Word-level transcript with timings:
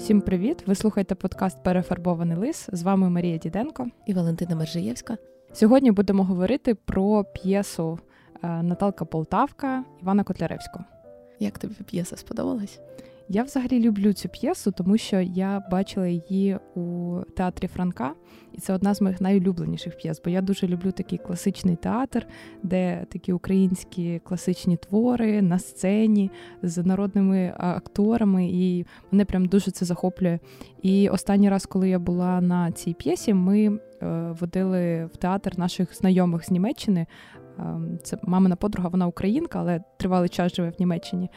Всім 0.00 0.20
привіт! 0.20 0.62
Ви 0.66 0.74
слухаєте 0.74 1.14
подкаст 1.14 1.62
Перефарбований 1.62 2.36
лис. 2.36 2.68
З 2.72 2.82
вами 2.82 3.10
Марія 3.10 3.38
Діденко 3.38 3.86
і 4.06 4.14
Валентина 4.14 4.56
Мержиєвська. 4.56 5.16
Сьогодні 5.52 5.90
будемо 5.90 6.24
говорити 6.24 6.74
про 6.74 7.24
п'єсу 7.24 7.98
е, 8.42 8.62
Наталка 8.62 9.04
Полтавка 9.04 9.84
Івана 10.02 10.24
Котляревського. 10.24 10.84
Як 11.40 11.58
тобі 11.58 11.74
п'єса 11.86 12.16
сподобалась? 12.16 12.80
Я 13.32 13.42
взагалі 13.42 13.80
люблю 13.80 14.12
цю 14.12 14.28
п'єсу, 14.28 14.72
тому 14.72 14.98
що 14.98 15.20
я 15.20 15.62
бачила 15.70 16.06
її 16.06 16.58
у 16.74 17.16
театрі 17.36 17.66
Франка, 17.66 18.14
і 18.52 18.60
це 18.60 18.74
одна 18.74 18.94
з 18.94 19.00
моїх 19.00 19.20
найулюбленіших 19.20 19.96
п'єс, 19.96 20.22
бо 20.24 20.30
я 20.30 20.40
дуже 20.42 20.66
люблю 20.66 20.92
такий 20.92 21.18
класичний 21.18 21.76
театр, 21.76 22.26
де 22.62 23.06
такі 23.08 23.32
українські 23.32 24.20
класичні 24.24 24.76
твори 24.76 25.42
на 25.42 25.58
сцені 25.58 26.30
з 26.62 26.86
народними 26.86 27.54
акторами, 27.58 28.48
і 28.52 28.86
мене 29.10 29.24
прям 29.24 29.46
дуже 29.46 29.70
це 29.70 29.84
захоплює. 29.84 30.38
І 30.82 31.08
останній 31.08 31.50
раз, 31.50 31.66
коли 31.66 31.88
я 31.88 31.98
була 31.98 32.40
на 32.40 32.72
цій 32.72 32.94
п'єсі, 32.94 33.34
ми 33.34 33.66
е, 33.66 33.78
водили 34.40 35.04
в 35.04 35.16
театр 35.16 35.58
наших 35.58 35.96
знайомих 35.96 36.44
з 36.44 36.50
Німеччини. 36.50 37.06
Ем, 37.58 37.98
це 38.02 38.18
мамина 38.22 38.56
подруга, 38.56 38.88
вона 38.88 39.06
українка, 39.06 39.58
але 39.60 39.82
тривалий 39.98 40.28
час 40.28 40.54
живе 40.54 40.70
в 40.70 40.74
Німеччині. 40.80 41.30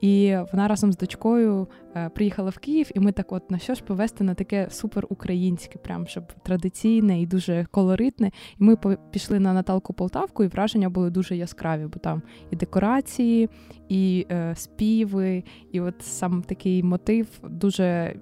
І 0.00 0.36
вона 0.52 0.68
разом 0.68 0.92
з 0.92 0.96
дочкою 0.96 1.68
е, 1.96 2.08
приїхала 2.08 2.50
в 2.50 2.58
Київ, 2.58 2.90
і 2.94 3.00
ми 3.00 3.12
так, 3.12 3.32
от 3.32 3.50
на 3.50 3.58
що 3.58 3.74
ж 3.74 3.84
повести 3.84 4.24
на 4.24 4.34
таке 4.34 4.66
супер 4.70 5.06
українське, 5.08 5.78
прям 5.78 6.06
щоб 6.06 6.32
традиційне 6.42 7.22
і 7.22 7.26
дуже 7.26 7.66
колоритне. 7.70 8.30
І 8.58 8.64
ми 8.64 8.76
пішли 9.10 9.40
на 9.40 9.52
Наталку 9.52 9.92
Полтавку, 9.92 10.44
і 10.44 10.48
враження 10.48 10.88
були 10.88 11.10
дуже 11.10 11.36
яскраві, 11.36 11.86
бо 11.86 11.98
там 11.98 12.22
і 12.50 12.56
декорації, 12.56 13.48
і 13.88 14.26
е, 14.30 14.54
співи, 14.56 15.44
і 15.72 15.80
от 15.80 16.02
сам 16.02 16.42
такий 16.42 16.82
мотив 16.82 17.26
дуже 17.42 18.16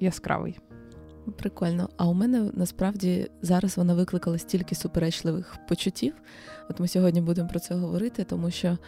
яскравий. 0.00 0.58
Прикольно. 1.36 1.88
А 1.96 2.08
у 2.08 2.14
мене 2.14 2.50
насправді 2.54 3.30
зараз 3.42 3.76
вона 3.76 3.94
викликала 3.94 4.38
стільки 4.38 4.74
суперечливих 4.74 5.56
почуттів. 5.68 6.14
От 6.70 6.80
ми 6.80 6.88
сьогодні 6.88 7.20
будемо 7.20 7.48
про 7.48 7.60
це 7.60 7.74
говорити, 7.74 8.24
тому 8.24 8.50
що 8.50 8.78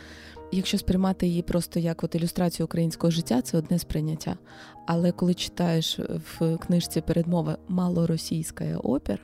якщо 0.53 0.79
сприймати 0.79 1.27
її 1.27 1.43
просто 1.43 1.81
як 1.81 2.05
от 2.05 2.15
ілюстрацію 2.15 2.65
українського 2.65 3.11
життя, 3.11 3.43
це 3.43 3.59
одне 3.59 3.79
сприйняття. 3.79 4.37
Але 4.87 5.13
коли 5.13 5.35
читаєш 5.35 5.99
в 5.99 6.57
книжці 6.57 7.01
передмови 7.01 7.57
малоросійська 7.69 8.65
опера, 8.77 9.23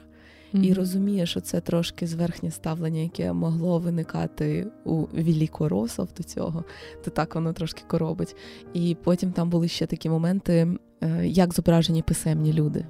mm-hmm. 0.55 0.63
і 0.63 0.73
розумієш, 0.73 1.31
що 1.31 1.41
це 1.41 1.61
трошки 1.61 2.07
зверхнє 2.07 2.51
ставлення, 2.51 3.01
яке 3.01 3.33
могло 3.33 3.79
виникати 3.79 4.67
у 4.85 5.05
Великоросов 5.13 6.09
до 6.17 6.23
цього, 6.23 6.65
то 7.05 7.11
так 7.11 7.35
воно 7.35 7.53
трошки 7.53 7.83
коробить. 7.87 8.37
І 8.75 8.97
потім 9.05 9.33
там 9.33 9.51
були 9.51 9.69
ще 9.69 9.87
такі 9.87 10.09
моменти, 10.09 10.69
е, 11.01 11.27
як 11.27 11.55
зображені 11.55 12.03
писемні 12.03 12.53
люди 12.53 12.85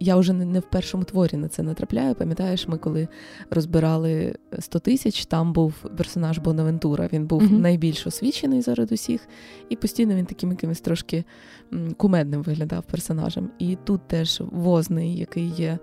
я 0.00 0.16
вже 0.16 0.32
не 0.32 0.60
в 0.60 0.70
першому 0.70 1.04
творі 1.04 1.36
на 1.36 1.48
це 1.48 1.62
натрапляю. 1.62 2.14
Пам'ятаєш, 2.14 2.68
ми 2.68 2.78
коли 2.78 3.08
розбирали 3.50 4.34
100 4.58 4.78
тисяч, 4.78 5.26
там 5.26 5.52
був 5.52 5.72
персонаж 5.72 6.38
Бонавентура. 6.38 7.08
Він 7.12 7.26
був 7.26 7.42
mm-hmm. 7.42 7.58
найбільш 7.58 8.06
освічений 8.06 8.62
серед 8.62 8.92
усіх, 8.92 9.28
і 9.68 9.76
постійно 9.76 10.14
він 10.14 10.26
таким 10.26 10.50
якимось 10.50 10.80
трошки 10.80 11.24
кумедним 11.96 12.42
виглядав 12.42 12.84
персонажем. 12.84 13.50
І 13.58 13.78
тут 13.84 14.08
теж 14.08 14.42
возний, 14.52 15.16
який 15.16 15.48
є 15.48 15.78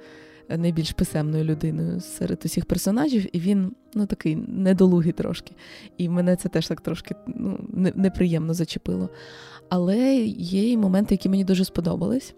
найбільш 0.49 0.91
писемною 0.91 1.43
людиною 1.43 1.99
серед 1.99 2.41
усіх 2.45 2.65
персонажів, 2.65 3.35
і 3.35 3.39
він 3.39 3.75
ну 3.93 4.05
такий 4.05 4.35
недолугий 4.35 5.11
трошки. 5.11 5.51
І 5.97 6.09
мене 6.09 6.35
це 6.35 6.49
теж 6.49 6.67
так 6.67 6.81
трошки 6.81 7.15
ну, 7.27 7.59
неприємно 7.95 8.53
зачепило. 8.53 9.09
Але 9.69 10.15
є 10.37 10.71
і 10.71 10.77
моменти, 10.77 11.13
які 11.13 11.29
мені 11.29 11.43
дуже 11.43 11.65
сподобались. 11.65 12.35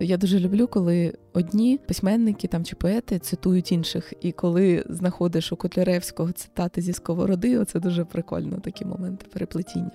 Я 0.00 0.16
дуже 0.16 0.40
люблю, 0.40 0.66
коли 0.66 1.14
одні 1.32 1.78
письменники 1.86 2.48
там 2.48 2.64
чи 2.64 2.76
поети 2.76 3.18
цитують 3.18 3.72
інших, 3.72 4.12
і 4.20 4.32
коли 4.32 4.84
знаходиш 4.88 5.52
у 5.52 5.56
Котляревського 5.56 6.32
цитати 6.32 6.80
зі 6.80 6.92
сковороди, 6.92 7.64
це 7.64 7.80
дуже 7.80 8.04
прикольно 8.04 8.60
такі 8.60 8.84
моменти 8.84 9.26
переплетіння. 9.32 9.90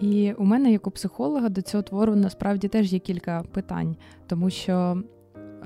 І 0.00 0.32
у 0.32 0.44
мене, 0.44 0.72
як 0.72 0.86
у 0.86 0.90
психолога, 0.90 1.48
до 1.48 1.62
цього 1.62 1.82
твору 1.82 2.16
насправді 2.16 2.68
теж 2.68 2.92
є 2.92 2.98
кілька 2.98 3.44
питань, 3.52 3.96
тому 4.26 4.50
що 4.50 5.02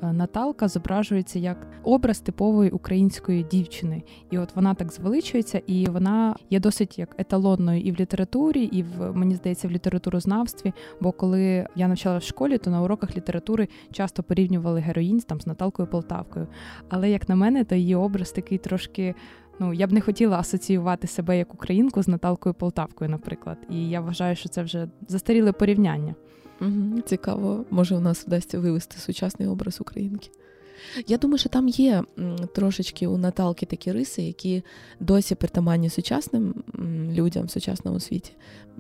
Наталка 0.03 0.69
зображується 0.69 1.39
як 1.39 1.67
образ 1.83 2.21
типової 2.21 2.71
української 2.71 3.43
дівчини, 3.43 4.03
і 4.31 4.39
от 4.39 4.57
вона 4.57 4.75
так 4.75 4.93
звеличується, 4.93 5.63
і 5.67 5.87
вона 5.87 6.37
є 6.51 6.61
досить 6.61 6.99
як 6.99 7.15
еталонною 7.19 7.81
і 7.81 7.93
в 7.93 8.01
літературі, 8.01 8.63
і 8.65 8.83
в 8.83 9.17
мені 9.17 9.35
здається 9.35 9.69
в 9.69 9.71
літературознавстві. 9.71 10.73
Бо 11.01 11.13
коли 11.13 11.67
я 11.77 11.89
навчала 11.89 12.19
в 12.19 12.23
школі, 12.23 12.59
то 12.59 12.71
на 12.71 12.83
уроках 12.83 13.17
літератури 13.17 13.69
часто 13.93 14.23
порівнювали 14.23 14.81
героїнь 14.81 15.21
там 15.21 15.41
з 15.41 15.47
Наталкою 15.47 15.89
Полтавкою. 15.89 16.47
Але 16.89 17.11
як 17.11 17.29
на 17.29 17.35
мене, 17.35 17.65
то 17.65 17.75
її 17.75 17.95
образ 17.95 18.33
такий 18.33 18.59
трошки. 18.59 19.15
Ну, 19.59 19.73
я 19.73 19.87
б 19.87 19.93
не 19.93 20.01
хотіла 20.01 20.39
асоціювати 20.39 21.07
себе 21.07 21.39
як 21.39 21.55
українку 21.55 22.03
з 22.03 22.09
Наталкою 22.09 22.55
Полтавкою, 22.55 23.11
наприклад. 23.11 23.59
І 23.71 23.89
я 23.89 24.01
вважаю, 24.01 24.37
що 24.37 24.49
це 24.49 24.63
вже 24.63 24.89
застаріле 25.09 25.53
порівняння. 25.53 26.15
Угу, 26.65 27.01
Цікаво, 27.01 27.65
може, 27.71 27.97
у 27.97 28.01
нас 28.01 28.27
вдасться 28.27 28.59
вивести 28.59 28.99
сучасний 28.99 29.49
образ 29.49 29.81
українки. 29.81 30.31
Я 31.07 31.19
думаю, 31.19 31.39
що 31.39 31.49
там 31.49 31.69
є 31.69 32.03
трошечки 32.55 33.07
у 33.07 33.19
Наталки 33.19 33.67
такі 33.67 33.93
риси, 33.93 34.23
які 34.23 34.63
досі 35.01 35.35
притаманні 35.35 35.91
сучасним 35.91 36.55
людям 37.13 37.45
в 37.45 37.51
сучасному 37.51 38.01
світі, 38.01 38.33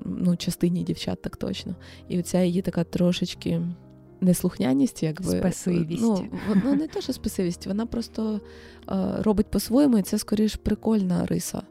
ну, 0.04 0.36
частині 0.36 0.82
дівчат 0.82 1.22
так 1.22 1.36
точно. 1.36 1.74
І 2.08 2.18
оця 2.18 2.42
її 2.42 2.62
така 2.62 2.84
трошечки 2.84 3.62
неслухняність, 4.20 5.02
якби 5.02 5.38
спасивість. 5.38 6.02
Ну, 6.02 6.28
ну 6.64 6.74
не 6.74 6.88
те, 6.88 7.00
що 7.00 7.12
спасивість, 7.12 7.66
вона 7.66 7.86
просто 7.86 8.40
е, 8.90 8.94
робить 9.18 9.46
по-своєму, 9.46 9.98
і 9.98 10.02
це 10.02 10.18
скоріш 10.18 10.56
прикольна 10.56 11.26
риса. 11.26 11.62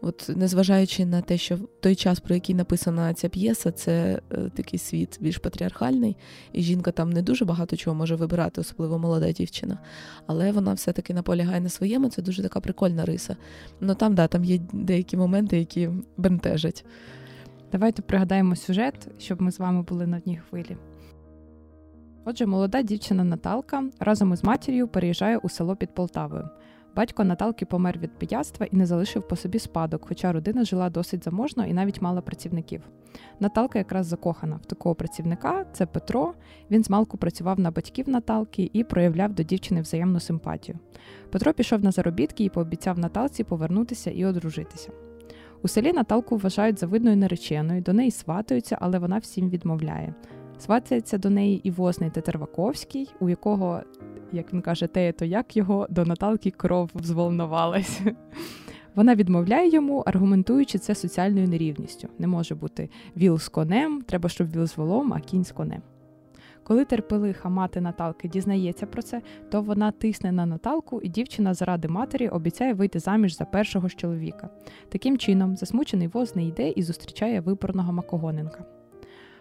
От 0.00 0.30
незважаючи 0.36 1.06
на 1.06 1.20
те, 1.20 1.38
що 1.38 1.58
той 1.80 1.94
час, 1.94 2.20
про 2.20 2.34
який 2.34 2.54
написана 2.54 3.14
ця 3.14 3.28
п'єса, 3.28 3.72
це 3.72 4.20
е, 4.32 4.50
такий 4.54 4.78
світ 4.78 5.18
більш 5.20 5.38
патріархальний, 5.38 6.16
і 6.52 6.62
жінка 6.62 6.90
там 6.90 7.10
не 7.10 7.22
дуже 7.22 7.44
багато 7.44 7.76
чого 7.76 7.96
може 7.96 8.14
вибирати, 8.14 8.60
особливо 8.60 8.98
молода 8.98 9.32
дівчина. 9.32 9.78
Але 10.26 10.52
вона 10.52 10.72
все-таки 10.72 11.14
наполягає 11.14 11.60
на 11.60 11.68
своєму. 11.68 12.10
Це 12.10 12.22
дуже 12.22 12.42
така 12.42 12.60
прикольна 12.60 13.04
риса. 13.04 13.36
Ну 13.80 13.94
там, 13.94 14.14
да, 14.14 14.28
там 14.28 14.44
є 14.44 14.60
деякі 14.72 15.16
моменти, 15.16 15.58
які 15.58 15.90
бентежать. 16.16 16.84
Давайте 17.72 18.02
пригадаємо 18.02 18.56
сюжет, 18.56 19.08
щоб 19.18 19.42
ми 19.42 19.52
з 19.52 19.58
вами 19.58 19.82
були 19.82 20.06
на 20.06 20.16
одній 20.16 20.40
хвилі. 20.50 20.76
Отже, 22.24 22.46
молода 22.46 22.82
дівчина 22.82 23.24
Наталка 23.24 23.84
разом 24.00 24.32
із 24.32 24.44
матір'ю 24.44 24.88
переїжджає 24.88 25.38
у 25.38 25.48
село 25.48 25.76
під 25.76 25.94
Полтавою. 25.94 26.48
Батько 26.96 27.24
Наталки 27.24 27.66
помер 27.66 27.98
від 27.98 28.10
пияцтва 28.18 28.66
і 28.66 28.76
не 28.76 28.86
залишив 28.86 29.28
по 29.28 29.36
собі 29.36 29.58
спадок, 29.58 30.04
хоча 30.08 30.32
родина 30.32 30.64
жила 30.64 30.90
досить 30.90 31.24
заможно 31.24 31.66
і 31.66 31.72
навіть 31.72 32.02
мала 32.02 32.20
працівників. 32.20 32.82
Наталка 33.40 33.78
якраз 33.78 34.06
закохана 34.06 34.56
в 34.56 34.66
такого 34.66 34.94
працівника, 34.94 35.64
це 35.72 35.86
Петро. 35.86 36.34
Він 36.70 36.84
змалку 36.84 37.16
працював 37.16 37.60
на 37.60 37.70
батьків 37.70 38.08
Наталки 38.08 38.70
і 38.72 38.84
проявляв 38.84 39.34
до 39.34 39.42
дівчини 39.42 39.80
взаємну 39.80 40.20
симпатію. 40.20 40.78
Петро 41.30 41.52
пішов 41.52 41.84
на 41.84 41.90
заробітки 41.90 42.44
і 42.44 42.48
пообіцяв 42.48 42.98
Наталці 42.98 43.44
повернутися 43.44 44.10
і 44.10 44.24
одружитися. 44.24 44.90
У 45.62 45.68
селі 45.68 45.92
Наталку 45.92 46.36
вважають 46.36 46.78
завидною 46.78 47.16
нареченою, 47.16 47.82
до 47.82 47.92
неї 47.92 48.10
сватаються, 48.10 48.78
але 48.80 48.98
вона 48.98 49.18
всім 49.18 49.50
відмовляє. 49.50 50.14
Сватається 50.58 51.18
до 51.18 51.30
неї 51.30 51.60
і 51.68 51.70
возний 51.70 52.10
Тетерваковський, 52.10 53.14
у 53.20 53.28
якого 53.28 53.80
як 54.32 54.52
він 54.52 54.60
каже, 54.60 54.86
те, 54.86 55.12
то 55.12 55.24
як 55.24 55.56
його 55.56 55.86
до 55.90 56.04
Наталки 56.04 56.50
кров 56.50 56.90
взволнувалась. 56.94 58.00
Вона 58.94 59.14
відмовляє 59.14 59.70
йому, 59.70 59.98
аргументуючи 59.98 60.78
це 60.78 60.94
соціальною 60.94 61.48
нерівністю. 61.48 62.08
Не 62.18 62.26
може 62.26 62.54
бути 62.54 62.88
віл 63.16 63.38
з 63.38 63.48
конем, 63.48 64.02
треба, 64.02 64.28
щоб 64.28 64.52
віл 64.52 64.66
з 64.66 64.76
волом, 64.76 65.12
а 65.12 65.20
кінь 65.20 65.44
з 65.44 65.52
конем. 65.52 65.82
Коли 66.64 66.84
терпелиха 66.84 67.48
мати 67.48 67.80
Наталки 67.80 68.28
дізнається 68.28 68.86
про 68.86 69.02
це, 69.02 69.22
то 69.50 69.62
вона 69.62 69.90
тисне 69.90 70.32
на 70.32 70.46
Наталку, 70.46 71.00
і 71.00 71.08
дівчина 71.08 71.54
заради 71.54 71.88
матері 71.88 72.28
обіцяє 72.28 72.74
вийти 72.74 72.98
заміж 72.98 73.36
за 73.36 73.44
першого 73.44 73.88
ж 73.88 73.96
чоловіка. 73.96 74.48
Таким 74.88 75.18
чином, 75.18 75.56
засмучений 75.56 76.08
воз 76.08 76.36
не 76.36 76.44
йде 76.44 76.70
і 76.70 76.82
зустрічає 76.82 77.40
випорного 77.40 77.92
Макогоненка. 77.92 78.64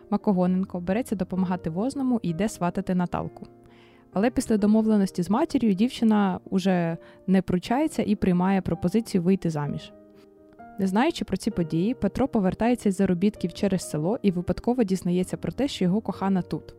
Макогоненко 0.10 0.80
береться 0.80 1.16
допомагати 1.16 1.70
возному 1.70 2.20
і 2.24 2.30
йде 2.30 2.50
сватати 2.50 2.96
Наталку. 2.96 3.48
Але 4.14 4.30
після 4.30 4.58
домовленості 4.58 5.24
з 5.24 5.30
матір'ю 5.30 5.74
дівчина 5.74 6.40
уже 6.50 6.98
не 7.28 7.42
пручається 7.42 8.04
і 8.04 8.16
приймає 8.16 8.62
пропозицію 8.62 9.22
вийти 9.24 9.50
заміж. 9.50 9.92
Не 10.80 10.88
знаючи 10.88 11.26
про 11.26 11.38
ці 11.38 11.52
події, 11.52 11.94
Петро 11.94 12.28
повертається 12.28 12.92
з 12.92 12.96
заробітків 12.96 13.54
через 13.54 13.90
село 13.90 14.20
і 14.22 14.32
випадково 14.32 14.84
дізнається 14.84 15.38
про 15.38 15.52
те, 15.52 15.68
що 15.68 15.86
його 15.86 16.02
кохана 16.02 16.42
тут. 16.42 16.76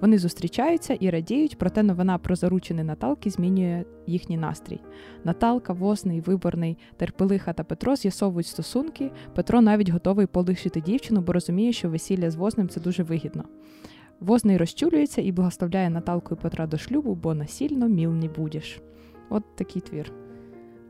Вони 0.00 0.18
зустрічаються 0.18 0.94
і 0.94 1.10
радіють, 1.10 1.58
проте 1.58 1.82
новина 1.82 2.18
про 2.18 2.36
заручини 2.36 2.84
Наталки 2.84 3.30
змінює 3.30 3.84
їхній 4.06 4.36
настрій. 4.36 4.80
Наталка, 5.24 5.72
Возний, 5.72 6.20
Виборний, 6.20 6.78
Терпелиха 6.96 7.52
та 7.52 7.64
Петро 7.64 7.96
з'ясовують 7.96 8.46
стосунки. 8.46 9.10
Петро 9.34 9.60
навіть 9.60 9.88
готовий 9.88 10.26
полишити 10.26 10.80
дівчину, 10.80 11.20
бо 11.20 11.32
розуміє, 11.32 11.72
що 11.72 11.90
весілля 11.90 12.30
з 12.30 12.34
Возним 12.34 12.68
це 12.68 12.80
дуже 12.80 13.02
вигідно. 13.02 13.44
Возний 14.22 14.56
розчулюється 14.56 15.22
і 15.22 15.32
благословляє 15.32 15.90
Наталку 15.90 16.34
і 16.34 16.42
Петра 16.42 16.66
до 16.66 16.78
шлюбу, 16.78 17.14
бо 17.14 17.34
насильно 17.34 17.88
міл 17.88 18.10
не 18.10 18.28
будеш. 18.28 18.80
От 19.30 19.56
такий 19.56 19.82
твір. 19.82 20.12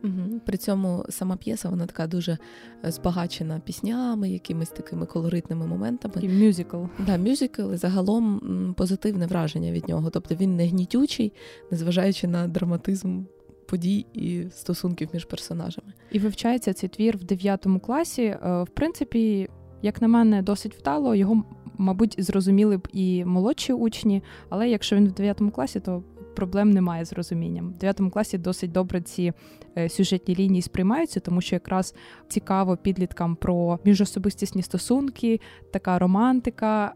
Угу. 0.05 0.41
При 0.47 0.57
цьому 0.57 1.05
сама 1.09 1.37
п'єса, 1.37 1.69
вона 1.69 1.87
така 1.87 2.07
дуже 2.07 2.39
е, 2.85 2.91
збагачена 2.91 3.61
піснями, 3.61 4.31
якимись 4.31 4.69
такими 4.69 5.07
колоритними 5.07 5.67
моментами. 5.67 6.15
І 6.21 6.29
мюзикл. 6.29 6.77
Да, 7.07 7.19
мюзикл 7.19 7.73
і 7.73 7.77
загалом 7.77 8.41
позитивне 8.77 9.27
враження 9.27 9.73
від 9.73 9.89
нього. 9.89 10.11
Тобто 10.11 10.35
він 10.35 10.57
не 10.57 10.67
гнітючий, 10.67 11.33
незважаючи 11.71 12.27
на 12.27 12.49
драматизм 12.49 13.23
подій 13.67 14.07
і 14.13 14.45
стосунків 14.51 15.09
між 15.13 15.25
персонажами. 15.25 15.93
І 16.11 16.19
вивчається 16.19 16.73
цей 16.73 16.89
твір 16.89 17.17
в 17.17 17.25
9 17.25 17.67
класі. 17.83 18.23
Е, 18.23 18.63
в 18.63 18.69
принципі, 18.75 19.49
як 19.83 20.03
на 20.03 20.09
мене, 20.09 20.43
досить 20.43 20.75
вдало. 20.75 21.15
Його, 21.15 21.45
мабуть, 21.83 22.15
зрозуміли 22.19 22.77
б 22.77 22.89
і 22.93 23.25
молодші 23.25 23.73
учні, 23.73 24.23
але 24.49 24.69
якщо 24.69 24.97
він 24.97 25.09
в 25.09 25.13
9 25.13 25.41
класі, 25.55 25.81
то 25.81 26.03
проблем 26.37 26.71
немає 26.71 27.05
з 27.05 27.13
розумінням. 27.13 27.73
В 27.73 27.79
9 27.79 28.01
класі 28.13 28.39
досить 28.39 28.73
добре 28.73 29.01
ці 29.01 29.33
е, 29.79 29.89
сюжетні 29.89 30.37
лінії 30.37 30.63
сприймаються, 30.63 31.21
тому 31.21 31.41
що 31.41 31.57
якраз 31.57 31.95
цікаво 32.29 32.77
підліткам 32.77 33.37
про 33.37 33.79
міжособистісні 33.85 34.63
стосунки, 34.63 35.41
така 35.73 35.99
романтика 35.99 36.95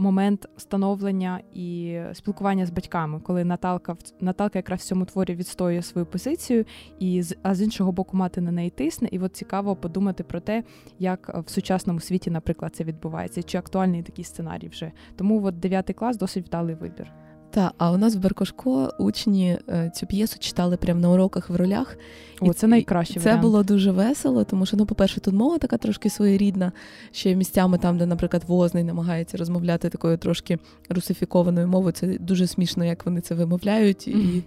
момент 0.00 0.48
становлення 0.56 1.40
і 1.54 2.00
спілкування 2.12 2.66
з 2.66 2.70
батьками, 2.70 3.20
коли 3.20 3.44
Наталка 3.44 3.96
Наталка 4.20 4.58
якраз 4.58 4.80
в 4.80 4.84
цьому 4.84 5.04
творі 5.04 5.34
відстоює 5.34 5.82
свою 5.82 6.06
позицію, 6.06 6.64
і 6.98 7.22
а 7.42 7.54
з 7.54 7.62
іншого 7.62 7.92
боку, 7.92 8.16
мати 8.16 8.40
на 8.40 8.52
неї 8.52 8.70
тисне. 8.70 9.08
І 9.12 9.18
от 9.18 9.36
цікаво 9.36 9.76
подумати 9.76 10.24
про 10.24 10.40
те, 10.40 10.64
як 10.98 11.42
в 11.46 11.50
сучасному 11.50 12.00
світі, 12.00 12.30
наприклад, 12.30 12.76
це 12.76 12.84
відбувається, 12.84 13.42
чи 13.42 13.58
актуальний 13.58 14.02
такий 14.02 14.24
сценарій 14.24 14.68
вже. 14.68 14.92
Тому 15.16 15.44
от 15.44 15.60
9 15.60 15.94
клас 15.94 16.16
досить 16.16 16.46
вдалий 16.46 16.74
вибір. 16.74 17.12
Так, 17.50 17.74
а 17.78 17.92
у 17.92 17.96
нас 17.96 18.16
в 18.16 18.18
Беркошко 18.18 18.92
учні 18.98 19.58
е, 19.68 19.90
цю 19.94 20.06
п'єсу 20.06 20.38
читали 20.38 20.76
прямо 20.76 21.00
на 21.00 21.10
уроках 21.10 21.50
в 21.50 21.56
ролях. 21.56 21.96
О, 22.40 22.52
це 22.52 22.66
найкраще. 22.66 23.14
Це 23.14 23.20
варіант. 23.20 23.42
було 23.42 23.62
дуже 23.62 23.90
весело, 23.90 24.44
тому 24.44 24.66
що, 24.66 24.76
ну, 24.76 24.86
по-перше, 24.86 25.20
тут 25.20 25.34
мова 25.34 25.58
така 25.58 25.76
трошки 25.76 26.10
своєрідна, 26.10 26.72
ще 27.12 27.34
місцями 27.34 27.78
там, 27.78 27.98
де, 27.98 28.06
наприклад, 28.06 28.42
возний 28.46 28.84
намагається 28.84 29.36
розмовляти 29.36 29.88
такою 29.88 30.18
трошки 30.18 30.58
русифікованою 30.88 31.68
мовою. 31.68 31.92
Це 31.92 32.06
дуже 32.06 32.46
смішно, 32.46 32.84
як 32.84 33.06
вони 33.06 33.20
це 33.20 33.34
вимовляють, 33.34 34.08
і, 34.08 34.44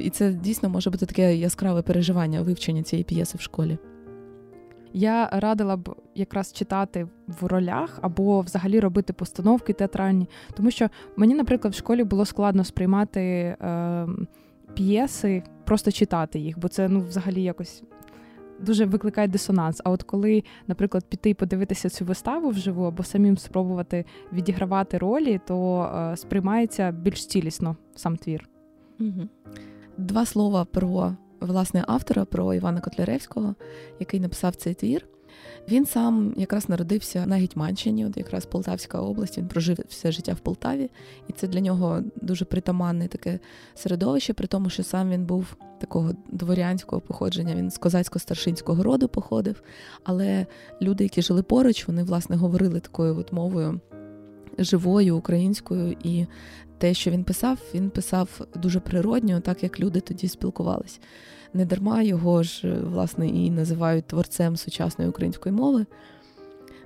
і 0.00 0.10
це 0.10 0.32
дійсно 0.32 0.68
може 0.68 0.90
бути 0.90 1.06
таке 1.06 1.36
яскраве 1.36 1.82
переживання 1.82 2.42
вивчення 2.42 2.82
цієї 2.82 3.04
п'єси 3.04 3.38
в 3.38 3.40
школі. 3.40 3.78
Я 4.92 5.28
радила 5.32 5.76
б 5.76 5.96
якраз 6.14 6.52
читати 6.52 7.08
в 7.40 7.46
ролях 7.46 7.98
або 8.02 8.40
взагалі 8.40 8.80
робити 8.80 9.12
постановки 9.12 9.72
театральні, 9.72 10.28
тому 10.54 10.70
що 10.70 10.88
мені, 11.16 11.34
наприклад, 11.34 11.74
в 11.74 11.76
школі 11.76 12.04
було 12.04 12.24
складно 12.24 12.64
сприймати 12.64 13.20
е, 13.20 14.06
п'єси, 14.74 15.42
просто 15.64 15.92
читати 15.92 16.38
їх, 16.38 16.58
бо 16.58 16.68
це 16.68 16.88
ну 16.88 17.00
взагалі 17.00 17.42
якось. 17.42 17.82
Дуже 18.60 18.84
викликає 18.84 19.28
дисонанс. 19.28 19.80
А 19.84 19.90
от 19.90 20.02
коли, 20.02 20.42
наприклад, 20.66 21.04
піти 21.08 21.30
і 21.30 21.34
подивитися 21.34 21.88
цю 21.88 22.04
виставу 22.04 22.48
вживу 22.48 22.84
або 22.84 23.02
самим 23.02 23.36
спробувати 23.36 24.04
відігравати 24.32 24.98
ролі, 24.98 25.40
то 25.46 25.82
е, 25.82 26.16
сприймається 26.16 26.90
більш 26.90 27.26
цілісно 27.26 27.76
сам 27.94 28.16
твір. 28.16 28.48
Угу. 29.00 29.28
Два 29.98 30.26
слова 30.26 30.64
про 30.64 31.16
власне 31.40 31.84
автора 31.86 32.24
про 32.24 32.54
Івана 32.54 32.80
Котляревського, 32.80 33.54
який 34.00 34.20
написав 34.20 34.54
цей 34.54 34.74
твір. 34.74 35.06
Він 35.68 35.86
сам 35.86 36.34
якраз 36.36 36.68
народився 36.68 37.26
на 37.26 37.36
Гетьманщині, 37.36 38.06
от 38.06 38.16
якраз 38.16 38.46
Полтавська 38.46 39.00
область, 39.00 39.38
він 39.38 39.48
прожив 39.48 39.78
все 39.88 40.12
життя 40.12 40.32
в 40.32 40.38
Полтаві, 40.38 40.90
і 41.28 41.32
це 41.32 41.48
для 41.48 41.60
нього 41.60 42.02
дуже 42.22 42.44
притаманне 42.44 43.08
таке 43.08 43.38
середовище, 43.74 44.32
при 44.32 44.46
тому, 44.46 44.70
що 44.70 44.82
сам 44.82 45.10
він 45.10 45.24
був 45.24 45.56
такого 45.80 46.12
дворянського 46.30 47.00
походження, 47.00 47.54
він 47.54 47.70
з 47.70 47.80
козацько-старшинського 47.80 48.82
роду 48.82 49.08
походив. 49.08 49.62
Але 50.04 50.46
люди, 50.82 51.04
які 51.04 51.22
жили 51.22 51.42
поруч, 51.42 51.88
вони 51.88 52.02
власне 52.02 52.36
говорили 52.36 52.80
такою 52.80 53.18
от 53.18 53.32
мовою 53.32 53.80
живою 54.58 55.16
українською, 55.16 55.96
і 56.04 56.26
те, 56.78 56.94
що 56.94 57.10
він 57.10 57.24
писав, 57.24 57.58
він 57.74 57.90
писав 57.90 58.40
дуже 58.54 58.80
природньо, 58.80 59.40
так 59.40 59.62
як 59.62 59.80
люди 59.80 60.00
тоді 60.00 60.28
спілкувались. 60.28 61.00
Не 61.54 61.64
дарма 61.64 62.02
його 62.02 62.42
ж, 62.42 62.80
власне, 62.80 63.28
і 63.28 63.50
називають 63.50 64.06
творцем 64.06 64.56
сучасної 64.56 65.10
української 65.10 65.54
мови. 65.54 65.86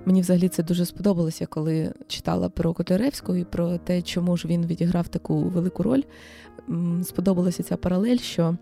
Мені 0.05 0.21
взагалі 0.21 0.49
це 0.49 0.63
дуже 0.63 0.85
сподобалося, 0.85 1.45
коли 1.45 1.93
читала 2.07 2.49
про 2.49 2.73
Котляревського 2.73 3.37
і 3.37 3.43
про 3.43 3.77
те, 3.77 4.01
чому 4.01 4.37
ж 4.37 4.47
він 4.47 4.65
відіграв 4.65 5.07
таку 5.07 5.39
велику 5.39 5.83
роль. 5.83 6.01
Сподобалася 7.03 7.63
ця 7.63 7.77
паралель, 7.77 8.17
що 8.17 8.57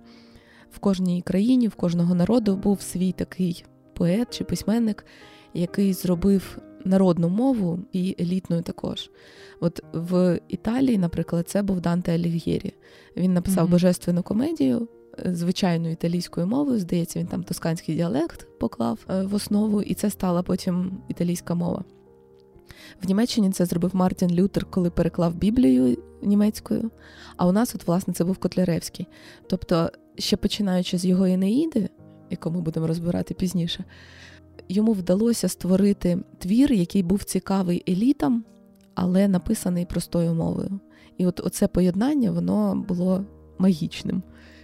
в 0.72 0.80
кожній 0.80 1.22
країні, 1.22 1.68
в 1.68 1.76
кожного 1.76 2.16
народу 2.16 2.56
був 2.56 2.82
свій 2.82 3.12
такий 3.12 3.66
поет 3.94 4.38
чи 4.38 4.44
письменник, 4.44 5.06
який 5.54 5.94
зробив 5.94 6.58
народну 6.86 7.30
мову 7.30 7.80
і 7.94 8.16
елітною 8.20 8.62
також. 8.62 9.10
От 9.60 9.84
в 9.94 10.40
Італії, 10.48 10.98
наприклад, 10.98 11.50
це 11.50 11.62
був 11.62 11.82
Данте 11.82 12.14
Аліг'єрі. 12.14 12.74
Він 13.18 13.34
написав 13.34 13.68
mm-hmm. 13.68 13.72
божественну 13.72 14.24
комедію. 14.24 14.88
Е, 15.26 15.36
звичайною 15.36 15.94
італійською 15.94 16.48
мовою, 16.48 16.80
здається, 16.80 17.20
він 17.20 17.28
там 17.28 17.44
тосканський 17.44 17.96
діалект 17.96 18.60
поклав 18.60 19.00
е, 19.10 19.24
в 19.24 19.34
основу, 19.34 19.82
і 19.82 19.94
це 19.94 20.10
стала 20.10 20.44
потім 20.44 20.98
італійська 21.08 21.56
мова. 21.56 21.84
В 23.04 23.08
Німеччині 23.08 23.52
це 23.52 23.66
зробив 23.66 23.96
Мартін 23.96 24.32
Лютер, 24.32 24.66
коли 24.66 24.90
переклав 24.90 25.36
Біблію 25.36 25.98
німецькою. 26.22 26.92
А 27.38 27.48
у 27.48 27.52
нас, 27.52 27.76
от, 27.76 27.88
власне, 27.88 28.14
це 28.14 28.24
був 28.24 28.38
Котляревський. 28.38 29.08
Тобто, 29.48 29.92
ще 30.18 30.38
починаючи 30.38 30.98
з 30.98 31.06
його 31.06 31.26
Енеїди, 31.26 31.90
яку 32.30 32.52
ми 32.52 32.62
будемо 32.62 32.88
розбирати 32.88 33.34
пізніше, 33.34 33.84
йому 34.72 34.94
вдалося 34.94 35.48
створити 35.48 36.18
твір, 36.38 36.74
який 36.74 37.04
був 37.04 37.24
цікавий 37.24 37.84
елітам, 37.90 38.44
але 38.96 39.28
написаний 39.28 39.86
простою 39.86 40.34
мовою. 40.34 40.80
І 41.18 41.28
от 41.28 41.42
оце 41.44 41.68
поєднання 41.68 42.32
воно 42.32 42.86
було 42.88 43.26
магічним. 43.58 44.24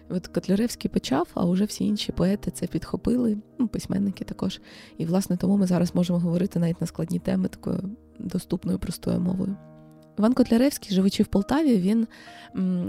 От 0.09 0.27
Котляревський 0.27 0.92
почав, 0.92 1.27
а 1.33 1.45
вже 1.45 1.65
всі 1.65 1.86
інші 1.86 2.12
поети 2.12 2.51
це 2.51 2.68
підхопили, 2.68 3.38
ну, 3.60 3.67
письменники 3.67 4.24
також. 4.24 4.62
І, 4.98 5.05
власне, 5.05 5.38
тому 5.38 5.58
ми 5.58 5.67
зараз 5.67 5.96
можемо 5.96 6.20
говорити 6.20 6.60
навіть 6.60 6.81
на 6.81 6.88
складні 6.88 7.20
теми 7.20 7.48
такою 7.48 7.79
доступною 8.20 8.79
простою 8.79 9.20
мовою. 9.20 9.55
Іван 10.20 10.34
Котляревський, 10.34 10.96
живучи 10.96 11.24
в 11.24 11.27
Полтаві, 11.27 11.77
він 11.77 12.08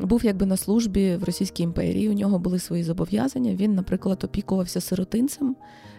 був 0.03 0.25
якби 0.25 0.47
на 0.47 0.57
службі 0.57 1.17
в 1.17 1.25
Російській 1.25 1.63
імперії. 1.63 2.09
У 2.09 2.13
нього 2.13 2.39
були 2.39 2.59
свої 2.59 2.85
зобов'язання. 2.85 3.55
Він, 3.55 3.75
наприклад, 3.75 4.25
опікувався 4.25 4.81
сиротинцем, 4.81 5.57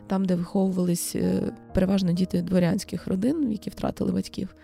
там, 0.10 0.26
де 0.26 0.36
виховувались 0.36 1.16
е, 1.16 1.42
переважно 1.74 2.12
діти 2.12 2.42
дворянських 2.42 3.08
родин, 3.08 3.52
які 3.52 3.70
втратили 3.70 4.12
батьків. 4.12 4.56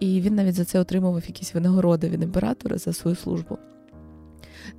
І 0.00 0.20
він 0.20 0.34
навіть 0.34 0.54
за 0.54 0.64
це 0.64 0.80
отримував 0.80 1.22
якісь 1.26 1.54
винагороди 1.54 2.08
від 2.08 2.22
імператора 2.22 2.78
за 2.78 2.92
свою 2.92 3.16
службу. 3.16 3.58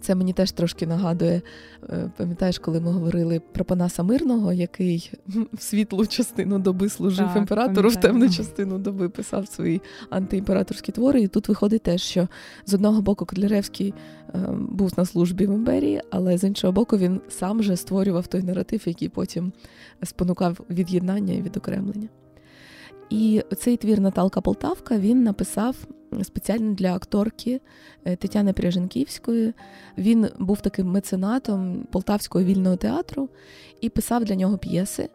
Це 0.02 0.16
мені 0.16 0.34
теж 0.34 0.52
трошки 0.52 0.88
нагадує, 0.88 1.42
е, 1.90 2.12
пам'ятаєш, 2.18 2.60
коли 2.60 2.80
ми 2.80 2.92
говорили 2.92 3.42
про 3.54 3.66
Панаса 3.66 4.04
Мирного, 4.04 4.54
який 4.54 5.12
в 5.54 5.62
світлу 5.62 6.06
частину 6.06 6.60
доби 6.60 6.90
служив 6.90 7.28
так, 7.28 7.38
імператору, 7.38 7.90
в 7.90 7.96
темну 7.96 8.30
частину 8.30 8.78
доби 8.78 9.10
писав 9.10 9.48
свої 9.48 9.82
антиімператорські 10.10 10.92
твори. 10.92 11.22
І 11.22 11.28
тут 11.28 11.50
виходить 11.50 11.82
теж, 11.82 12.02
що 12.02 12.28
з 12.66 12.74
одного 12.74 13.02
боку 13.02 13.26
Котляревський 13.26 13.94
е, 14.34 14.38
був 14.70 14.94
на 14.98 15.06
службі 15.06 15.48
в 15.48 15.54
імперії, 15.54 16.02
але 16.12 16.38
з 16.38 16.44
іншого 16.44 16.74
боку, 16.74 16.98
він 16.98 17.22
сам 17.30 17.64
же 17.64 17.78
створював 17.78 18.28
той 18.28 18.44
наратив, 18.44 18.84
який 18.86 19.10
потім 19.10 19.52
спонукав 20.04 20.60
від'єднання 20.70 21.34
і 21.34 21.42
відокремлення. 21.42 22.10
І 23.10 23.44
цей 23.58 23.78
твір 23.78 24.00
Наталка 24.00 24.42
Полтавка 24.42 24.98
він 24.98 25.24
написав 25.24 25.76
спеціально 26.24 26.74
для 26.74 26.96
акторки 26.96 27.62
е, 28.06 28.16
Тетяни 28.16 28.54
Пряженківської. 28.54 29.54
Він 29.98 30.28
був 30.40 30.62
таким 30.62 30.88
меценатом 30.88 31.88
Полтавського 31.92 32.46
вільного 32.46 32.76
театру 32.76 33.30
і 33.82 33.90
писав 33.90 34.26
для 34.26 34.36
нього 34.36 34.58
п'єси. 34.58 35.10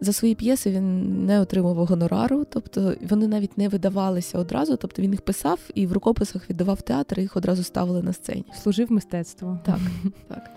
За 0.00 0.12
свої 0.12 0.34
п'єси 0.34 0.70
він 0.70 1.26
не 1.26 1.40
отримував 1.40 1.86
гонорару, 1.86 2.46
тобто 2.50 2.94
вони 3.08 3.28
навіть 3.28 3.58
не 3.58 3.68
видавалися 3.68 4.38
одразу. 4.38 4.76
Тобто 4.76 5.02
він 5.02 5.10
їх 5.10 5.20
писав 5.20 5.60
і 5.74 5.86
в 5.86 5.92
рукописах 5.92 6.50
віддавав 6.50 6.82
театр, 6.82 7.18
і 7.18 7.22
їх 7.22 7.36
одразу 7.36 7.62
ставили 7.62 8.02
на 8.02 8.12
сцені. 8.12 8.44
Служив 8.62 8.92
мистецтво. 8.92 9.58
Так, 9.64 9.80
так. 10.28 10.50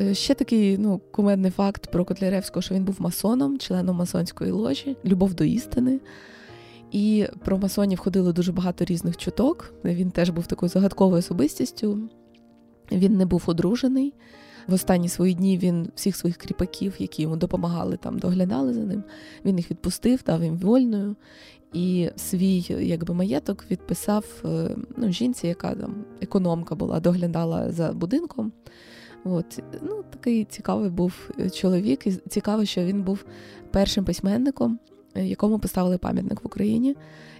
Е, 0.00 0.14
ще 0.14 0.34
такий 0.34 0.78
ну, 0.78 1.00
кумедний 1.10 1.50
факт 1.50 1.90
про 1.90 2.04
Котляревського, 2.04 2.62
що 2.62 2.74
він 2.74 2.84
був 2.84 2.96
масоном, 2.98 3.58
членом 3.58 3.96
масонської 3.96 4.50
ложі, 4.50 4.96
любов 5.04 5.34
до 5.34 5.44
істини. 5.44 6.00
І 6.92 7.26
про 7.44 7.58
масонів 7.58 7.98
ходило 7.98 8.32
дуже 8.32 8.52
багато 8.52 8.84
різних 8.84 9.16
чуток. 9.16 9.74
Він 9.84 10.10
теж 10.10 10.30
був 10.30 10.46
такою 10.46 10.70
загадковою 10.70 11.18
особистістю. 11.18 11.98
Він 12.92 13.16
не 13.16 13.26
був 13.26 13.42
одружений, 13.46 14.14
в 14.68 14.74
останні 14.74 15.08
свої 15.08 15.34
дні 15.34 15.58
він 15.58 15.90
всіх 15.94 16.16
своїх 16.16 16.36
кріпаків, 16.36 16.94
які 16.98 17.22
йому 17.22 17.36
допомагали 17.36 17.96
там, 17.96 18.18
доглядали 18.18 18.74
за 18.74 18.80
ним. 18.80 19.04
Він 19.44 19.56
їх 19.56 19.70
відпустив, 19.70 20.22
дав 20.26 20.44
їм 20.44 20.56
вольною. 20.56 21.16
І 21.72 22.10
свій 22.16 22.66
якби 22.68 23.14
маєток 23.14 23.64
відписав 23.70 24.24
е, 24.44 24.76
ну, 24.96 25.12
жінці, 25.12 25.46
яка 25.46 25.74
там 25.74 26.04
економка 26.20 26.74
була, 26.74 27.00
доглядала 27.00 27.72
за 27.72 27.92
будинком. 27.92 28.52
От. 29.24 29.62
Ну, 29.82 30.04
Такий 30.10 30.44
цікавий 30.44 30.90
був 30.90 31.30
чоловік, 31.54 32.06
і 32.06 32.12
цікаво, 32.12 32.64
що 32.64 32.84
він 32.84 33.02
був 33.02 33.24
першим 33.70 34.04
письменником, 34.04 34.78
якому 35.14 35.58
поставили 35.58 35.98
пам'ятник 35.98 36.44
в 36.44 36.46
Україні. 36.46 36.96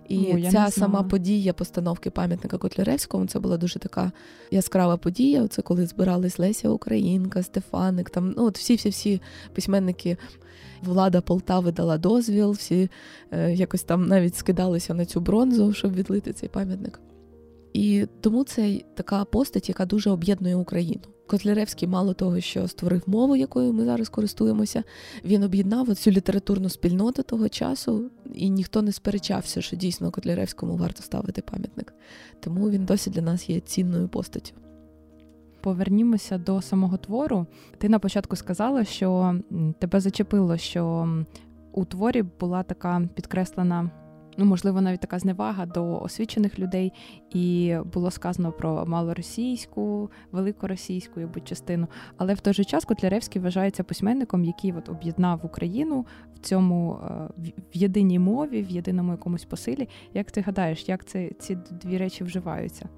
І 0.08 0.46
О, 0.46 0.50
ця 0.50 0.70
сама 0.70 1.02
подія 1.02 1.52
постановки 1.52 2.10
пам'ятника 2.10 2.58
Котляревському 2.58 3.26
це 3.26 3.38
була 3.38 3.56
дуже 3.56 3.78
така 3.78 4.12
яскрава 4.50 4.96
подія. 4.96 5.48
Це 5.48 5.62
коли 5.62 5.86
збирались 5.86 6.38
Леся 6.38 6.68
Українка, 6.68 7.42
Стефаник, 7.42 8.10
там 8.10 8.34
ну 8.36 8.44
от 8.44 8.58
всі-всі-всі 8.58 9.20
письменники. 9.54 10.16
Влада 10.82 11.20
Полтави 11.20 11.72
дала 11.72 11.98
дозвіл, 11.98 12.50
всі 12.50 12.90
е, 13.30 13.54
якось 13.54 13.82
там 13.82 14.06
навіть 14.06 14.36
скидалися 14.36 14.94
на 14.94 15.04
цю 15.04 15.20
бронзу, 15.20 15.72
щоб 15.72 15.94
відлити 15.94 16.32
цей 16.32 16.48
пам'ятник. 16.48 17.00
І 17.74 18.06
тому 18.20 18.44
це 18.44 18.80
така 18.94 19.24
постать, 19.24 19.68
яка 19.68 19.86
дуже 19.86 20.10
об'єднує 20.10 20.56
Україну. 20.56 21.02
Котляревський, 21.26 21.88
мало 21.88 22.14
того, 22.14 22.40
що 22.40 22.68
створив 22.68 23.02
мову, 23.06 23.36
якою 23.36 23.72
ми 23.72 23.84
зараз 23.84 24.08
користуємося, 24.08 24.84
він 25.24 25.42
об'єднав 25.42 25.96
цю 25.96 26.10
літературну 26.10 26.68
спільноту 26.68 27.22
того 27.22 27.48
часу, 27.48 28.10
і 28.34 28.50
ніхто 28.50 28.82
не 28.82 28.92
сперечався, 28.92 29.62
що 29.62 29.76
дійсно 29.76 30.10
Котляревському 30.10 30.76
варто 30.76 31.02
ставити 31.02 31.42
пам'ятник. 31.42 31.94
Тому 32.40 32.70
він 32.70 32.84
досі 32.84 33.10
для 33.10 33.22
нас 33.22 33.50
є 33.50 33.60
цінною 33.60 34.08
постаттю. 34.08 34.54
Повернімося 35.60 36.38
до 36.38 36.62
самого 36.62 36.96
твору. 36.96 37.46
Ти 37.78 37.88
на 37.88 37.98
початку 37.98 38.36
сказала, 38.36 38.84
що 38.84 39.40
тебе 39.78 40.00
зачепило, 40.00 40.56
що 40.56 41.08
у 41.72 41.84
творі 41.84 42.22
була 42.40 42.62
така 42.62 43.08
підкреслена 43.14 43.90
ну 44.36 44.44
можливо 44.44 44.80
навіть 44.80 45.00
така 45.00 45.18
зневага 45.18 45.66
до 45.66 46.00
освічених 46.00 46.58
людей, 46.58 46.92
і 47.30 47.76
було 47.92 48.10
сказано 48.10 48.52
про 48.52 48.86
малоросійську, 48.86 50.10
великоросійську 50.32 51.20
будь 51.34 51.48
частину. 51.48 51.86
Але 52.16 52.34
в 52.34 52.40
той 52.40 52.54
же 52.54 52.64
час 52.64 52.84
Котляревський 52.84 53.42
вважається 53.42 53.84
письменником, 53.84 54.44
який 54.44 54.72
от 54.72 54.88
об'єднав 54.88 55.40
Україну 55.42 56.06
в 56.34 56.38
цьому 56.38 56.98
е, 57.04 57.08
в 57.74 57.76
єдиній 57.76 58.18
мові, 58.18 58.62
в 58.62 58.70
єдиному 58.70 59.12
якомусь 59.12 59.44
посилі. 59.44 59.88
Як 60.14 60.30
ти 60.30 60.40
гадаєш, 60.40 60.88
як 60.88 61.04
це 61.04 61.30
ці 61.38 61.58
дві 61.82 61.98
речі 61.98 62.24
вживаються? 62.24 62.88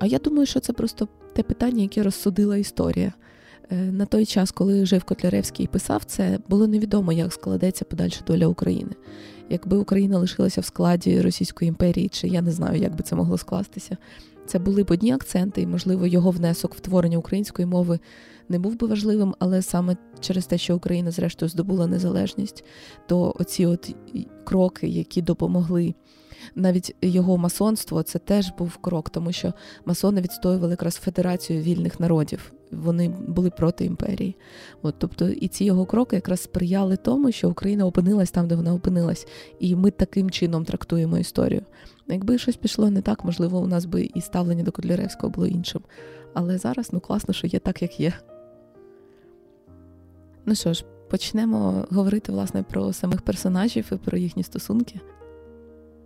А 0.00 0.06
я 0.06 0.18
думаю, 0.18 0.46
що 0.46 0.60
це 0.60 0.72
просто 0.72 1.08
те 1.32 1.42
питання, 1.42 1.82
яке 1.82 2.02
розсудила 2.02 2.56
історія. 2.56 3.12
Е, 3.72 3.76
на 3.76 4.06
той 4.06 4.26
час, 4.26 4.50
коли 4.50 4.86
жив 4.86 5.04
Котляревський 5.04 5.64
і 5.64 5.68
писав 5.68 6.04
це, 6.04 6.38
було 6.48 6.66
невідомо, 6.66 7.12
як 7.12 7.32
складеться 7.32 7.84
подальша 7.84 8.24
доля 8.26 8.46
України 8.46 8.92
якби 9.50 9.76
Україна 9.76 10.18
лишилася 10.18 10.60
в 10.60 10.64
складі 10.64 11.20
Російської 11.20 11.68
імперії, 11.68 12.08
чи 12.08 12.28
я 12.28 12.42
не 12.42 12.52
знаю, 12.52 12.80
як 12.80 12.96
би 12.96 13.02
це 13.02 13.16
могло 13.16 13.38
скластися. 13.38 13.96
Це 14.46 14.58
були 14.58 14.82
б 14.82 14.90
одні 14.90 15.12
акценти, 15.12 15.62
і, 15.62 15.66
можливо, 15.66 16.06
його 16.06 16.30
внесок 16.30 16.74
в 16.74 16.80
творення 16.80 17.18
української 17.18 17.66
мови 17.66 17.98
не 18.48 18.58
був 18.58 18.78
би 18.78 18.86
важливим, 18.86 19.34
але 19.38 19.62
саме 19.62 19.96
через 20.20 20.46
те, 20.46 20.58
що 20.58 20.76
Україна, 20.76 21.10
зрештою, 21.10 21.48
здобула 21.48 21.86
незалежність, 21.86 22.64
то 23.06 23.34
оці 23.38 23.66
от 23.66 23.94
кроки, 24.44 24.88
які 24.88 25.22
допомогли. 25.22 25.94
Навіть 26.54 26.96
його 27.02 27.38
масонство 27.38 28.02
це 28.02 28.18
теж 28.18 28.52
був 28.58 28.76
крок, 28.76 29.10
тому 29.10 29.32
що 29.32 29.52
масони 29.84 30.20
відстоювали 30.20 30.70
якраз 30.70 30.94
федерацію 30.94 31.62
вільних 31.62 32.00
народів 32.00 32.52
вони 32.72 33.08
були 33.08 33.50
проти 33.50 33.84
імперії. 33.84 34.36
От, 34.82 34.94
Тобто 34.98 35.28
і 35.28 35.48
ці 35.48 35.64
його 35.64 35.86
кроки 35.86 36.16
якраз 36.16 36.40
сприяли 36.40 36.96
тому, 36.96 37.32
що 37.32 37.50
Україна 37.50 37.86
опинилась 37.86 38.30
там, 38.30 38.48
де 38.48 38.54
вона 38.54 38.74
опинилась, 38.74 39.26
і 39.58 39.76
ми 39.76 39.90
таким 39.90 40.30
чином 40.30 40.64
трактуємо 40.64 41.18
історію. 41.18 41.62
Якби 42.08 42.38
щось 42.38 42.56
пішло 42.56 42.90
не 42.90 43.02
так, 43.02 43.24
можливо, 43.24 43.58
у 43.58 43.66
нас 43.66 43.84
би 43.84 44.10
і 44.14 44.20
ставлення 44.20 44.62
до 44.62 44.72
Котляревського 44.72 45.30
було 45.30 45.46
іншим. 45.46 45.82
Але 46.34 46.58
зараз 46.58 46.92
ну 46.92 47.00
класно, 47.00 47.34
що 47.34 47.46
є 47.46 47.58
так, 47.58 47.82
як 47.82 48.00
є. 48.00 48.12
Ну 50.46 50.54
що 50.54 50.72
ж, 50.72 50.84
почнемо 51.10 51.86
говорити 51.90 52.32
власне 52.32 52.62
про 52.62 52.92
самих 52.92 53.22
персонажів 53.22 53.86
і 53.92 53.96
про 53.96 54.18
їхні 54.18 54.42
стосунки. 54.42 55.00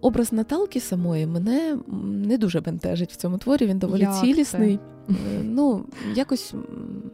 Образ 0.00 0.32
Наталки 0.32 0.80
самої 0.80 1.26
мене 1.26 1.78
не 2.02 2.38
дуже 2.38 2.60
бентежить 2.60 3.12
в 3.12 3.16
цьому 3.16 3.38
творі. 3.38 3.66
Він 3.66 3.78
доволі 3.78 4.00
Як 4.00 4.20
цілісний. 4.20 4.76
Це? 4.76 4.93
Ну, 5.42 5.84
якось 6.14 6.54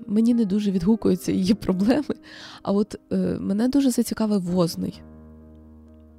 мені 0.06 0.34
не 0.34 0.44
дуже 0.44 0.70
відгукуються 0.70 1.32
її 1.32 1.54
проблеми. 1.54 2.14
А 2.62 2.72
от 2.72 2.96
е, 3.12 3.16
мене 3.40 3.68
дуже 3.68 3.90
зацікавив 3.90 4.42
возний 4.42 5.02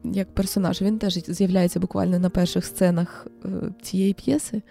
як 0.04 0.34
персонаж. 0.34 0.82
Він 0.82 1.00
теж 1.00 1.14
з'являється 1.28 1.80
буквально 1.80 2.20
на 2.20 2.30
перших 2.30 2.66
сценах 2.66 3.28
е, 3.46 3.50
цієї 3.82 4.14
п'єси. 4.14 4.62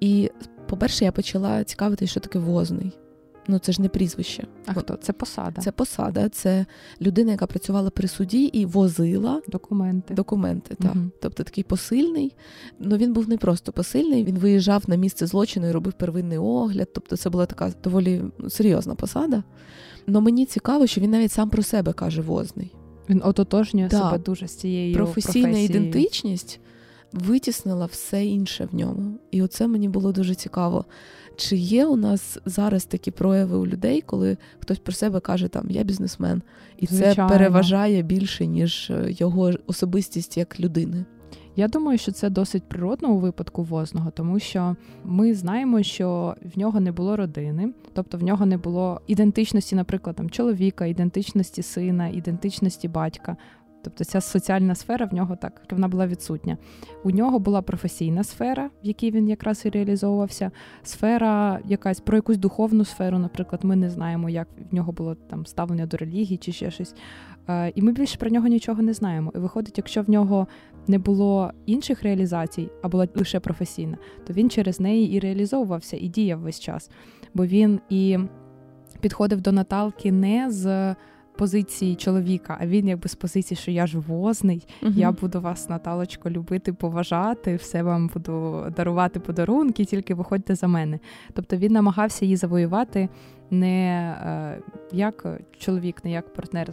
І, 0.00 0.30
по-перше, 0.68 1.04
я 1.04 1.12
почала 1.12 1.64
цікавитися, 1.64 2.10
що 2.10 2.20
таке 2.20 2.38
возний. 2.38 2.92
Ну, 3.48 3.58
це 3.58 3.72
ж 3.72 3.82
не 3.82 3.88
прізвище. 3.88 4.46
А 4.66 4.74
хто? 4.74 4.96
Це 4.96 5.12
посада. 5.12 5.60
Це 5.60 5.72
посада, 5.72 6.28
це 6.28 6.66
людина, 7.00 7.30
яка 7.30 7.46
працювала 7.46 7.90
при 7.90 8.08
суді 8.08 8.44
і 8.44 8.66
возила 8.66 9.42
документи. 9.48 10.14
Документи, 10.14 10.74
так. 10.74 10.94
Угу. 10.94 11.04
Тобто 11.22 11.42
такий 11.42 11.64
посильний. 11.64 12.36
Ну 12.78 12.96
він 12.96 13.12
був 13.12 13.28
не 13.28 13.36
просто 13.36 13.72
посильний, 13.72 14.24
він 14.24 14.38
виїжджав 14.38 14.82
на 14.86 14.96
місце 14.96 15.26
злочину 15.26 15.68
і 15.68 15.72
робив 15.72 15.92
первинний 15.92 16.38
огляд. 16.38 16.88
Тобто, 16.94 17.16
це 17.16 17.30
була 17.30 17.46
така 17.46 17.72
доволі 17.84 18.22
серйозна 18.48 18.94
посада. 18.94 19.42
Але 20.08 20.20
мені 20.20 20.46
цікаво, 20.46 20.86
що 20.86 21.00
він 21.00 21.10
навіть 21.10 21.32
сам 21.32 21.50
про 21.50 21.62
себе 21.62 21.92
каже 21.92 22.22
возний. 22.22 22.74
Він 23.10 23.22
ототожнює 23.24 23.88
да. 23.88 23.98
себе 23.98 24.18
дуже 24.18 24.48
з 24.48 24.56
цією 24.56 24.94
професійна 24.94 25.48
професією. 25.48 25.70
ідентичність 25.70 26.60
витіснила 27.12 27.86
все 27.86 28.26
інше 28.26 28.68
в 28.72 28.74
ньому. 28.74 29.18
І 29.30 29.42
оце 29.42 29.66
мені 29.66 29.88
було 29.88 30.12
дуже 30.12 30.34
цікаво. 30.34 30.84
Чи 31.36 31.56
є 31.56 31.86
у 31.86 31.96
нас 31.96 32.38
зараз 32.44 32.84
такі 32.84 33.10
прояви 33.10 33.56
у 33.56 33.66
людей, 33.66 34.00
коли 34.06 34.36
хтось 34.58 34.78
про 34.78 34.92
себе 34.92 35.20
каже, 35.20 35.48
там 35.48 35.70
я 35.70 35.82
бізнесмен, 35.82 36.42
і 36.78 36.86
Звичайно. 36.86 37.14
це 37.14 37.34
переважає 37.34 38.02
більше, 38.02 38.46
ніж 38.46 38.90
е, 38.90 39.14
його 39.18 39.50
особистість 39.66 40.36
як 40.36 40.60
людини? 40.60 41.04
Я 41.58 41.68
думаю, 41.68 41.98
що 41.98 42.12
це 42.12 42.30
досить 42.30 42.62
природно 42.62 43.08
у 43.08 43.18
випадку 43.18 43.62
возного, 43.62 44.10
тому 44.10 44.38
що 44.38 44.76
ми 45.04 45.34
знаємо, 45.34 45.82
що 45.82 46.36
в 46.54 46.58
нього 46.58 46.80
не 46.80 46.92
було 46.92 47.16
родини, 47.16 47.72
тобто 47.92 48.18
в 48.18 48.22
нього 48.22 48.46
не 48.46 48.56
було 48.56 49.00
ідентичності, 49.06 49.76
наприклад, 49.76 50.16
там 50.16 50.30
чоловіка, 50.30 50.86
ідентичності 50.86 51.62
сина, 51.62 52.08
ідентичності 52.08 52.88
батька. 52.88 53.36
Тобто 53.86 54.04
ця 54.04 54.20
соціальна 54.20 54.74
сфера 54.74 55.06
в 55.06 55.14
нього 55.14 55.36
так 55.36 55.62
вона 55.70 55.88
була 55.88 56.06
відсутня. 56.06 56.56
У 57.04 57.10
нього 57.10 57.38
була 57.38 57.62
професійна 57.62 58.24
сфера, 58.24 58.70
в 58.82 58.86
якій 58.86 59.10
він 59.10 59.28
якраз 59.28 59.66
і 59.66 59.70
реалізовувався. 59.70 60.50
Сфера, 60.82 61.60
якась 61.64 62.00
про 62.00 62.16
якусь 62.16 62.36
духовну 62.36 62.84
сферу, 62.84 63.18
наприклад, 63.18 63.64
ми 63.64 63.76
не 63.76 63.90
знаємо, 63.90 64.28
як 64.28 64.48
в 64.70 64.74
нього 64.74 64.92
було 64.92 65.14
там 65.14 65.46
ставлення 65.46 65.86
до 65.86 65.96
релігії 65.96 66.38
чи 66.38 66.52
ще 66.52 66.70
щось. 66.70 66.94
Е, 67.48 67.72
і 67.74 67.82
ми 67.82 67.92
більше 67.92 68.18
про 68.18 68.30
нього 68.30 68.46
нічого 68.46 68.82
не 68.82 68.92
знаємо. 68.92 69.32
І 69.34 69.38
виходить, 69.38 69.78
якщо 69.78 70.02
в 70.02 70.10
нього 70.10 70.46
не 70.86 70.98
було 70.98 71.52
інших 71.66 72.02
реалізацій, 72.02 72.68
а 72.82 72.88
була 72.88 73.08
лише 73.14 73.40
професійна, 73.40 73.98
то 74.26 74.32
він 74.32 74.50
через 74.50 74.80
неї 74.80 75.12
і 75.12 75.20
реалізовувався, 75.20 75.96
і 75.96 76.08
діяв 76.08 76.40
весь 76.40 76.60
час. 76.60 76.90
Бо 77.34 77.46
він 77.46 77.80
і 77.90 78.18
підходив 79.00 79.40
до 79.40 79.52
Наталки 79.52 80.12
не 80.12 80.50
з 80.50 80.94
позиції 81.36 81.94
чоловіка, 81.94 82.56
а 82.60 82.66
він 82.66 82.88
якби 82.88 83.08
з 83.08 83.14
позиції, 83.14 83.58
що 83.58 83.70
я 83.70 83.86
ж 83.86 83.98
возний, 83.98 84.66
uh 84.82 84.98
я 84.98 85.12
буду 85.12 85.40
вас, 85.40 85.68
Наталочко, 85.68 86.30
любити, 86.30 86.72
поважати, 86.72 87.56
все 87.56 87.82
вам 87.82 88.10
буду 88.14 88.64
дарувати 88.76 89.20
подарунки, 89.20 89.84
тільки 89.84 90.14
виходьте 90.14 90.54
за 90.54 90.66
мене. 90.66 90.98
Тобто 91.32 91.56
він 91.56 91.72
намагався 91.72 92.24
її 92.24 92.36
завоювати 92.36 93.08
не 93.50 93.88
е, 94.26 94.58
як 94.92 95.26
чоловік, 95.58 96.04
не 96.04 96.10
як 96.10 96.34
партнер. 96.34 96.68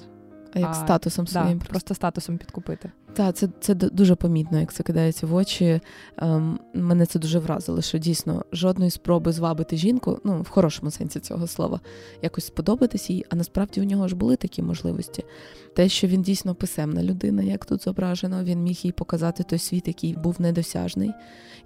А 0.53 0.59
як 0.59 0.75
статусом 0.75 1.27
своїм. 1.27 1.59
Просто 1.59 1.95
статусом 1.95 2.37
підкупити. 2.37 2.91
Так, 3.13 3.35
це 3.35 3.47
це 3.59 3.75
дуже 3.75 4.15
помітно, 4.15 4.59
як 4.59 4.73
це 4.73 4.83
кидається 4.83 5.27
в 5.27 5.35
очі. 5.35 5.81
Ем, 6.17 6.59
Мене 6.73 7.05
це 7.05 7.19
дуже 7.19 7.39
вразило, 7.39 7.81
що 7.81 7.97
дійсно 7.97 8.45
жодної 8.51 8.91
спроби 8.91 9.31
звабити 9.31 9.77
жінку, 9.77 10.19
ну 10.23 10.41
в 10.41 10.49
хорошому 10.49 10.91
сенсі 10.91 11.19
цього 11.19 11.47
слова, 11.47 11.79
якось 12.21 12.45
сподобатись 12.45 13.09
їй, 13.09 13.25
а 13.29 13.35
насправді 13.35 13.81
у 13.81 13.83
нього 13.83 14.07
ж 14.07 14.15
були 14.15 14.35
такі 14.35 14.61
можливості. 14.61 15.23
Те, 15.75 15.89
що 15.89 16.07
він 16.07 16.21
дійсно 16.21 16.55
писемна 16.55 17.03
людина, 17.03 17.43
як 17.43 17.65
тут 17.65 17.83
зображено, 17.83 18.43
він 18.43 18.63
міг 18.63 18.79
їй 18.83 18.91
показати 18.91 19.43
той 19.43 19.59
світ, 19.59 19.87
який 19.87 20.15
був 20.15 20.41
недосяжний. 20.41 21.11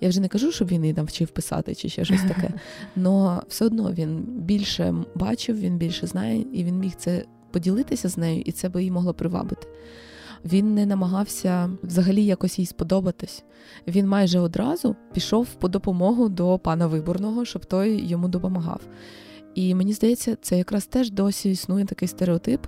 Я 0.01 0.09
вже 0.09 0.21
не 0.21 0.27
кажу, 0.27 0.51
щоб 0.51 0.67
він 0.67 0.81
її 0.81 0.93
навчив 0.93 1.27
писати 1.27 1.75
чи 1.75 1.89
ще 1.89 2.05
щось 2.05 2.21
таке. 2.21 2.49
але 3.05 3.41
все 3.47 3.65
одно 3.65 3.91
він 3.91 4.17
більше 4.27 4.95
бачив, 5.15 5.59
він 5.59 5.77
більше 5.77 6.07
знає, 6.07 6.45
і 6.53 6.63
він 6.63 6.79
міг 6.79 6.95
це 6.95 7.23
поділитися 7.51 8.09
з 8.09 8.17
нею, 8.17 8.41
і 8.41 8.51
це 8.51 8.69
би 8.69 8.79
її 8.79 8.91
могло 8.91 9.13
привабити. 9.13 9.67
Він 10.45 10.75
не 10.75 10.85
намагався 10.85 11.69
взагалі 11.83 12.25
якось 12.25 12.59
їй 12.59 12.65
сподобатись. 12.65 13.43
Він 13.87 14.07
майже 14.07 14.39
одразу 14.39 14.95
пішов 15.13 15.47
по 15.47 15.67
допомогу 15.67 16.29
до 16.29 16.59
пана 16.59 16.87
виборного, 16.87 17.45
щоб 17.45 17.65
той 17.65 18.07
йому 18.07 18.27
допомагав. 18.27 18.81
І 19.55 19.75
мені 19.75 19.93
здається, 19.93 20.37
це 20.41 20.57
якраз 20.57 20.85
теж 20.85 21.11
досі 21.11 21.51
існує 21.51 21.85
такий 21.85 22.07
стереотип. 22.07 22.61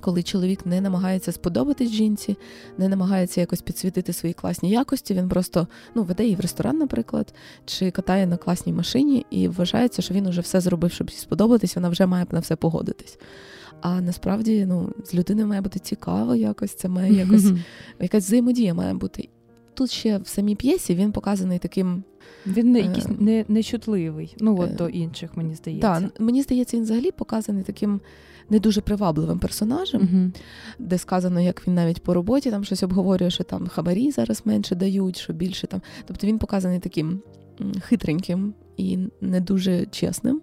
Коли 0.00 0.22
чоловік 0.22 0.66
не 0.66 0.80
намагається 0.80 1.32
сподобатись 1.32 1.90
жінці, 1.90 2.36
не 2.78 2.88
намагається 2.88 3.40
якось 3.40 3.62
підсвітити 3.62 4.12
свої 4.12 4.32
класні 4.32 4.70
якості, 4.70 5.14
він 5.14 5.28
просто 5.28 5.68
ну 5.94 6.02
веде 6.02 6.22
її 6.22 6.36
в 6.36 6.40
ресторан, 6.40 6.78
наприклад, 6.78 7.34
чи 7.64 7.90
катає 7.90 8.26
на 8.26 8.36
класній 8.36 8.72
машині, 8.72 9.26
і 9.30 9.48
вважається, 9.48 10.02
що 10.02 10.14
він 10.14 10.26
уже 10.26 10.40
все 10.40 10.60
зробив, 10.60 10.92
щоб 10.92 11.10
їй 11.10 11.16
сподобатись, 11.16 11.76
вона 11.76 11.88
вже 11.88 12.06
має 12.06 12.26
на 12.30 12.40
все 12.40 12.56
погодитись. 12.56 13.18
А 13.82 14.00
насправді 14.00 14.66
ну, 14.66 14.92
з 15.04 15.14
людиною 15.14 15.46
має 15.46 15.60
бути 15.60 15.78
цікаво 15.78 16.34
якось, 16.34 16.74
це 16.74 16.88
має 16.88 17.14
якось 17.14 17.46
якась 18.00 18.24
взаємодія 18.24 18.74
має 18.74 18.94
бути. 18.94 19.28
Тут 19.74 19.90
ще 19.90 20.18
в 20.18 20.26
самій 20.26 20.54
п'єсі 20.54 20.94
він 20.94 21.12
показаний 21.12 21.58
таким. 21.58 22.04
Він 22.46 22.72
не 22.72 22.80
якийсь 22.80 23.06
не, 23.18 23.44
нечутливий, 23.48 24.36
ну 24.40 24.60
от 24.60 24.74
до 24.74 24.88
інших, 24.88 25.36
мені 25.36 25.54
здається. 25.54 26.00
Так, 26.00 26.20
мені 26.20 26.42
здається, 26.42 26.76
він 26.76 26.84
взагалі 26.84 27.10
показаний 27.10 27.62
таким 27.62 28.00
не 28.50 28.58
дуже 28.58 28.80
привабливим 28.80 29.38
персонажем, 29.38 30.32
де 30.78 30.98
сказано, 30.98 31.40
як 31.40 31.66
він 31.66 31.74
навіть 31.74 32.02
по 32.02 32.14
роботі 32.14 32.50
там 32.50 32.64
щось 32.64 32.82
обговорює, 32.82 33.30
що 33.30 33.44
там 33.44 33.66
хабарі 33.66 34.10
зараз 34.10 34.42
менше 34.44 34.74
дають, 34.74 35.16
що 35.16 35.32
більше 35.32 35.66
там. 35.66 35.82
Тобто 36.06 36.26
він 36.26 36.38
показаний 36.38 36.78
таким 36.78 37.20
хитреньким 37.80 38.54
і 38.76 38.98
не 39.20 39.40
дуже 39.40 39.86
чесним. 39.86 40.40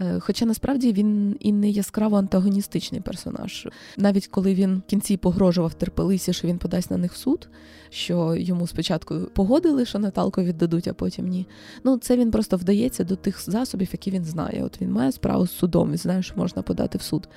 Е, 0.00 0.20
хоча 0.20 0.46
насправді 0.46 0.92
він 0.92 1.36
і 1.40 1.52
не 1.52 1.70
яскраво 1.70 2.16
антагоністичний 2.16 3.00
персонаж. 3.00 3.68
Навіть 3.96 4.26
коли 4.26 4.54
він 4.54 4.76
в 4.78 4.90
кінці 4.90 5.16
погрожував 5.16 5.74
терпелисі, 5.74 6.32
що 6.32 6.48
він 6.48 6.58
подасть 6.58 6.90
на 6.90 6.96
них 6.96 7.12
в 7.12 7.16
суд, 7.16 7.48
що 7.90 8.34
йому 8.36 8.66
спочатку 8.66 9.14
погодили, 9.14 9.84
що 9.84 9.98
Наталку 9.98 10.42
віддадуть, 10.42 10.88
а 10.88 10.92
потім 10.92 11.28
ні. 11.28 11.46
Ну 11.84 11.98
це 11.98 12.16
він 12.16 12.30
просто 12.30 12.56
вдається 12.56 13.04
до 13.04 13.16
тих 13.16 13.50
засобів, 13.50 13.88
які 13.92 14.10
він 14.10 14.24
знає. 14.24 14.62
От 14.64 14.80
він 14.80 14.92
має 14.92 15.12
справу 15.12 15.46
з 15.46 15.50
судом, 15.50 15.90
він 15.90 15.98
знає, 15.98 16.22
що 16.22 16.34
можна 16.36 16.62
подати 16.62 16.98
в 16.98 17.02
суд. 17.02 17.28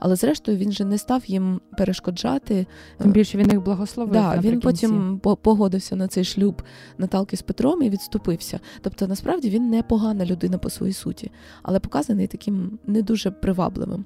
Але 0.00 0.16
зрештою 0.16 0.58
він 0.58 0.72
же 0.72 0.84
не 0.84 0.98
став 0.98 1.22
їм 1.26 1.60
перешкоджати. 1.78 2.66
Тим 2.98 3.12
більше 3.12 3.38
він 3.38 3.50
їх 3.50 3.62
благословив. 3.62 4.12
Да, 4.12 4.40
Він 4.40 4.60
потім 4.60 5.20
погодився 5.42 5.96
на 5.96 6.08
цей 6.08 6.24
шлюб 6.24 6.62
Наталки 6.98 7.36
з 7.36 7.42
Петром 7.42 7.82
і 7.82 7.90
відступився. 7.90 8.60
Тобто, 8.80 9.06
насправді 9.06 9.50
він 9.50 9.70
не 9.70 9.82
погана 9.82 10.26
людина 10.26 10.58
по 10.58 10.70
своїй 10.70 10.92
суті, 10.92 11.30
але 11.62 11.80
показаний 11.80 12.26
таким 12.26 12.78
не 12.86 13.02
дуже 13.02 13.30
привабливим. 13.30 14.04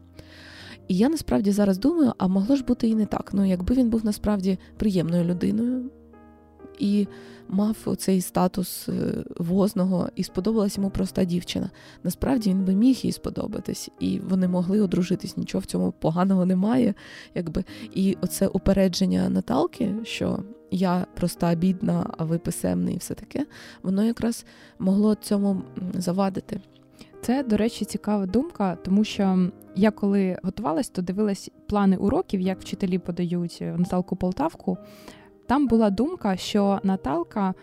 І 0.89 0.97
я 0.97 1.09
насправді 1.09 1.53
зараз 1.53 1.79
думаю, 1.79 2.13
а 2.19 2.27
могло 2.27 2.57
ж 2.57 2.65
бути 2.65 2.89
і 2.89 2.95
не 2.95 3.07
так. 3.07 3.31
Ну, 3.33 3.45
якби 3.45 3.75
він 3.75 3.91
був 3.91 4.05
насправді 4.05 4.59
приємною 4.77 5.25
людиною 5.25 5.91
і 6.81 7.09
мав 7.49 7.77
оцей 7.85 8.21
статус 8.21 8.89
е, 8.89 9.25
возного, 9.39 10.09
і 10.17 10.25
сподобалась 10.25 10.77
йому 10.77 10.91
проста 10.91 11.25
дівчина. 11.25 11.71
Насправді 12.05 12.51
він 12.51 12.65
би 12.65 12.75
міг 12.75 12.97
їй 13.03 13.13
сподобатись, 13.13 13.91
і 14.01 14.21
вони 14.21 14.49
могли 14.49 14.81
одружитись. 14.81 15.37
Нічого 15.37 15.63
в 15.63 15.65
цьому 15.65 15.93
поганого 15.93 16.47
немає. 16.47 16.95
Якби. 17.35 17.65
І 17.95 18.17
оце 18.21 18.47
упередження 18.47 19.29
Наталки, 19.29 19.95
що 20.03 20.39
я 20.71 21.07
проста, 21.15 21.55
бідна, 21.55 22.11
а 22.19 22.25
ви 22.25 22.39
писемний, 22.39 22.95
і 22.95 22.99
все 22.99 23.15
таке, 23.15 23.47
воно 23.83 24.05
якраз 24.05 24.45
могло 24.79 25.15
цьому 25.15 25.63
завадити. 25.95 26.61
Це, 27.23 27.43
до 27.43 27.57
речі, 27.57 27.85
цікава 27.85 28.27
думка, 28.27 28.79
тому 28.85 29.05
що 29.05 29.51
я 29.77 29.91
коли 29.91 30.39
готувалась, 30.43 30.89
то 30.89 31.03
дивилась 31.03 31.51
плани 31.67 31.97
уроків, 31.97 32.41
як 32.41 32.61
вчителі 32.61 32.99
подають 32.99 33.59
е, 33.61 33.75
Наталку 33.79 34.17
Полтавку. 34.17 34.79
Там 35.51 35.67
була 35.67 35.91
думка, 35.91 36.37
що 36.37 36.81
Наталка 36.83 37.55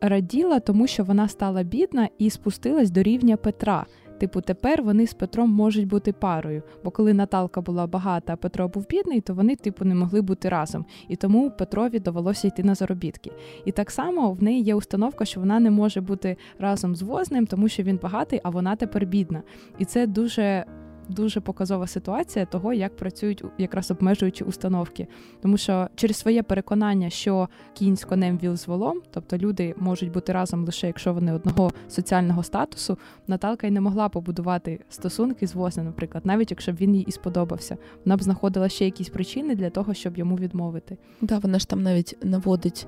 раділа, 0.00 0.60
тому 0.60 0.86
що 0.86 1.04
вона 1.04 1.28
стала 1.28 1.62
бідна 1.62 2.08
і 2.18 2.30
спустилась 2.30 2.90
до 2.90 3.02
рівня 3.02 3.36
Петра. 3.36 3.86
Типу, 4.18 4.40
тепер 4.40 4.82
вони 4.82 5.06
з 5.06 5.14
Петром 5.14 5.50
можуть 5.50 5.86
бути 5.86 6.12
парою. 6.12 6.62
Бо 6.84 6.90
коли 6.90 7.14
Наталка 7.14 7.60
була 7.60 7.86
багата, 7.86 8.32
а 8.32 8.36
Петро 8.36 8.68
був 8.68 8.86
бідний, 8.88 9.20
то 9.20 9.34
вони, 9.34 9.56
типу, 9.56 9.84
не 9.84 9.94
могли 9.94 10.20
бути 10.20 10.48
разом. 10.48 10.84
І 11.08 11.16
тому 11.16 11.50
Петрові 11.50 11.98
довелося 11.98 12.48
йти 12.48 12.62
на 12.62 12.74
заробітки. 12.74 13.32
І 13.64 13.72
так 13.72 13.90
само 13.90 14.32
в 14.32 14.42
неї 14.42 14.62
є 14.62 14.74
установка, 14.74 15.24
що 15.24 15.40
вона 15.40 15.60
не 15.60 15.70
може 15.70 16.00
бути 16.00 16.36
разом 16.58 16.96
з 16.96 17.02
возним, 17.02 17.46
тому 17.46 17.68
що 17.68 17.82
він 17.82 17.98
багатий, 18.02 18.40
а 18.42 18.50
вона 18.50 18.76
тепер 18.76 19.06
бідна. 19.06 19.42
І 19.78 19.84
це 19.84 20.06
дуже 20.06 20.64
дуже 21.12 21.40
показова 21.40 21.86
ситуація 21.86 22.46
того, 22.46 22.72
як 22.72 22.96
працюють 22.96 23.44
якраз 23.58 23.90
обмежуючі 23.90 24.44
установки, 24.44 25.06
тому 25.42 25.56
що 25.56 25.88
через 25.94 26.16
своє 26.16 26.42
переконання, 26.42 27.10
що 27.10 27.48
кінь 27.74 27.96
з 27.96 28.04
конем 28.04 28.38
віл 28.42 28.56
з 28.56 28.66
волом, 28.66 29.00
тобто 29.10 29.38
люди 29.38 29.74
можуть 29.78 30.12
бути 30.12 30.32
разом 30.32 30.64
лише 30.64 30.86
якщо 30.86 31.14
вони 31.14 31.32
одного 31.32 31.70
соціального 31.88 32.42
статусу, 32.42 32.98
Наталка 33.26 33.66
й 33.66 33.70
не 33.70 33.80
могла 33.80 34.08
побудувати 34.08 34.80
стосунки 34.90 35.46
з 35.46 35.54
Вознем, 35.54 35.86
наприклад, 35.86 36.26
навіть 36.26 36.50
якщо 36.50 36.72
б 36.72 36.76
він 36.76 36.94
їй 36.94 37.04
і 37.08 37.12
сподобався, 37.12 37.76
вона 38.04 38.16
б 38.16 38.22
знаходила 38.22 38.68
ще 38.68 38.84
якісь 38.84 39.08
причини 39.08 39.54
для 39.54 39.70
того, 39.70 39.94
щоб 39.94 40.18
йому 40.18 40.36
відмовити. 40.36 40.96
Да, 41.20 41.38
вона 41.38 41.58
ж 41.58 41.68
там 41.68 41.82
навіть 41.82 42.16
наводить 42.22 42.86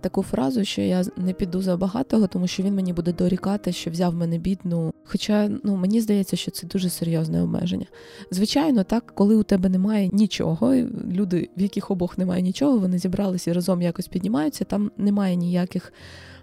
таку 0.00 0.22
фразу, 0.22 0.64
що 0.64 0.82
я 0.82 1.04
не 1.16 1.32
піду 1.32 1.62
за 1.62 1.76
багатого, 1.76 2.26
тому 2.26 2.46
що 2.46 2.62
він 2.62 2.74
мені 2.74 2.92
буде 2.92 3.12
дорікати, 3.12 3.72
що 3.72 3.90
взяв 3.90 4.14
мене 4.14 4.38
бідну. 4.38 4.94
Хоча 5.04 5.50
ну 5.64 5.76
мені 5.76 6.00
здається, 6.00 6.36
що 6.36 6.50
це 6.50 6.66
дуже 6.66 6.90
серйозне 6.90 7.42
обмеження. 7.42 7.86
Звичайно, 8.30 8.84
так, 8.84 9.12
коли 9.14 9.36
у 9.36 9.42
тебе 9.42 9.68
немає 9.68 10.10
нічого, 10.12 10.74
люди, 11.12 11.48
в 11.56 11.62
яких 11.62 11.90
обох 11.90 12.18
немає 12.18 12.42
нічого, 12.42 12.78
вони 12.78 12.98
зібралися 12.98 13.50
і 13.50 13.54
разом 13.54 13.82
якось 13.82 14.08
піднімаються. 14.08 14.64
Там 14.64 14.90
немає 14.96 15.36
ніяких 15.36 15.92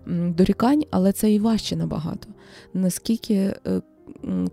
дорікань, 0.08 0.84
але 0.92 1.12
це 1.12 1.32
і 1.32 1.40
важче 1.40 1.76
набагато. 1.76 2.28
Наскільки 2.74 3.34
е, 3.34 3.82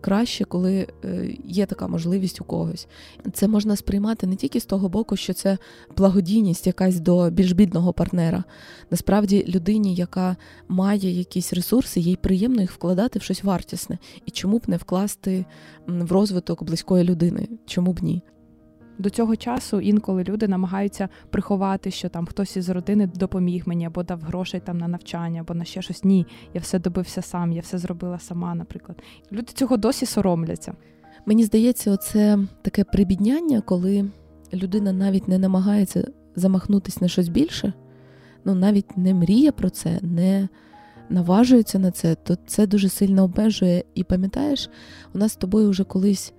краще, 0.00 0.44
коли 0.44 0.86
е, 1.04 1.36
є 1.44 1.66
така 1.66 1.88
можливість 1.88 2.40
у 2.40 2.44
когось. 2.44 2.86
Це 3.32 3.48
можна 3.48 3.76
сприймати 3.76 4.26
не 4.26 4.36
тільки 4.36 4.60
з 4.60 4.64
того 4.64 4.88
боку, 4.88 5.16
що 5.16 5.32
це 5.32 5.58
благодійність 5.96 6.66
якась 6.66 7.00
до 7.00 7.30
більш 7.30 7.52
бідного 7.52 7.92
партнера. 7.92 8.44
Насправді, 8.90 9.44
людині, 9.48 9.94
яка 9.94 10.36
має 10.68 11.10
якісь 11.10 11.52
ресурси, 11.52 12.00
їй 12.00 12.16
приємно 12.16 12.60
їх 12.60 12.72
вкладати 12.72 13.18
в 13.18 13.22
щось 13.22 13.44
вартісне. 13.44 13.98
І 14.26 14.30
чому 14.30 14.58
б 14.58 14.62
не 14.66 14.76
вкласти 14.76 15.44
в 15.86 16.12
розвиток 16.12 16.62
близької 16.62 17.04
людини? 17.04 17.48
Чому 17.66 17.92
б 17.92 18.02
ні? 18.02 18.22
До 19.02 19.10
цього 19.10 19.36
часу 19.36 19.80
інколи 19.80 20.24
люди 20.24 20.48
намагаються 20.48 21.08
приховати, 21.30 21.90
що 21.90 22.08
там 22.08 22.26
хтось 22.26 22.56
із 22.56 22.68
родини 22.68 23.10
допоміг 23.14 23.62
мені 23.66 23.86
або 23.86 24.02
дав 24.02 24.20
грошей 24.20 24.60
там 24.60 24.78
на 24.78 24.88
навчання, 24.88 25.40
або 25.40 25.54
на 25.54 25.64
ще 25.64 25.82
щось. 25.82 26.04
Ні, 26.04 26.26
я 26.54 26.60
все 26.60 26.78
добився 26.78 27.22
сам, 27.22 27.52
я 27.52 27.60
все 27.60 27.78
зробила 27.78 28.18
сама, 28.18 28.54
наприклад. 28.54 29.02
Люди 29.32 29.52
цього 29.52 29.76
досі 29.76 30.06
соромляться. 30.06 30.74
Мені 31.26 31.44
здається, 31.44 31.90
оце 31.90 32.38
таке 32.62 32.84
прибідняння, 32.84 33.60
коли 33.60 34.10
людина 34.52 34.92
навіть 34.92 35.28
не 35.28 35.38
намагається 35.38 36.10
замахнутися 36.36 36.98
на 37.00 37.08
щось 37.08 37.28
більше, 37.28 37.72
ну 38.44 38.54
навіть 38.54 38.96
не 38.96 39.14
мріє 39.14 39.52
про 39.52 39.70
це, 39.70 39.98
не 40.02 40.48
наважується 41.08 41.78
на 41.78 41.90
це, 41.90 42.14
то 42.14 42.36
це 42.46 42.66
дуже 42.66 42.88
сильно 42.88 43.24
обмежує. 43.24 43.84
І 43.94 44.04
пам'ятаєш, 44.04 44.70
у 45.14 45.18
нас 45.18 45.32
з 45.32 45.36
тобою 45.36 45.70
вже 45.70 45.84
колись 45.84 46.34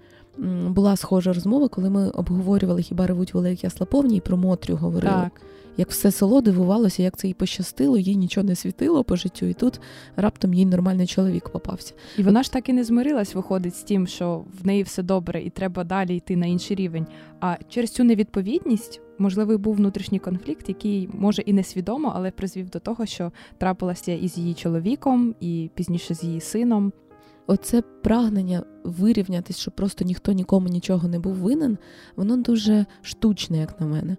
була 0.68 0.96
схожа 0.96 1.34
розмова, 1.34 1.68
коли 1.68 1.90
ми 1.90 2.10
обговорювали 2.10 2.82
хіба 2.82 3.08
ревуть 3.08 3.34
великі 3.34 3.68
Аслаповні 3.68 4.18
і 4.18 4.22
про 4.22 4.38
Мотрю 4.38 4.76
говорили. 4.76 5.14
Так. 5.14 5.42
Як 5.78 5.90
все 5.90 6.12
село 6.12 6.42
дивувалося, 6.42 7.04
як 7.04 7.18
це 7.18 7.28
їй 7.28 7.34
пощастило, 7.34 7.98
їй 7.98 8.16
нічого 8.16 8.48
не 8.48 8.56
світило 8.56 9.04
по 9.04 9.16
життю, 9.16 9.46
і 9.46 9.54
тут 9.54 9.82
раптом 10.16 10.54
їй 10.54 10.66
нормальний 10.66 11.08
чоловік 11.08 11.50
попався. 11.50 11.94
І 12.18 12.24
вона 12.24 12.44
ж 12.44 12.52
так 12.52 12.70
і 12.70 12.74
не 12.74 12.84
змирилась, 12.84 13.36
виходить 13.36 13.76
з 13.76 13.84
тим, 13.84 14.08
що 14.08 14.46
в 14.62 14.68
неї 14.68 14.84
все 14.84 15.04
добре, 15.04 15.44
і 15.44 15.50
треба 15.50 15.84
далі 15.84 16.16
йти 16.16 16.36
на 16.36 16.46
інший 16.46 16.76
рівень. 16.76 17.08
А 17.40 17.58
через 17.70 17.92
цю 17.92 18.04
невідповідність, 18.04 19.02
можливо, 19.18 19.58
був 19.58 19.76
внутрішній 19.76 20.20
конфлікт, 20.20 20.70
який 20.70 21.10
може 21.14 21.42
і 21.42 21.54
несвідомо, 21.54 22.14
але 22.16 22.32
призвів 22.32 22.70
до 22.70 22.80
того, 22.80 23.06
що 23.06 23.32
трапилося 23.58 24.12
із 24.12 24.38
її 24.38 24.54
чоловіком, 24.54 25.36
і 25.40 25.70
пізніше 25.76 26.16
з 26.16 26.24
її 26.24 26.40
сином. 26.40 26.94
Оце 27.48 27.82
прагнення 27.82 28.64
вирівнятись, 28.84 29.58
щоб 29.58 29.76
просто 29.76 30.06
ніхто 30.06 30.32
нікому 30.32 30.68
нічого 30.68 31.08
не 31.08 31.20
був 31.20 31.34
винен, 31.34 31.78
воно 32.16 32.38
дуже 32.38 32.86
штучне, 33.02 33.58
як 33.58 33.82
на 33.82 33.88
мене. 33.88 34.18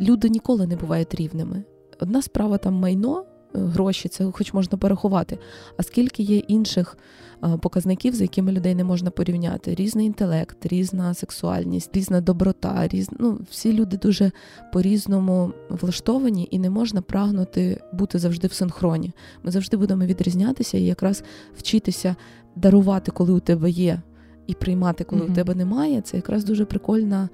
Люди 0.00 0.28
ніколи 0.28 0.66
не 0.66 0.76
бувають 0.76 1.14
рівними. 1.14 1.64
Одна 2.00 2.22
справа 2.22 2.58
там 2.58 2.74
майно, 2.74 3.24
е, 3.54 3.58
гроші, 3.58 4.08
це 4.08 4.24
хоч 4.32 4.54
можна 4.54 4.78
порахувати. 4.78 5.38
А 5.76 5.82
скільки 5.82 6.22
є 6.22 6.36
інших 6.36 6.98
е, 7.44 7.58
показників, 7.62 8.14
з 8.14 8.20
якими 8.20 8.52
людей 8.52 8.74
не 8.74 8.84
можна 8.84 9.10
порівняти: 9.10 9.74
різний 9.74 10.06
інтелект, 10.06 10.66
різна 10.66 11.14
сексуальність, 11.14 11.96
різна 11.96 12.20
доброта, 12.20 12.88
різ... 12.88 13.08
ну, 13.18 13.40
всі 13.50 13.72
люди 13.72 13.96
дуже 13.96 14.32
по-різному 14.72 15.52
влаштовані, 15.68 16.48
і 16.50 16.58
не 16.58 16.70
можна 16.70 17.02
прагнути 17.02 17.80
бути 17.92 18.18
завжди 18.18 18.48
в 18.48 18.52
синхроні. 18.52 19.12
Ми 19.42 19.50
завжди 19.50 19.76
будемо 19.76 20.04
відрізнятися 20.04 20.78
і 20.78 20.82
якраз 20.82 21.24
вчитися 21.56 22.16
дарувати, 22.56 23.10
коли 23.10 23.32
у 23.32 23.40
тебе 23.40 23.70
є 23.70 24.02
і 24.46 24.54
приймати, 24.54 25.04
коли 25.04 25.22
mm-hmm. 25.22 25.32
у 25.32 25.34
тебе 25.34 25.54
немає, 25.54 26.00
це 26.00 26.16
якраз 26.16 26.44
дуже 26.44 26.64
прикольна 26.64 27.28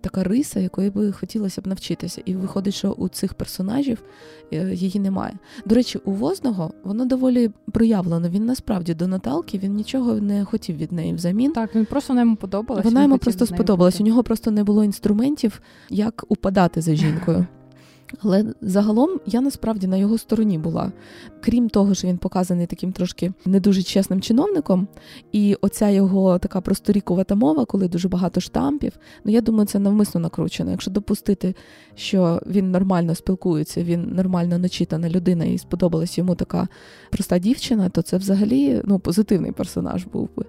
така 0.00 0.24
риса, 0.24 0.60
якої 0.60 0.90
би 0.90 1.12
хотілося 1.12 1.60
б 1.60 1.66
навчитися. 1.66 2.22
І 2.24 2.34
виходить, 2.34 2.74
що 2.74 2.90
у 2.90 3.08
цих 3.08 3.34
персонажів 3.34 4.02
е, 4.52 4.74
її 4.74 5.00
немає. 5.00 5.34
До 5.66 5.74
речі, 5.74 5.98
у 6.04 6.12
Возного 6.12 6.70
воно 6.84 7.04
доволі 7.04 7.50
проявлено. 7.72 8.28
Він 8.28 8.46
насправді 8.46 8.94
до 8.94 9.08
Наталки 9.08 9.58
він 9.58 9.74
нічого 9.74 10.14
не 10.14 10.44
хотів 10.44 10.76
від 10.76 10.92
неї 10.92 11.14
взамін. 11.14 11.52
Так, 11.52 11.74
він 11.74 11.84
просто 11.84 12.12
вона 12.12 12.20
йому 12.20 12.36
подобалась. 12.36 12.84
Вона 12.84 13.02
йому 13.02 13.18
просто 13.18 13.46
сподобалась. 13.46 14.00
У 14.00 14.04
нього 14.04 14.22
просто 14.22 14.50
не 14.50 14.64
було 14.64 14.84
інструментів, 14.84 15.60
як 15.90 16.24
упадати 16.28 16.80
за 16.80 16.94
жінкою. 16.94 17.46
Але 18.20 18.44
загалом 18.60 19.20
я 19.26 19.40
насправді 19.40 19.86
на 19.86 19.96
його 19.96 20.18
стороні 20.18 20.58
була. 20.58 20.92
Крім 21.40 21.68
того, 21.68 21.94
що 21.94 22.08
він 22.08 22.18
показаний 22.18 22.66
таким 22.66 22.92
трошки 22.92 23.32
не 23.46 23.60
дуже 23.60 23.82
чесним 23.82 24.20
чиновником, 24.20 24.88
і 25.32 25.56
оця 25.60 25.90
його 25.90 26.38
така 26.38 26.60
просторікувата 26.60 27.34
мова, 27.34 27.64
коли 27.64 27.88
дуже 27.88 28.08
багато 28.08 28.40
штампів. 28.40 28.92
Ну 29.24 29.32
я 29.32 29.40
думаю, 29.40 29.66
це 29.66 29.78
навмисно 29.78 30.20
накручено. 30.20 30.70
Якщо 30.70 30.90
допустити, 30.90 31.54
що 31.94 32.40
він 32.46 32.70
нормально 32.70 33.14
спілкується, 33.14 33.82
він 33.82 34.02
нормально 34.02 34.58
начитана 34.58 35.08
людина 35.08 35.44
і 35.44 35.58
сподобалась 35.58 36.18
йому 36.18 36.34
така 36.34 36.68
проста 37.10 37.38
дівчина, 37.38 37.88
то 37.88 38.02
це 38.02 38.16
взагалі 38.16 38.80
ну 38.84 38.98
позитивний 38.98 39.52
персонаж 39.52 40.04
був 40.04 40.28
би. 40.36 40.44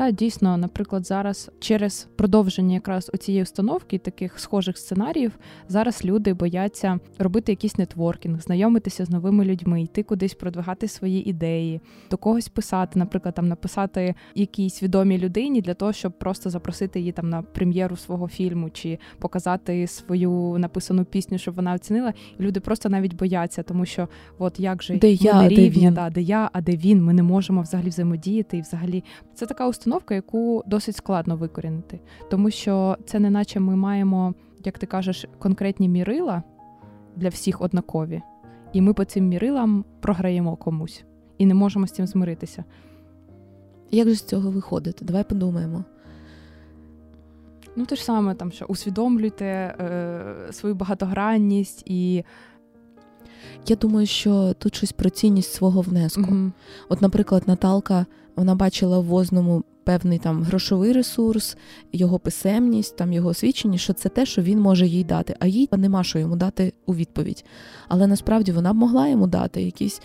Та 0.00 0.10
дійсно, 0.10 0.56
наприклад, 0.56 1.06
зараз 1.06 1.50
через 1.58 2.08
продовження 2.16 2.74
якраз 2.74 3.10
оцієї 3.14 3.42
установки 3.42 3.98
таких 3.98 4.38
схожих 4.38 4.78
сценаріїв 4.78 5.38
зараз 5.68 6.04
люди 6.04 6.34
бояться 6.34 6.98
робити 7.18 7.52
якийсь 7.52 7.78
нетворкінг, 7.78 8.40
знайомитися 8.40 9.04
з 9.04 9.10
новими 9.10 9.44
людьми, 9.44 9.82
йти 9.82 10.02
кудись 10.02 10.34
продвигати 10.34 10.88
свої 10.88 11.28
ідеї, 11.28 11.80
до 12.10 12.16
когось 12.16 12.48
писати, 12.48 12.98
наприклад, 12.98 13.34
там 13.34 13.48
написати 13.48 14.14
якійсь 14.34 14.82
відомій 14.82 15.18
людині 15.18 15.60
для 15.60 15.74
того, 15.74 15.92
щоб 15.92 16.12
просто 16.12 16.50
запросити 16.50 16.98
її 16.98 17.12
там 17.12 17.30
на 17.30 17.42
прем'єру 17.42 17.96
свого 17.96 18.28
фільму 18.28 18.70
чи 18.70 18.98
показати 19.18 19.86
свою 19.86 20.56
написану 20.58 21.04
пісню, 21.04 21.38
щоб 21.38 21.54
вона 21.54 21.74
оцінила. 21.74 22.12
І 22.38 22.42
люди 22.42 22.60
просто 22.60 22.88
навіть 22.88 23.16
бояться, 23.16 23.62
тому 23.62 23.86
що 23.86 24.08
от 24.38 24.60
як 24.60 24.82
же 24.82 24.96
де 24.96 25.06
ми 25.06 25.12
я, 25.12 25.42
не 25.42 25.48
рівня, 25.48 25.70
де 25.70 25.80
він? 25.80 25.94
Да, 25.94 26.10
де 26.10 26.22
я, 26.22 26.50
а 26.52 26.60
де 26.60 26.76
він, 26.76 27.04
ми 27.04 27.12
не 27.12 27.22
можемо 27.22 27.62
взагалі 27.62 27.88
взаємодіяти. 27.88 28.56
І 28.56 28.60
взагалі 28.60 29.04
це 29.40 29.46
така 29.46 29.68
установка 29.68 30.14
яку 30.14 30.62
досить 30.66 30.96
складно 30.96 31.36
викорінити, 31.36 32.00
тому 32.30 32.50
що 32.50 32.96
це 33.04 33.18
не 33.18 33.30
наче 33.30 33.60
ми 33.60 33.76
маємо, 33.76 34.34
як 34.64 34.78
ти 34.78 34.86
кажеш, 34.86 35.26
конкретні 35.38 35.88
мірила 35.88 36.42
для 37.16 37.28
всіх 37.28 37.60
однакові, 37.60 38.22
і 38.72 38.80
ми 38.80 38.94
по 38.94 39.04
цим 39.04 39.28
мірилам 39.28 39.84
програємо 40.00 40.56
комусь 40.56 41.04
і 41.38 41.46
не 41.46 41.54
можемо 41.54 41.86
з 41.86 41.92
цим 41.92 42.06
змиритися. 42.06 42.64
Як 43.90 44.08
же 44.08 44.14
з 44.14 44.22
цього 44.22 44.50
виходити? 44.50 45.04
Давай 45.04 45.24
подумаємо. 45.24 45.84
Ну, 47.76 47.86
те 47.86 47.96
ж 47.96 48.04
саме, 48.04 48.34
там, 48.34 48.52
що 48.52 48.64
усвідомлюйте 48.64 49.44
е, 49.44 50.52
свою 50.52 50.74
багатогранність 50.74 51.82
і. 51.86 52.24
Я 53.66 53.76
думаю, 53.76 54.06
що 54.06 54.54
тут 54.58 54.76
щось 54.76 54.92
про 54.92 55.10
цінність 55.10 55.52
свого 55.52 55.80
внеску. 55.80 56.20
Mm-hmm. 56.20 56.52
От, 56.88 57.02
наприклад, 57.02 57.42
Наталка 57.46 58.06
вона 58.36 58.54
бачила 58.54 58.98
в 58.98 59.04
возному 59.04 59.64
певний 59.84 60.18
там 60.18 60.42
грошовий 60.42 60.92
ресурс, 60.92 61.56
його 61.92 62.18
писемність, 62.18 62.96
там 62.96 63.12
його 63.12 63.28
освічення, 63.28 63.78
що 63.78 63.92
це 63.92 64.08
те, 64.08 64.26
що 64.26 64.42
він 64.42 64.60
може 64.60 64.86
їй 64.86 65.04
дати, 65.04 65.36
а 65.40 65.46
їй 65.46 65.68
нема 65.72 66.04
що 66.04 66.18
йому 66.18 66.36
дати 66.36 66.72
у 66.86 66.94
відповідь. 66.94 67.44
Але 67.88 68.06
насправді 68.06 68.52
вона 68.52 68.72
б 68.72 68.76
могла 68.76 69.08
йому 69.08 69.26
дати 69.26 69.62
якісь. 69.62 70.00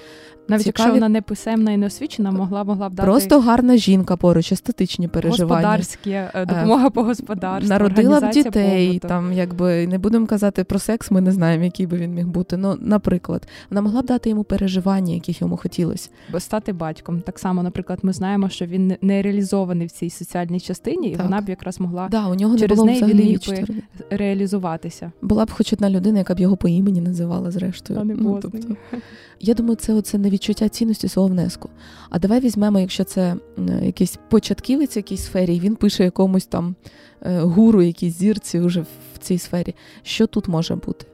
Навіть 0.47 0.63
цікаві... 0.63 0.83
якщо 0.83 0.93
вона 0.93 1.09
не 1.09 1.21
писемна 1.21 1.71
і 1.71 1.77
не 1.77 1.85
освічена, 1.85 2.31
могла 2.31 2.63
могла 2.63 2.89
б 2.89 2.93
дати 2.93 3.07
просто 3.07 3.39
гарна 3.39 3.77
жінка 3.77 4.17
поруч, 4.17 4.51
естетичні 4.51 5.07
переживання. 5.07 5.55
Господарські 5.55 6.11
е, 6.11 6.45
допомога 6.47 6.89
по 6.89 7.03
господарству. 7.03 7.69
Народила 7.69 8.21
б 8.21 8.29
дітей, 8.29 8.87
побуту. 8.87 9.07
там 9.07 9.33
якби 9.33 9.87
не 9.87 9.97
будемо 9.97 10.27
казати 10.27 10.63
про 10.63 10.79
секс, 10.79 11.11
ми 11.11 11.21
не 11.21 11.31
знаємо, 11.31 11.63
який 11.63 11.87
би 11.87 11.97
він 11.97 12.13
міг 12.13 12.27
бути. 12.27 12.57
Ну, 12.57 12.77
наприклад, 12.79 13.47
вона 13.69 13.81
могла 13.81 14.01
б 14.01 14.05
дати 14.05 14.29
йому 14.29 14.43
переживання, 14.43 15.13
яких 15.13 15.41
йому 15.41 15.57
хотілося. 15.57 16.09
Бо 16.31 16.39
стати 16.39 16.73
батьком. 16.73 17.21
Так 17.21 17.39
само, 17.39 17.63
наприклад, 17.63 17.99
ми 18.01 18.13
знаємо, 18.13 18.49
що 18.49 18.65
він 18.65 18.95
не 19.01 19.21
реалізований 19.21 19.87
в 19.87 19.91
цій 19.91 20.09
соціальній 20.09 20.59
частині, 20.59 21.09
і 21.09 21.15
так. 21.15 21.25
вона 21.25 21.41
б 21.41 21.49
якраз 21.49 21.79
могла 21.79 22.07
да, 22.11 22.27
у 22.27 22.35
нього 22.35 22.57
через 22.57 22.69
не 22.69 22.75
було 22.75 22.85
неї 22.85 23.03
він 23.03 23.17
міг 23.17 23.39
би 23.47 23.65
реалізуватися. 24.09 25.11
Була 25.21 25.45
б 25.45 25.51
хоч 25.51 25.73
одна 25.73 25.89
людина, 25.89 26.17
яка 26.17 26.35
б 26.35 26.39
його 26.39 26.57
по 26.57 26.67
імені 26.67 27.01
називала, 27.01 27.51
зрештою. 27.51 27.99
А 27.99 28.03
не 28.03 28.15
ну, 28.15 28.39
тобто, 28.41 28.75
Я 29.39 29.53
думаю, 29.53 29.75
це 29.75 29.93
оце 29.93 30.17
не 30.17 30.29
відчуття 30.35 30.69
цінності 30.69 31.07
свого 31.07 31.27
внеску. 31.27 31.69
А 32.09 32.19
давай 32.19 32.39
візьмемо, 32.39 32.79
якщо 32.79 33.03
це 33.03 33.35
якийсь 33.81 34.19
початківець 34.29 34.95
в 34.95 34.97
якійсь 34.97 35.23
сфері, 35.23 35.55
і 35.55 35.59
він 35.59 35.75
пише 35.75 36.03
якомусь 36.03 36.45
там 36.45 36.75
е, 37.21 37.39
гуру, 37.39 37.81
якійсь 37.81 38.17
зірці 38.17 38.59
вже 38.59 38.81
в 38.81 39.17
цій 39.19 39.37
сфері. 39.37 39.75
Що 40.03 40.27
тут 40.27 40.47
може 40.47 40.75
бути? 40.75 41.05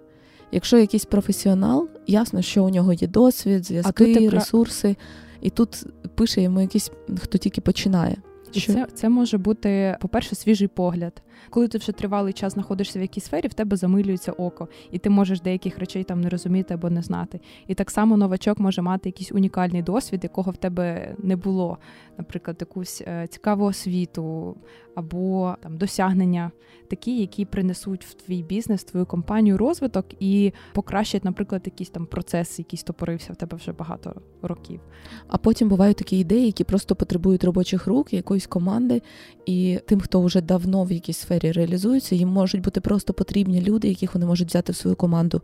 Якщо 0.52 0.78
якийсь 0.78 1.06
професіонал, 1.06 1.90
ясно, 2.08 2.42
що 2.42 2.64
у 2.64 2.70
нього 2.70 2.94
є 2.94 3.08
досвід, 3.08 3.66
зв'язки, 3.66 4.30
ресурси, 4.30 4.96
і 5.42 5.50
тут 5.50 5.86
пише 6.16 6.42
йому 6.42 6.62
якийсь 6.62 6.92
хто 7.22 7.38
тільки 7.38 7.62
починає. 7.62 8.18
Що? 8.52 8.74
це 8.74 8.88
це 8.94 9.10
може 9.10 9.38
бути, 9.38 9.98
по-перше, 10.02 10.36
свіжий 10.36 10.68
погляд. 10.68 11.22
Коли 11.50 11.68
ти 11.68 11.78
вже 11.78 11.92
тривалий 11.92 12.34
час 12.34 12.54
знаходишся 12.54 13.00
в 13.00 13.02
якійсь 13.02 13.24
сфері, 13.24 13.48
в 13.48 13.54
тебе 13.54 13.78
замилюється 13.78 14.32
око, 14.32 14.68
і 14.92 14.98
ти 14.98 15.10
можеш 15.10 15.42
деяких 15.42 15.80
речей 15.80 16.04
там 16.04 16.22
не 16.22 16.30
розуміти 16.30 16.74
або 16.74 16.90
не 16.90 17.02
знати. 17.02 17.40
І 17.68 17.76
так 17.76 17.92
само 17.92 18.18
новачок 18.18 18.60
може 18.60 18.82
мати 18.82 19.10
якийсь 19.10 19.32
унікальний 19.32 19.82
досвід, 19.82 20.20
якого 20.24 20.52
в 20.52 20.58
тебе 20.58 21.16
не 21.18 21.36
було, 21.36 21.78
наприклад, 22.18 22.58
якусь 22.60 23.02
е, 23.08 23.28
цікаву 23.28 23.66
освіту 23.66 24.58
або 24.96 25.56
там 25.62 25.78
досягнення, 25.78 26.52
такі, 26.90 27.20
які 27.20 27.46
принесуть 27.46 28.06
в 28.06 28.14
твій 28.14 28.44
бізнес, 28.44 28.82
в 28.82 28.84
твою 28.84 29.06
компанію 29.06 29.58
розвиток 29.58 30.06
і 30.20 30.54
покращать, 30.74 31.26
наприклад, 31.26 31.62
якийсь 31.66 31.90
там 31.90 32.06
процес, 32.06 32.60
який 32.60 32.80
стопорився 32.80 33.34
в 33.34 33.36
тебе 33.36 33.58
вже 33.58 33.72
багато 33.72 34.22
років. 34.42 34.82
А 35.28 35.38
потім 35.38 35.70
бувають 35.70 35.98
такі 35.98 36.20
ідеї, 36.20 36.46
які 36.46 36.64
просто 36.64 36.96
потребують 36.96 37.44
робочих 37.44 37.88
рук, 37.88 38.14
якоїсь 38.14 38.48
команди, 38.48 39.02
і 39.46 39.80
тим, 39.88 40.00
хто 40.00 40.22
вже 40.22 40.42
давно 40.42 40.84
в 40.84 40.92
якійсь 40.92 41.18
сфері 41.32 41.52
реалізується, 41.52 42.16
їм 42.16 42.30
можуть 42.30 42.62
бути 42.62 42.82
просто 42.82 43.14
потрібні 43.14 43.62
люди, 43.62 43.88
яких 43.88 44.14
вони 44.14 44.26
можуть 44.26 44.48
взяти 44.48 44.72
в 44.72 44.76
свою 44.76 44.96
команду, 44.96 45.42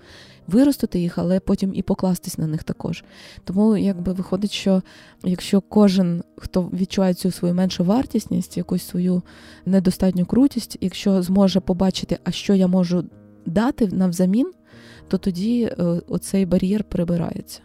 виростити 0.48 1.00
їх, 1.00 1.18
але 1.18 1.40
потім 1.40 1.74
і 1.74 1.82
покластись 1.82 2.38
на 2.38 2.48
них 2.48 2.64
також. 2.64 3.04
Тому 3.44 3.78
якби 3.78 4.14
виходить, 4.14 4.52
що 4.52 4.82
якщо 5.24 5.62
кожен, 5.62 6.24
хто 6.38 6.62
відчуває 6.62 7.14
цю 7.14 7.32
свою 7.32 7.54
меншу 7.54 7.84
вартісність, 7.84 8.58
якусь 8.58 8.88
свою 8.88 9.22
недостатню 9.66 10.26
крутість, 10.26 10.78
якщо 10.82 11.22
зможе 11.22 11.60
побачити, 11.60 12.18
а 12.24 12.32
що 12.32 12.54
я 12.54 12.68
можу 12.68 13.06
дати 13.46 13.88
навзамін, 13.88 14.52
то 15.08 15.18
тоді 15.18 15.64
е, 15.64 15.84
оцей 16.08 16.46
бар'єр 16.46 16.84
прибирається. 16.84 17.62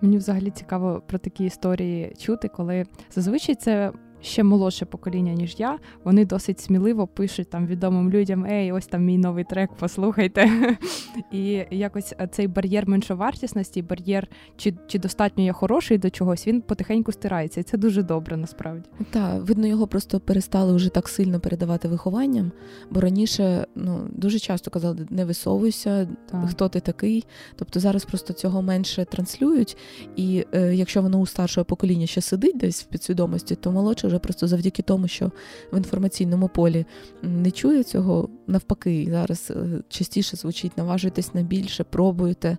Мені 0.00 0.18
взагалі 0.18 0.50
цікаво 0.50 1.02
про 1.06 1.18
такі 1.18 1.44
історії 1.44 2.14
чути, 2.18 2.48
коли 2.48 2.86
зазвичай 3.14 3.54
це 3.54 3.92
ще 4.20 4.42
молодше 4.42 4.84
покоління, 4.84 5.32
ніж 5.32 5.54
я, 5.58 5.78
вони 6.04 6.24
досить 6.24 6.60
сміливо 6.60 7.06
пишуть 7.06 7.50
там 7.50 7.66
відомим 7.66 8.10
людям: 8.10 8.44
Ей, 8.44 8.72
ось 8.72 8.86
там 8.86 9.04
мій 9.04 9.18
новий 9.18 9.44
трек, 9.44 9.70
послухайте. 9.78 10.50
І 11.32 11.64
якось 11.70 12.14
е, 12.20 12.28
цей 12.32 12.46
бар'єр 12.46 12.88
меншовартісності, 12.88 13.82
бар'єр, 13.82 14.28
чи 14.56 14.74
чи 14.86 14.98
достатньо 14.98 15.44
я 15.44 15.52
хороший 15.52 15.98
до 15.98 16.10
чогось, 16.10 16.46
він 16.46 16.60
потихеньку 16.60 17.12
стирається. 17.12 17.60
І 17.60 17.62
це 17.62 17.78
дуже 17.78 18.02
добре 18.02 18.36
насправді. 18.36 18.88
Так, 19.10 19.42
видно, 19.42 19.66
його 19.66 19.86
просто 19.86 20.20
перестали 20.20 20.76
вже 20.76 20.88
так 20.88 21.08
сильно 21.08 21.40
передавати 21.40 21.88
вихованням, 21.88 22.52
бо 22.90 23.00
раніше 23.00 23.66
ну, 23.74 24.08
дуже 24.10 24.38
часто 24.38 24.70
казали, 24.70 25.06
не 25.10 25.24
висовуйся, 25.24 26.08
так. 26.30 26.50
хто 26.50 26.68
ти 26.68 26.80
такий. 26.80 27.24
Тобто 27.56 27.80
зараз 27.80 28.04
просто 28.04 28.32
цього 28.32 28.62
менше 28.62 29.04
транслюють. 29.04 29.76
І 30.16 30.46
е, 30.54 30.74
якщо 30.74 31.02
воно 31.02 31.18
у 31.18 31.26
старшого 31.26 31.64
покоління 31.64 32.06
ще 32.06 32.20
сидить 32.20 32.56
десь 32.56 32.82
в 32.82 32.86
підсвідомості, 32.86 33.54
то 33.54 33.72
молодше 33.72 34.07
вже 34.08 34.18
просто 34.18 34.46
завдяки 34.46 34.82
тому, 34.82 35.08
що 35.08 35.30
в 35.72 35.76
інформаційному 35.76 36.48
полі 36.48 36.86
не 37.22 37.50
чує 37.50 37.82
цього, 37.82 38.28
навпаки, 38.46 39.08
зараз 39.10 39.52
е, 39.56 39.82
частіше 39.88 40.36
звучить, 40.36 40.72
наважуйтесь 40.76 41.34
на 41.34 41.42
більше, 41.42 41.84
пробуйте, 41.84 42.56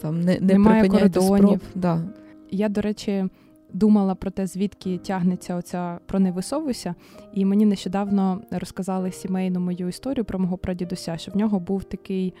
там 0.00 0.20
не 0.20 0.40
не 0.40 0.52
Немає 0.52 0.80
припиняйте 0.80 1.20
спроб. 1.20 1.60
Да. 1.74 2.02
Я, 2.50 2.68
до 2.68 2.80
речі, 2.80 3.24
думала 3.72 4.14
про 4.14 4.30
те, 4.30 4.46
звідки 4.46 4.98
тягнеться 4.98 5.56
оця 5.56 5.98
про 6.06 6.20
не 6.20 6.32
висовуйся, 6.32 6.94
і 7.34 7.44
мені 7.44 7.66
нещодавно 7.66 8.40
розказали 8.50 9.12
сімейну 9.12 9.60
мою 9.60 9.88
історію 9.88 10.24
про 10.24 10.38
мого 10.38 10.58
прадідуся, 10.58 11.16
що 11.16 11.32
в 11.32 11.36
нього 11.36 11.60
був 11.60 11.84
такий 11.84 12.34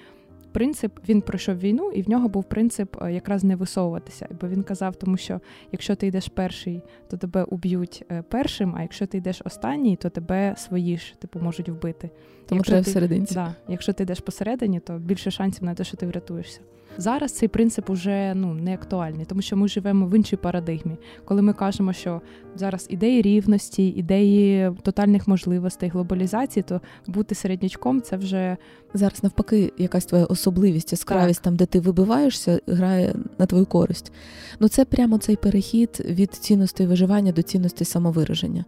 принцип, 0.52 0.98
він 1.08 1.20
пройшов 1.20 1.58
війну, 1.58 1.90
і 1.90 2.02
в 2.02 2.10
нього 2.10 2.28
був 2.28 2.44
принцип 2.44 2.96
е, 3.02 3.12
якраз 3.12 3.44
не 3.44 3.56
висовуватися. 3.56 4.28
Бо 4.40 4.48
він 4.48 4.62
казав, 4.62 4.96
тому 4.96 5.16
що 5.16 5.40
якщо 5.72 5.96
ти 5.96 6.06
йдеш 6.06 6.28
перший, 6.28 6.82
то 7.08 7.16
тебе 7.16 7.44
уб'ють 7.44 8.04
е, 8.10 8.24
першим, 8.28 8.74
а 8.76 8.82
якщо 8.82 9.06
ти 9.06 9.18
йдеш 9.18 9.42
останній, 9.44 9.96
то 9.96 10.10
тебе 10.10 10.54
свої 10.58 10.98
ж 10.98 11.14
типу 11.18 11.40
можуть 11.40 11.68
вбити. 11.68 12.10
Тому 12.46 12.58
якщо 12.58 12.74
ти, 12.74 12.80
всерединці. 12.80 13.34
Да, 13.34 13.54
Якщо 13.68 13.92
ти 13.92 14.02
йдеш 14.02 14.20
посередині, 14.20 14.80
то 14.80 14.98
більше 14.98 15.30
шансів 15.30 15.64
на 15.64 15.74
те, 15.74 15.84
що 15.84 15.96
ти 15.96 16.06
врятуєшся. 16.06 16.60
Зараз 16.98 17.32
цей 17.32 17.48
принцип 17.48 17.90
уже 17.90 18.34
ну 18.34 18.54
не 18.54 18.74
актуальний, 18.74 19.24
тому 19.24 19.42
що 19.42 19.56
ми 19.56 19.68
живемо 19.68 20.06
в 20.06 20.16
іншій 20.16 20.36
парадигмі, 20.36 20.96
коли 21.24 21.42
ми 21.42 21.52
кажемо, 21.52 21.92
що 21.92 22.20
зараз 22.56 22.86
ідеї 22.90 23.22
рівності, 23.22 23.88
ідеї 23.88 24.72
тотальних 24.82 25.28
можливостей, 25.28 25.88
глобалізації, 25.88 26.62
то 26.62 26.80
бути 27.06 27.34
середнячком 27.34 28.02
це 28.02 28.16
вже 28.16 28.56
зараз 28.94 29.22
навпаки, 29.22 29.72
якась 29.78 30.06
твоя 30.06 30.24
особливість, 30.24 30.92
яскравість 30.92 31.40
так. 31.40 31.44
там, 31.44 31.56
де 31.56 31.66
ти 31.66 31.80
вибиваєшся, 31.80 32.60
грає 32.66 33.14
на 33.38 33.46
твою 33.46 33.66
користь. 33.66 34.12
Ну 34.60 34.68
це 34.68 34.84
прямо 34.84 35.18
цей 35.18 35.36
перехід 35.36 36.02
від 36.08 36.34
цінностей 36.34 36.86
виживання 36.86 37.32
до 37.32 37.42
цінностей 37.42 37.84
самовираження. 37.84 38.64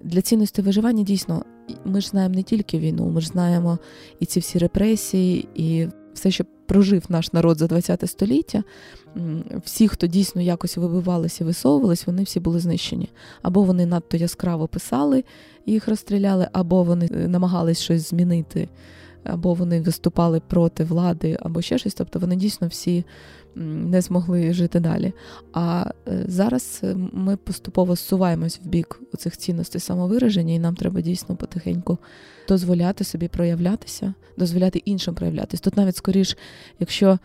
Для 0.00 0.22
цінності 0.22 0.62
виживання 0.62 1.02
дійсно 1.02 1.44
ми 1.84 2.00
ж 2.00 2.08
знаємо 2.08 2.34
не 2.34 2.42
тільки 2.42 2.78
війну, 2.78 3.10
ми 3.10 3.20
ж 3.20 3.26
знаємо 3.26 3.78
і 4.20 4.26
ці 4.26 4.40
всі 4.40 4.58
репресії, 4.58 5.48
і 5.54 5.88
все, 6.14 6.30
що 6.30 6.44
прожив 6.70 7.04
наш 7.08 7.32
народ 7.32 7.58
за 7.58 7.68
ХХ 7.68 8.06
століття. 8.06 8.62
Всі, 9.64 9.88
хто 9.88 10.06
дійсно 10.06 10.42
якось 10.42 10.76
вибивалися, 10.76 11.44
висовувались, 11.44 12.06
вони 12.06 12.22
всі 12.22 12.40
були 12.40 12.60
знищені. 12.60 13.08
Або 13.42 13.62
вони 13.62 13.86
надто 13.86 14.16
яскраво 14.16 14.68
писали, 14.68 15.24
їх 15.66 15.88
розстріляли, 15.88 16.48
або 16.52 16.82
вони 16.82 17.08
е, 17.12 17.28
намагались 17.28 17.80
щось 17.80 18.10
змінити, 18.10 18.68
або 19.24 19.54
вони 19.54 19.80
виступали 19.80 20.40
проти 20.40 20.84
влади, 20.84 21.38
або 21.40 21.62
ще 21.62 21.78
щось. 21.78 21.94
Тобто 21.94 22.18
вони 22.18 22.36
дійсно 22.36 22.68
всі 22.68 23.04
не 23.54 24.00
змогли 24.00 24.52
жити 24.52 24.80
далі. 24.80 25.12
А 25.52 25.90
е, 26.08 26.24
зараз 26.26 26.80
е, 26.84 26.96
ми 27.12 27.36
поступово 27.36 27.94
зсуваємось 27.94 28.60
в 28.64 28.68
бік 28.68 29.00
цих 29.18 29.36
цінностей 29.36 29.80
самовираження, 29.80 30.54
і 30.54 30.58
нам 30.58 30.76
треба 30.76 31.00
дійсно 31.00 31.36
потихеньку 31.36 31.98
дозволяти 32.48 33.04
собі 33.04 33.28
проявлятися, 33.28 34.14
дозволяти 34.38 34.82
іншим 34.84 35.14
проявлятися. 35.14 35.62
Тут 35.62 35.76
навіть 35.76 35.96
скоріш, 35.96 36.36
якщо 36.78 37.18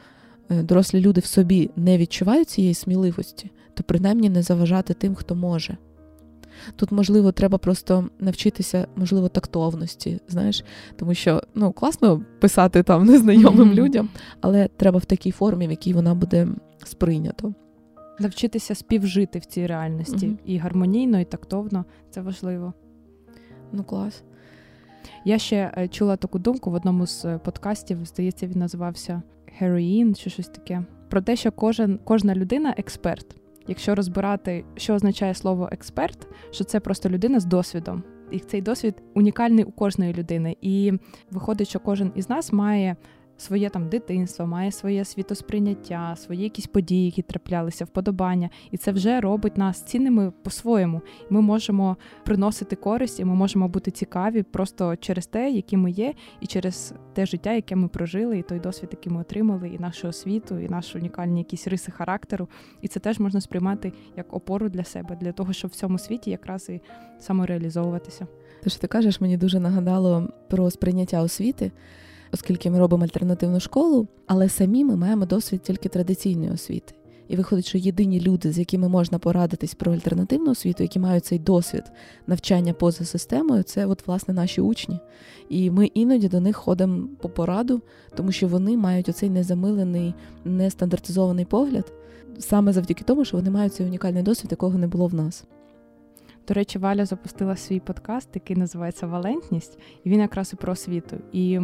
е, 0.50 0.64
дорослі 0.64 1.02
люди 1.02 1.22
в 1.22 1.26
собі 1.26 1.70
не 1.76 1.98
відчувають 1.98 2.50
цієї 2.50 2.74
сміливості, 2.74 3.52
то 3.74 3.84
принаймні 3.84 4.30
не 4.30 4.42
заважати 4.42 4.94
тим, 4.94 5.16
хто 5.16 5.36
може. 5.36 5.78
Тут, 6.76 6.92
можливо, 6.92 7.32
треба 7.32 7.58
просто 7.58 8.10
навчитися, 8.20 8.88
можливо, 8.96 9.30
тактовності, 9.30 10.20
знаєш, 10.28 10.64
тому 10.96 11.14
що 11.14 11.42
ну, 11.56 11.72
класно 11.72 12.22
писати 12.40 12.84
там 12.84 13.06
незнайомим 13.06 13.72
mm-hmm. 13.72 13.74
людям, 13.74 14.10
але 14.42 14.68
треба 14.78 15.00
в 15.00 15.06
такій 15.06 15.32
формі, 15.32 15.68
в 15.68 15.72
якій 15.72 15.94
вона 15.94 16.16
буде 16.16 16.48
сприйнято. 16.84 17.54
Навчитися 18.20 18.76
співжити 18.76 19.40
в 19.40 19.46
цій 19.46 19.68
реальності 19.68 20.28
mm-hmm. 20.28 20.38
і 20.46 20.58
гармонійно, 20.58 21.20
і 21.20 21.26
тактовно 21.26 21.86
це 22.10 22.22
важливо. 22.22 22.74
Ну, 23.72 23.84
клас. 23.84 24.24
Я 25.26 25.38
ще 25.40 25.72
е, 25.78 25.88
чула 25.88 26.16
таку 26.16 26.40
думку 26.40 26.72
в 26.72 26.74
одному 26.74 27.08
з 27.08 27.26
е, 27.26 27.38
подкастів, 27.38 28.06
здається, 28.06 28.48
він 28.48 28.60
називався 28.60 29.22
Heroin 29.62 30.16
чи 30.24 30.30
щось 30.30 30.48
таке. 30.48 30.84
Про 31.10 31.22
те, 31.22 31.36
що 31.36 31.52
кожен, 31.52 32.00
кожна 32.04 32.36
людина 32.36 32.74
експерт. 32.78 33.36
Якщо 33.68 33.96
розбирати, 33.96 34.66
що 34.76 34.94
означає 34.94 35.34
слово 35.34 35.70
експерт, 35.72 36.28
що 36.52 36.64
це 36.64 36.80
просто 36.80 37.10
людина 37.10 37.40
з 37.40 37.46
досвідом. 37.46 38.04
І 38.32 38.40
цей 38.40 38.62
досвід 38.62 39.04
унікальний 39.14 39.64
у 39.64 39.72
кожної 39.72 40.14
людини. 40.14 40.58
І 40.62 40.94
виходить, 41.32 41.68
що 41.68 41.80
кожен 41.80 42.12
із 42.16 42.30
нас 42.30 42.54
має 42.54 42.96
своє 43.38 43.70
там 43.70 43.90
дитинство, 43.90 44.48
має 44.48 44.72
своє 44.72 45.06
світосприйняття, 45.06 46.16
свої 46.16 46.44
якісь 46.44 46.68
події, 46.68 47.06
які 47.06 47.22
траплялися, 47.22 47.86
вподобання, 47.86 48.50
і 48.72 48.78
це 48.78 48.92
вже 48.92 49.22
робить 49.22 49.58
нас 49.58 49.82
цінними 49.82 50.32
по-своєму. 50.44 51.02
Ми 51.30 51.42
можемо 51.42 51.98
приносити 52.26 52.76
користь, 52.76 53.20
і 53.20 53.26
ми 53.26 53.36
можемо 53.36 53.68
бути 53.68 53.92
цікаві 53.92 54.44
просто 54.44 54.96
через 54.96 55.28
те, 55.28 55.50
які 55.50 55.78
ми 55.78 55.92
є, 55.92 56.14
і 56.42 56.48
через 56.48 56.94
те 57.14 57.26
життя, 57.26 57.54
яке 57.54 57.76
ми 57.76 57.88
прожили, 57.88 58.40
і 58.40 58.42
той 58.42 58.60
досвід, 58.60 58.90
який 58.92 59.14
ми 59.14 59.22
отримали, 59.22 59.70
і 59.70 59.80
нашу 59.80 60.08
освіту, 60.08 60.60
і 60.60 60.70
наші 60.70 60.98
унікальні 60.98 61.40
якісь 61.40 61.68
риси 61.68 61.92
характеру. 61.92 62.48
І 62.82 62.88
це 62.88 63.00
теж 63.00 63.20
можна 63.20 63.42
сприймати 63.42 63.94
як 64.18 64.34
опору 64.34 64.70
для 64.70 64.84
себе, 64.84 65.18
для 65.22 65.32
того, 65.32 65.54
щоб 65.54 65.72
в 65.72 65.76
цьому 65.76 65.98
світі 65.98 66.32
якраз 66.32 66.70
і 66.70 66.82
самореалізовуватися. 67.20 68.28
Те, 68.64 68.70
що 68.70 68.80
ти 68.80 68.88
кажеш, 68.88 69.22
мені 69.22 69.38
дуже 69.38 69.60
нагадало 69.60 70.30
про 70.50 70.72
сприйняття 70.72 71.22
освіти 71.22 71.72
оскільки 72.36 72.70
ми 72.70 72.80
робимо 72.80 73.04
альтернативну 73.04 73.60
школу, 73.60 74.08
але 74.28 74.50
самі 74.50 74.84
ми 74.84 74.96
маємо 74.96 75.26
досвід 75.26 75.62
тільки 75.62 75.90
традиційної 75.90 76.52
освіти. 76.52 76.94
І 77.28 77.36
виходить, 77.36 77.66
що 77.66 77.78
єдині 77.78 78.22
люди, 78.22 78.52
з 78.52 78.60
якими 78.60 78.90
можна 78.90 79.20
порадитись 79.20 79.74
про 79.74 79.94
альтернативну 79.94 80.52
освіту, 80.52 80.84
які 80.84 81.00
мають 81.00 81.26
цей 81.26 81.40
досвід 81.40 81.84
навчання 82.28 82.74
поза 82.74 83.06
системою, 83.06 83.64
це 83.64 83.86
от 83.86 84.08
власне 84.08 84.34
наші 84.34 84.62
учні. 84.62 85.00
І 85.50 85.72
ми 85.72 85.86
іноді 85.86 86.28
до 86.28 86.40
них 86.40 86.58
ходимо 86.58 87.08
по 87.22 87.30
пораду, 87.30 87.82
тому 88.16 88.32
що 88.32 88.48
вони 88.48 88.78
мають 88.78 89.10
оцей 89.10 89.30
незамилений, 89.30 90.14
нестандартизований 90.46 91.46
погляд, 91.46 91.94
саме 92.40 92.74
завдяки 92.74 93.04
тому, 93.04 93.26
що 93.26 93.38
вони 93.38 93.50
мають 93.50 93.74
цей 93.74 93.86
унікальний 93.86 94.24
досвід, 94.24 94.52
якого 94.52 94.78
не 94.78 94.88
було 94.88 95.08
в 95.08 95.14
нас. 95.14 95.44
До 96.48 96.54
речі, 96.54 96.80
Валя 96.80 97.06
запустила 97.06 97.56
свій 97.56 97.80
подкаст, 97.80 98.30
який 98.34 98.56
називається 98.56 99.08
Валентність, 99.08 99.80
і 100.04 100.10
він 100.10 100.20
якраз 100.20 100.54
і 100.54 100.56
про 100.56 100.74
освіту. 100.74 101.18
І 101.32 101.60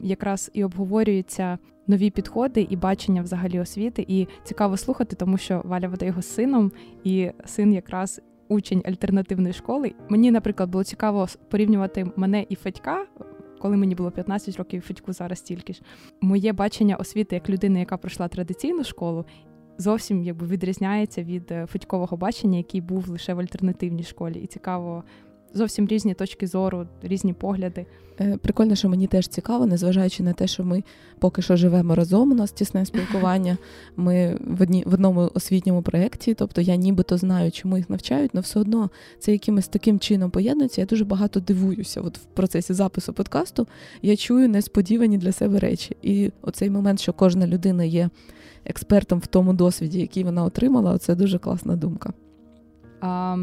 якраз 0.00 0.50
і 0.54 0.64
обговорюються 0.64 1.58
нові 1.86 2.10
підходи 2.10 2.66
і 2.70 2.76
бачення 2.76 3.22
взагалі 3.22 3.60
освіти. 3.60 4.04
І 4.08 4.28
цікаво 4.44 4.76
слухати, 4.76 5.16
тому 5.16 5.38
що 5.38 5.62
Валя 5.64 5.88
веде 5.88 6.06
його 6.06 6.22
сином, 6.22 6.72
і 7.04 7.30
син 7.44 7.72
якраз 7.72 8.20
учень 8.48 8.82
альтернативної 8.86 9.52
школи. 9.52 9.92
Мені, 10.08 10.30
наприклад, 10.30 10.70
було 10.70 10.84
цікаво 10.84 11.26
порівнювати 11.50 12.12
мене 12.16 12.46
і 12.48 12.54
Федька. 12.54 13.06
Коли 13.58 13.76
мені 13.76 13.94
було 13.94 14.10
15 14.10 14.56
років, 14.56 14.82
Федьку 14.82 15.12
зараз 15.12 15.40
тільки 15.40 15.72
ж 15.72 15.82
моє 16.20 16.52
бачення 16.52 16.96
освіти 16.96 17.34
як 17.34 17.50
людини, 17.50 17.80
яка 17.80 17.96
пройшла 17.96 18.28
традиційну 18.28 18.84
школу, 18.84 19.24
зовсім 19.82 20.22
якби 20.22 20.46
відрізняється 20.46 21.22
від 21.22 21.50
е, 21.50 21.66
федькового 21.66 22.16
бачення, 22.16 22.58
який 22.58 22.80
був 22.80 23.08
лише 23.08 23.34
в 23.34 23.40
альтернативній 23.40 24.02
школі. 24.02 24.40
І 24.40 24.46
цікаво. 24.46 25.04
Зовсім 25.54 25.86
різні 25.86 26.14
точки 26.14 26.46
зору, 26.46 26.86
різні 27.02 27.32
погляди. 27.32 27.86
Е, 28.20 28.36
прикольно, 28.36 28.74
що 28.74 28.88
мені 28.88 29.06
теж 29.06 29.28
цікаво, 29.28 29.66
незважаючи 29.66 30.22
на 30.22 30.32
те, 30.32 30.46
що 30.46 30.64
ми 30.64 30.82
поки 31.18 31.42
що 31.42 31.56
живемо 31.56 31.94
разом. 31.94 32.32
У 32.32 32.34
нас 32.34 32.52
тісне 32.52 32.86
спілкування. 32.86 33.56
Ми 33.96 34.38
в 34.46 34.62
одні 34.62 34.82
в 34.86 34.94
одному 34.94 35.30
освітньому 35.34 35.82
проєкті, 35.82 36.34
тобто 36.34 36.60
я 36.60 36.76
нібито 36.76 37.16
знаю, 37.16 37.50
чому 37.50 37.76
їх 37.76 37.90
навчають, 37.90 38.30
але 38.34 38.40
все 38.40 38.60
одно 38.60 38.90
це 39.18 39.32
якимось 39.32 39.68
таким 39.68 39.98
чином 39.98 40.30
поєднується. 40.30 40.80
Я 40.80 40.86
дуже 40.86 41.04
багато 41.04 41.40
дивуюся. 41.40 42.00
От 42.00 42.18
в 42.18 42.24
процесі 42.24 42.74
запису 42.74 43.12
подкасту 43.12 43.66
я 44.02 44.16
чую 44.16 44.48
несподівані 44.48 45.18
для 45.18 45.32
себе 45.32 45.58
речі. 45.58 45.96
І 46.02 46.30
оцей 46.42 46.70
момент, 46.70 47.00
що 47.00 47.12
кожна 47.12 47.46
людина 47.46 47.84
є 47.84 48.10
експертом 48.64 49.18
в 49.18 49.26
тому 49.26 49.52
досвіді, 49.52 50.00
який 50.00 50.24
вона 50.24 50.44
отримала, 50.44 50.98
це 50.98 51.14
дуже 51.14 51.38
класна 51.38 51.76
думка. 51.76 52.12
А, 53.00 53.36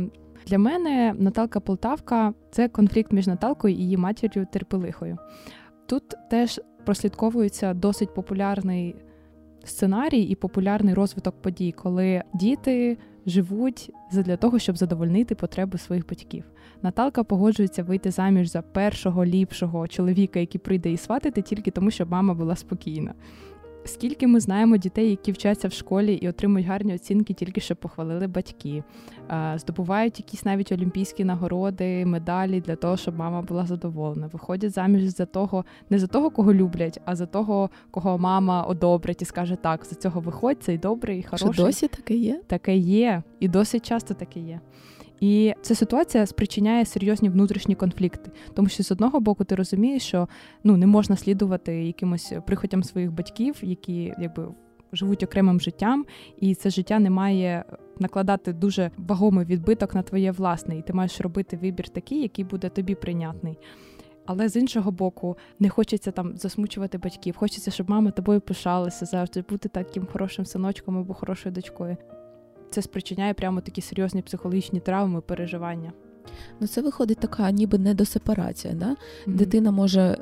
Для 0.47 0.58
мене 0.58 1.15
Наталка 1.17 1.60
Полтавка 1.60 2.34
це 2.52 2.67
конфлікт 2.67 3.12
між 3.12 3.28
Наталкою 3.28 3.75
і 3.75 3.78
її 3.78 3.97
матір'ю 3.97 4.47
Терпелихою. 4.52 5.17
Тут 5.86 6.04
теж 6.30 6.62
прослідковується 6.86 7.73
досить 7.73 8.13
популярний 8.13 8.95
сценарій 9.63 10.21
і 10.21 10.36
популярний 10.36 10.93
розвиток 10.93 11.41
подій, 11.41 11.71
коли 11.71 12.23
діти 12.34 12.97
живуть 13.25 13.91
для 14.12 14.38
того, 14.38 14.60
щоб 14.60 14.78
задовольнити 14.78 15.36
потреби 15.36 15.78
своїх 15.78 16.08
батьків. 16.08 16.43
Наталка 16.82 17.23
погоджується 17.23 17.84
вийти 17.84 18.12
заміж 18.12 18.52
за 18.52 18.62
першого 18.62 19.25
ліпшого 19.25 19.88
чоловіка, 19.88 20.39
який 20.39 20.62
прийде 20.62 20.91
і 20.91 20.97
сватити, 20.97 21.41
тільки 21.41 21.71
тому, 21.71 21.91
щоб 21.91 22.12
мама 22.12 22.34
була 22.34 22.56
спокійна. 22.56 23.13
Скільки 23.85 24.27
ми 24.27 24.39
знаємо 24.39 24.77
дітей, 24.77 25.09
які 25.09 25.31
вчаться 25.31 25.67
в 25.67 25.71
школі 25.71 26.13
і 26.13 26.29
отримують 26.29 26.67
гарні 26.67 26.95
оцінки, 26.95 27.33
тільки 27.33 27.61
щоб 27.61 27.77
похвалили 27.77 28.27
батьки, 28.27 28.83
здобувають 29.55 30.19
якісь 30.19 30.45
навіть 30.45 30.71
олімпійські 30.71 31.23
нагороди, 31.23 32.05
медалі 32.05 32.61
для 32.61 32.75
того, 32.75 32.97
щоб 32.97 33.17
мама 33.17 33.41
була 33.41 33.65
задоволена. 33.65 34.27
Виходять 34.33 34.71
заміж 34.71 35.03
за 35.03 35.25
того, 35.25 35.65
не 35.89 35.99
за 35.99 36.07
того, 36.07 36.29
кого 36.29 36.53
люблять, 36.53 37.01
а 37.05 37.15
за 37.15 37.25
того, 37.25 37.69
кого 37.91 38.17
мама 38.17 38.63
одобрить 38.63 39.21
і 39.21 39.25
скаже 39.25 39.55
так, 39.55 39.85
за 39.85 39.95
цього 39.95 40.21
виходь, 40.21 40.63
цей 40.63 40.77
добрий 40.77 41.19
і 41.19 41.23
хороший. 41.23 41.53
Що 41.53 41.63
досі 41.63 41.87
таке 41.87 42.15
є? 42.15 42.41
Таке 42.47 42.77
є, 42.77 43.23
і 43.39 43.47
досить 43.47 43.85
часто 43.85 44.13
таке 44.13 44.39
є. 44.39 44.59
І 45.19 45.53
ця 45.62 45.75
ситуація 45.75 46.25
спричиняє 46.25 46.86
серйозні 46.86 47.29
внутрішні 47.29 47.75
конфлікти, 47.75 48.32
тому 48.53 48.69
що 48.69 48.84
з 48.84 48.91
одного 48.91 49.19
боку 49.19 49.43
ти 49.43 49.55
розумієш, 49.55 50.03
що 50.03 50.27
ну 50.63 50.77
не 50.77 50.88
можна 50.88 51.15
слідувати 51.15 51.86
якимось 51.86 52.34
прихотям 52.45 52.84
своїх 52.84 53.12
батьків, 53.12 53.55
які 53.62 54.13
якби 54.19 54.47
живуть 54.93 55.23
окремим 55.23 55.60
життям, 55.60 56.05
і 56.38 56.55
це 56.55 56.69
життя 56.69 56.99
не 56.99 57.10
має 57.10 57.63
накладати 57.99 58.53
дуже 58.53 58.91
вагомий 58.97 59.45
відбиток 59.45 59.95
на 59.95 60.01
твоє 60.01 60.32
власне, 60.32 60.77
і 60.77 60.82
ти 60.82 60.93
маєш 60.93 61.21
робити 61.21 61.58
вибір 61.58 61.89
такий, 61.89 62.21
який 62.21 62.45
буде 62.45 62.69
тобі 62.69 62.95
прийнятний. 62.95 63.58
Але 64.25 64.49
з 64.49 64.55
іншого 64.55 64.91
боку, 64.91 65.38
не 65.60 65.69
хочеться 65.69 66.12
там 66.12 66.38
засмучувати 66.38 66.97
батьків. 66.97 67.36
Хочеться, 67.38 67.71
щоб 67.71 67.89
мама 67.89 68.12
тобою 68.12 68.41
пишалася 68.41 69.05
завжди, 69.05 69.43
бути 69.49 69.69
таким 69.69 70.05
хорошим 70.05 70.45
синочком 70.45 70.97
або 70.97 71.13
хорошою 71.13 71.55
дочкою 71.55 71.97
це 72.69 72.82
спричиняє 72.82 73.34
прямо 73.34 73.62
такі 73.62 73.82
серйозні 73.82 74.21
психологічні 74.21 74.79
травми, 74.79 75.21
переживання. 75.21 75.93
Ну, 76.60 76.67
це 76.67 76.82
виходить 76.82 77.19
така, 77.19 77.51
ніби 77.51 77.77
недосепарація. 77.77 78.73
Да? 78.73 78.86
Mm-hmm. 78.86 79.36
Дитина 79.36 79.71
може 79.71 80.17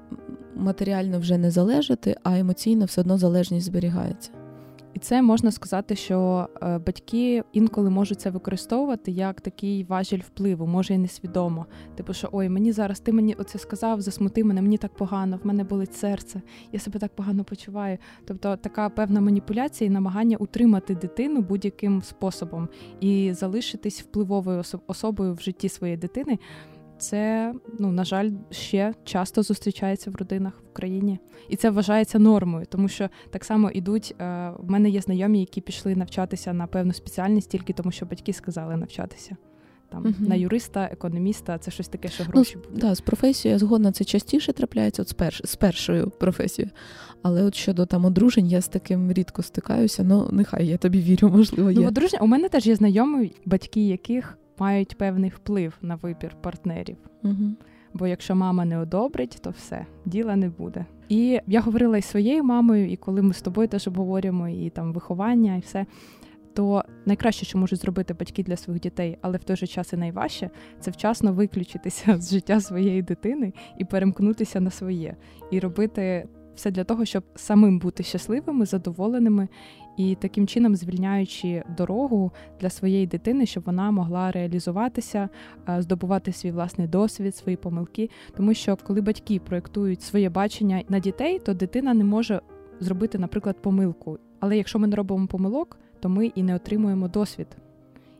матеріально 0.55 1.19
вже 1.19 1.37
не 1.37 1.51
залежати, 1.51 2.15
а 2.23 2.37
емоційно 2.37 2.85
все 2.85 3.01
одно 3.01 3.17
залежність 3.17 3.65
зберігається. 3.65 4.31
І 4.97 4.99
це 4.99 5.21
можна 5.21 5.51
сказати, 5.51 5.95
що 5.95 6.49
е, 6.61 6.77
батьки 6.77 7.43
інколи 7.53 7.89
можуть 7.89 8.21
це 8.21 8.29
використовувати 8.29 9.11
як 9.11 9.41
такий 9.41 9.83
важіль 9.83 10.19
впливу, 10.19 10.67
може 10.67 10.93
і 10.93 10.97
несвідомо. 10.97 11.65
Типу, 11.95 12.13
що 12.13 12.29
ой, 12.31 12.49
мені 12.49 12.71
зараз 12.71 12.99
ти 12.99 13.13
мені 13.13 13.35
оце 13.39 13.59
сказав, 13.59 14.01
засмути 14.01 14.43
мене, 14.43 14.61
мені 14.61 14.77
так 14.77 14.93
погано, 14.93 15.39
в 15.43 15.47
мене 15.47 15.63
болить 15.63 15.95
серце, 15.95 16.41
я 16.71 16.79
себе 16.79 16.99
так 16.99 17.15
погано 17.15 17.43
почуваю. 17.43 17.97
Тобто 18.25 18.55
така 18.55 18.89
певна 18.89 19.21
маніпуляція 19.21 19.89
і 19.89 19.93
намагання 19.93 20.37
утримати 20.37 20.95
дитину 20.95 21.41
будь-яким 21.41 22.01
способом 22.01 22.67
і 22.99 23.33
залишитись 23.33 24.01
впливовою 24.01 24.63
особою 24.87 25.33
в 25.33 25.41
житті 25.41 25.69
своєї 25.69 25.97
дитини 25.97 26.39
це, 26.99 27.53
ну 27.79 27.91
на 27.91 28.05
жаль, 28.05 28.31
ще 28.51 28.93
часто 29.03 29.43
зустрічається 29.43 30.11
в 30.11 30.15
родинах 30.15 30.53
в 30.63 30.69
Україні, 30.69 31.19
і 31.49 31.55
це 31.55 31.69
вважається 31.69 32.19
нормою, 32.19 32.65
тому 32.69 32.87
що 32.87 33.09
так 33.29 33.45
само 33.45 33.69
ідуть. 33.69 34.15
Е, 34.19 34.51
в 34.59 34.71
мене 34.71 34.89
є 34.89 35.01
знайомі, 35.01 35.39
які 35.39 35.61
пішли 35.61 35.95
навчатися 35.95 36.53
на 36.53 36.67
певну 36.67 36.93
спеціальність 36.93 37.49
тільки 37.49 37.73
тому, 37.73 37.91
що 37.91 38.05
батьки 38.05 38.33
сказали 38.33 38.77
навчатися. 38.77 39.37
Там 39.89 40.03
uh 40.03 40.27
на 40.27 40.35
юриста, 40.35 40.89
економіста, 40.91 41.57
це 41.57 41.71
щось 41.71 41.87
таке, 41.87 42.07
що 42.07 42.23
ну, 42.23 42.31
гроші 42.31 42.53
ну, 42.55 42.61
будуть. 42.61 42.79
Да, 42.79 42.95
з 42.95 43.01
професією 43.01 43.53
я 43.53 43.59
згодна, 43.59 43.91
це 43.91 44.03
частіше 44.03 44.53
трапляється 44.53 45.01
от 45.01 45.09
з 45.09 45.13
перш, 45.13 45.41
з 45.45 45.55
першою 45.55 46.09
професією. 46.09 46.71
Але 47.21 47.43
от 47.43 47.55
щодо 47.55 47.85
там 47.85 48.05
одружень, 48.05 48.47
я 48.47 48.61
з 48.61 48.67
таким 48.67 49.11
рідко 49.11 49.43
стикаюся. 49.43 50.03
Ну 50.03 50.29
нехай 50.31 50.67
я 50.67 50.77
тобі 50.77 51.01
вірю, 51.01 51.29
можливо. 51.29 51.71
Ну, 51.71 51.81
є. 51.81 51.87
одруження 51.87 52.23
у 52.23 52.27
мене 52.27 52.49
теж 52.49 52.67
є 52.67 52.75
знайомі, 52.75 53.31
батьки 53.45 53.87
яких 53.87 54.37
мають 54.59 54.97
певний 54.97 55.29
вплив 55.29 55.77
на 55.81 55.95
вибір 55.95 56.35
партнерів. 56.41 56.97
Угу. 57.23 57.55
Бо 57.93 58.07
якщо 58.07 58.35
мама 58.35 58.65
не 58.65 58.77
одобрить, 58.77 59.39
то 59.41 59.49
все, 59.49 59.85
діла 60.05 60.35
не 60.35 60.49
буде. 60.49 60.85
І 61.09 61.39
я 61.47 61.61
говорила 61.61 61.97
із 61.97 62.05
своєю 62.05 62.43
мамою, 62.43 62.91
і 62.91 62.95
коли 62.95 63.21
ми 63.21 63.33
з 63.33 63.41
тобою 63.41 63.67
теж 63.67 63.87
обговорюємо 63.87 64.49
і 64.49 64.69
там 64.69 64.93
виховання, 64.93 65.55
і 65.55 65.59
все. 65.59 65.85
То 66.53 66.83
найкраще, 67.05 67.45
що 67.45 67.57
можуть 67.57 67.81
зробити 67.81 68.13
батьки 68.13 68.43
для 68.43 68.57
своїх 68.57 68.81
дітей, 68.81 69.17
але 69.21 69.37
в 69.37 69.43
той 69.43 69.55
же 69.55 69.67
час 69.67 69.93
і 69.93 69.97
найважче, 69.97 70.49
це 70.79 70.91
вчасно 70.91 71.33
виключитися 71.33 72.17
з 72.17 72.31
життя 72.31 72.61
своєї 72.61 73.01
дитини 73.01 73.53
і 73.77 73.85
перемкнутися 73.85 74.59
на 74.59 74.69
своє, 74.69 75.15
і 75.51 75.59
робити 75.59 76.27
все 76.55 76.71
для 76.71 76.83
того, 76.83 77.05
щоб 77.05 77.23
самим 77.35 77.79
бути 77.79 78.03
щасливими, 78.03 78.65
задоволеними 78.65 79.47
і 79.97 80.15
таким 80.15 80.47
чином 80.47 80.75
звільняючи 80.75 81.63
дорогу 81.77 82.31
для 82.61 82.69
своєї 82.69 83.07
дитини, 83.07 83.45
щоб 83.45 83.63
вона 83.63 83.91
могла 83.91 84.31
реалізуватися, 84.31 85.29
е, 85.69 85.81
здобувати 85.81 86.33
свій 86.33 86.51
власний 86.51 86.87
досвід, 86.87 87.35
свої 87.35 87.57
помилки. 87.57 88.09
Тому 88.35 88.53
що 88.53 88.77
коли 88.83 89.01
батьки 89.01 89.39
проєктують 89.39 90.01
своє 90.01 90.29
бачення 90.29 90.83
на 90.89 90.99
дітей, 90.99 91.39
то 91.39 91.53
дитина 91.53 91.93
не 91.93 92.03
може 92.03 92.41
зробити, 92.79 93.17
наприклад, 93.17 93.61
помилку. 93.61 94.19
Але 94.39 94.57
якщо 94.57 94.79
ми 94.79 94.87
не 94.87 94.95
робимо 94.95 95.27
помилок, 95.27 95.79
то 95.99 96.09
ми 96.09 96.25
і 96.25 96.43
не 96.43 96.55
отримуємо 96.55 97.07
досвід. 97.07 97.47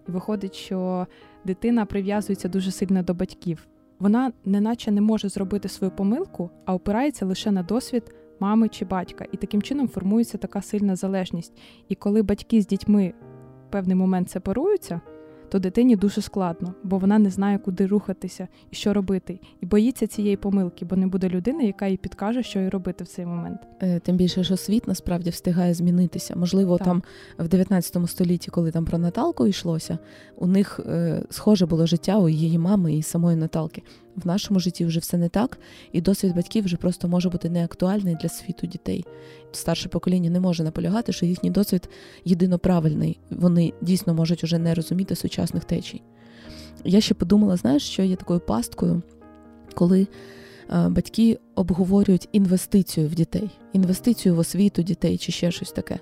І 0.08 0.12
виходить, 0.12 0.56
що 0.56 1.08
дитина 1.46 1.86
прив'язується 1.86 2.50
дуже 2.50 2.72
сильно 2.72 3.04
до 3.04 3.14
батьків. 3.14 3.68
Вона 4.00 4.32
неначе 4.46 4.92
не 4.92 5.02
може 5.02 5.30
зробити 5.30 5.70
свою 5.70 5.92
помилку, 5.92 6.50
а 6.66 6.74
опирається 6.74 7.26
лише 7.26 7.52
на 7.52 7.64
досвід 7.64 8.04
мами 8.40 8.70
чи 8.70 8.86
батька. 8.86 9.26
І 9.32 9.38
таким 9.38 9.62
чином 9.62 9.88
формується 9.88 10.38
така 10.38 10.62
сильна 10.62 10.96
залежність. 10.96 11.54
І 11.90 11.96
коли 11.96 12.22
батьки 12.22 12.62
з 12.62 12.68
дітьми 12.68 13.14
в 13.68 13.72
певний 13.72 13.96
момент 13.96 14.30
сепаруються, 14.30 15.02
то 15.50 15.60
дитині 15.60 15.96
дуже 15.96 16.22
складно, 16.22 16.74
бо 16.84 16.98
вона 16.98 17.20
не 17.20 17.30
знає, 17.30 17.58
куди 17.58 17.86
рухатися 17.86 18.48
і 18.72 18.76
що 18.76 18.94
робити, 18.94 19.40
і 19.62 19.66
боїться 19.66 20.08
цієї 20.08 20.38
помилки, 20.38 20.86
бо 20.86 20.96
не 20.96 21.08
буде 21.08 21.30
людини, 21.30 21.66
яка 21.66 21.88
їй 21.88 21.98
підкаже, 21.98 22.44
що 22.44 22.60
їй 22.60 22.70
робити 22.70 23.04
в 23.04 23.08
цей 23.08 23.26
момент. 23.26 23.60
Е, 23.82 24.00
тим 24.00 24.16
більше, 24.16 24.44
що 24.44 24.58
світ 24.58 24.88
насправді 24.88 25.30
встигає 25.30 25.74
змінитися. 25.74 26.36
Можливо, 26.36 26.78
так. 26.78 26.88
там 26.88 27.04
в 27.40 27.48
19 27.48 28.10
столітті, 28.10 28.52
коли 28.52 28.72
там 28.72 28.86
про 28.86 28.98
Наталку 28.98 29.48
йшлося, 29.48 29.98
у 30.36 30.48
них 30.48 30.80
е, 30.86 31.24
схоже 31.30 31.66
було 31.66 31.86
життя 31.86 32.18
у 32.18 32.30
її 32.30 32.58
мами 32.58 32.96
і 32.96 33.04
самої 33.04 33.38
Наталки. 33.38 33.84
В 34.18 34.28
нашому 34.28 34.60
житті 34.60 34.86
вже 34.86 35.00
все 35.00 35.18
не 35.18 35.30
так, 35.30 35.60
і 35.92 36.02
досвід 36.02 36.36
батьків 36.36 36.66
вже 36.66 36.78
просто 36.78 37.08
може 37.08 37.30
бути 37.30 37.50
неактуальний 37.50 38.18
для 38.22 38.30
світу 38.30 38.68
дітей. 38.68 39.06
Старше 39.52 39.90
покоління 39.90 40.30
не 40.30 40.40
може 40.40 40.64
наполягати, 40.64 41.14
що 41.14 41.26
їхній 41.26 41.50
досвід 41.50 41.90
єдино 42.26 42.60
правильний. 42.60 43.20
Вони 43.30 43.74
дійсно 43.82 44.14
можуть 44.14 44.44
уже 44.44 44.58
не 44.58 44.74
розуміти 44.74 45.16
сучасних 45.16 45.64
течій. 45.64 46.02
Я 46.86 47.02
ще 47.02 47.14
подумала, 47.14 47.58
знаєш, 47.58 47.84
що 47.84 48.04
є 48.04 48.16
такою 48.16 48.40
пасткою, 48.40 49.02
коли 49.74 50.08
е, 50.70 50.90
батьки 50.90 51.40
обговорюють 51.56 52.30
інвестицію 52.32 53.08
в 53.08 53.16
дітей, 53.16 53.50
інвестицію 53.74 54.36
в 54.36 54.40
освіту 54.40 54.82
дітей 54.82 55.18
чи 55.18 55.32
ще 55.32 55.52
щось 55.52 55.72
таке. 55.72 56.00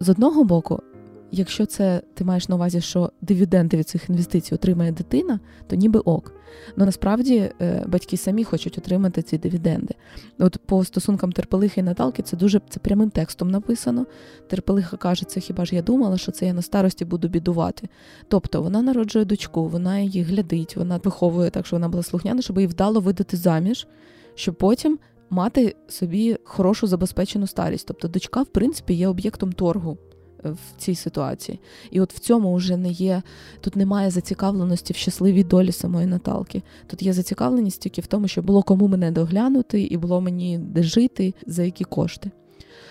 З 0.00 0.08
одного 0.08 0.44
боку, 0.44 0.82
Якщо 1.30 1.66
це 1.66 2.02
ти 2.14 2.24
маєш 2.24 2.48
на 2.48 2.54
увазі, 2.54 2.80
що 2.80 3.12
дивіденди 3.20 3.76
від 3.76 3.88
цих 3.88 4.08
інвестицій 4.08 4.54
отримає 4.54 4.92
дитина, 4.92 5.40
то 5.66 5.76
ніби 5.76 5.98
ок. 5.98 6.34
Ну 6.76 6.84
насправді 6.84 7.52
е, 7.60 7.84
батьки 7.86 8.16
самі 8.16 8.44
хочуть 8.44 8.78
отримати 8.78 9.22
ці 9.22 9.38
дивіденди. 9.38 9.94
От 10.38 10.58
по 10.66 10.84
стосункам 10.84 11.32
терпелихи 11.32 11.80
і 11.80 11.82
Наталки 11.82 12.22
це 12.22 12.36
дуже 12.36 12.60
це 12.68 12.80
прямим 12.80 13.10
текстом 13.10 13.50
написано. 13.50 14.06
Терпелиха 14.46 14.96
каже, 14.96 15.24
це 15.24 15.40
хіба 15.40 15.64
ж 15.64 15.74
я 15.74 15.82
думала, 15.82 16.18
що 16.18 16.32
це 16.32 16.46
я 16.46 16.52
на 16.52 16.62
старості 16.62 17.04
буду 17.04 17.28
бідувати. 17.28 17.88
Тобто 18.28 18.62
вона 18.62 18.82
народжує 18.82 19.24
дочку, 19.24 19.68
вона 19.68 19.98
її 19.98 20.22
глядить, 20.22 20.76
вона 20.76 21.00
виховує 21.04 21.50
так, 21.50 21.66
що 21.66 21.76
вона 21.76 21.88
була 21.88 22.02
слухняна, 22.02 22.42
щоб 22.42 22.56
її 22.56 22.66
вдало 22.66 23.00
видати 23.00 23.36
заміж, 23.36 23.86
щоб 24.34 24.54
потім. 24.54 24.98
Мати 25.30 25.76
собі 25.88 26.36
хорошу 26.44 26.86
забезпечену 26.86 27.46
старість, 27.46 27.86
тобто 27.86 28.08
дочка, 28.08 28.42
в 28.42 28.46
принципі, 28.46 28.94
є 28.94 29.08
об'єктом 29.08 29.52
торгу 29.52 29.98
в 30.44 30.58
цій 30.78 30.94
ситуації. 30.94 31.60
І 31.90 32.00
от 32.00 32.14
в 32.14 32.18
цьому 32.18 32.54
вже 32.54 32.76
не 32.76 32.90
є, 32.90 33.22
тут 33.60 33.76
немає 33.76 34.10
зацікавленості 34.10 34.92
в 34.92 34.96
щасливій 34.96 35.44
долі 35.44 35.72
самої 35.72 36.06
Наталки. 36.06 36.62
Тут 36.86 37.02
є 37.02 37.12
зацікавленість 37.12 37.82
тільки 37.82 38.00
в 38.00 38.06
тому, 38.06 38.28
що 38.28 38.42
було 38.42 38.62
кому 38.62 38.88
мене 38.88 39.10
доглянути, 39.10 39.82
і 39.82 39.96
було 39.96 40.20
мені 40.20 40.58
де 40.58 40.82
жити, 40.82 41.34
за 41.46 41.62
які 41.62 41.84
кошти. 41.84 42.30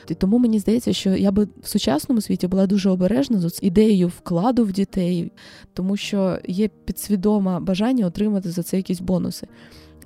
І 0.10 0.14
тому 0.14 0.38
мені 0.38 0.60
здається, 0.60 0.94
що 0.94 1.16
я 1.16 1.32
би 1.32 1.48
в 1.62 1.68
сучасному 1.68 2.22
світі 2.22 2.48
була 2.48 2.68
дуже 2.68 2.90
обережна 2.90 3.50
з 3.50 3.60
ідеєю 3.62 4.08
вкладу 4.08 4.64
в 4.64 4.72
дітей, 4.72 5.32
тому 5.74 5.98
що 5.98 6.40
є 6.48 6.68
підсвідоме 6.68 7.60
бажання 7.60 8.06
отримати 8.06 8.52
за 8.52 8.64
це 8.64 8.78
якісь 8.78 9.02
бонуси. 9.02 9.48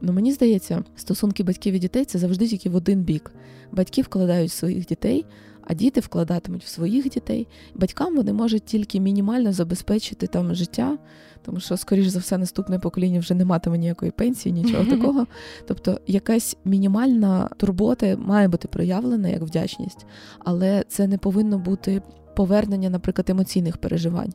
Ну 0.01 0.13
мені 0.13 0.31
здається, 0.31 0.83
стосунки 0.95 1.43
батьків 1.43 1.73
і 1.73 1.79
дітей 1.79 2.05
це 2.05 2.19
завжди 2.19 2.47
тільки 2.47 2.69
в 2.69 2.75
один 2.75 3.01
бік. 3.01 3.31
Батьки 3.71 4.01
вкладають 4.01 4.51
своїх 4.51 4.85
дітей, 4.85 5.25
а 5.71 5.73
діти 5.73 5.99
вкладатимуть 5.99 6.63
в 6.63 6.67
своїх 6.67 7.09
дітей. 7.09 7.47
Батькам 7.75 8.15
вони 8.15 8.33
можуть 8.33 8.65
тільки 8.65 8.99
мінімально 8.99 9.53
забезпечити 9.53 10.27
там 10.27 10.55
життя, 10.55 10.97
тому 11.45 11.59
що, 11.59 11.77
скоріш 11.77 12.07
за 12.07 12.19
все, 12.19 12.37
наступне 12.37 12.79
покоління 12.79 13.19
вже 13.19 13.33
не 13.33 13.45
матиме 13.45 13.77
ніякої 13.77 14.11
пенсії, 14.11 14.53
нічого 14.53 14.85
такого. 14.97 15.27
Тобто, 15.67 15.99
якась 16.07 16.57
мінімальна 16.65 17.49
турбота 17.57 18.17
має 18.17 18.47
бути 18.47 18.67
проявлена 18.67 19.29
як 19.29 19.41
вдячність, 19.41 20.05
але 20.39 20.83
це 20.87 21.07
не 21.07 21.17
повинно 21.17 21.59
бути. 21.59 22.01
Повернення, 22.35 22.89
наприклад, 22.89 23.29
емоційних 23.29 23.77
переживань. 23.77 24.33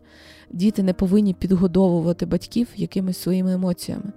Діти 0.53 0.83
не 0.83 0.93
повинні 0.93 1.35
підгодовувати 1.35 2.27
батьків 2.27 2.69
якимись 2.77 3.19
своїми 3.19 3.53
емоціями. 3.53 4.13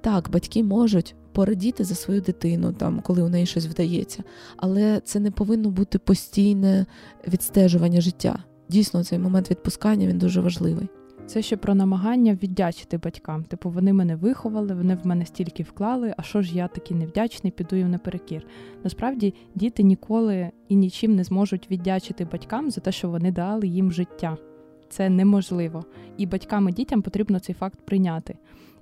Так, 0.00 0.30
батьки 0.30 0.64
можуть 0.64 1.14
порадіти 1.32 1.84
за 1.84 1.94
свою 1.94 2.20
дитину, 2.20 2.72
там, 2.72 3.00
коли 3.00 3.22
у 3.22 3.28
неї 3.28 3.46
щось 3.46 3.66
вдається, 3.66 4.22
але 4.56 5.00
це 5.04 5.20
не 5.20 5.30
повинно 5.30 5.70
бути 5.70 5.98
постійне 5.98 6.86
відстежування 7.28 8.00
життя. 8.00 8.44
Дійсно, 8.68 9.04
цей 9.04 9.18
момент 9.18 9.50
відпускання 9.50 10.06
він 10.06 10.18
дуже 10.18 10.40
важливий. 10.40 10.88
Це 11.26 11.42
ще 11.42 11.56
про 11.56 11.74
намагання 11.74 12.38
віддячити 12.42 12.98
батькам. 12.98 13.44
Типу, 13.44 13.70
вони 13.70 13.92
мене 13.92 14.16
виховали, 14.16 14.74
вони 14.74 14.94
в 14.94 15.06
мене 15.06 15.26
стільки 15.26 15.62
вклали. 15.62 16.14
А 16.16 16.22
що 16.22 16.42
ж 16.42 16.56
я 16.56 16.68
такий 16.68 16.96
невдячний, 16.96 17.52
піду 17.52 17.76
їм 17.76 17.90
наперекір. 17.90 18.46
Насправді 18.84 19.34
діти 19.54 19.82
ніколи 19.82 20.50
і 20.68 20.76
нічим 20.76 21.16
не 21.16 21.24
зможуть 21.24 21.70
віддячити 21.70 22.24
батькам 22.24 22.70
за 22.70 22.80
те, 22.80 22.92
що 22.92 23.08
вони 23.08 23.32
дали 23.32 23.66
їм 23.66 23.92
життя. 23.92 24.36
Це 24.88 25.08
неможливо. 25.08 25.84
І 26.16 26.26
батькам 26.26 26.68
і 26.68 26.72
дітям 26.72 27.02
потрібно 27.02 27.40
цей 27.40 27.54
факт 27.54 27.78
прийняти 27.84 28.36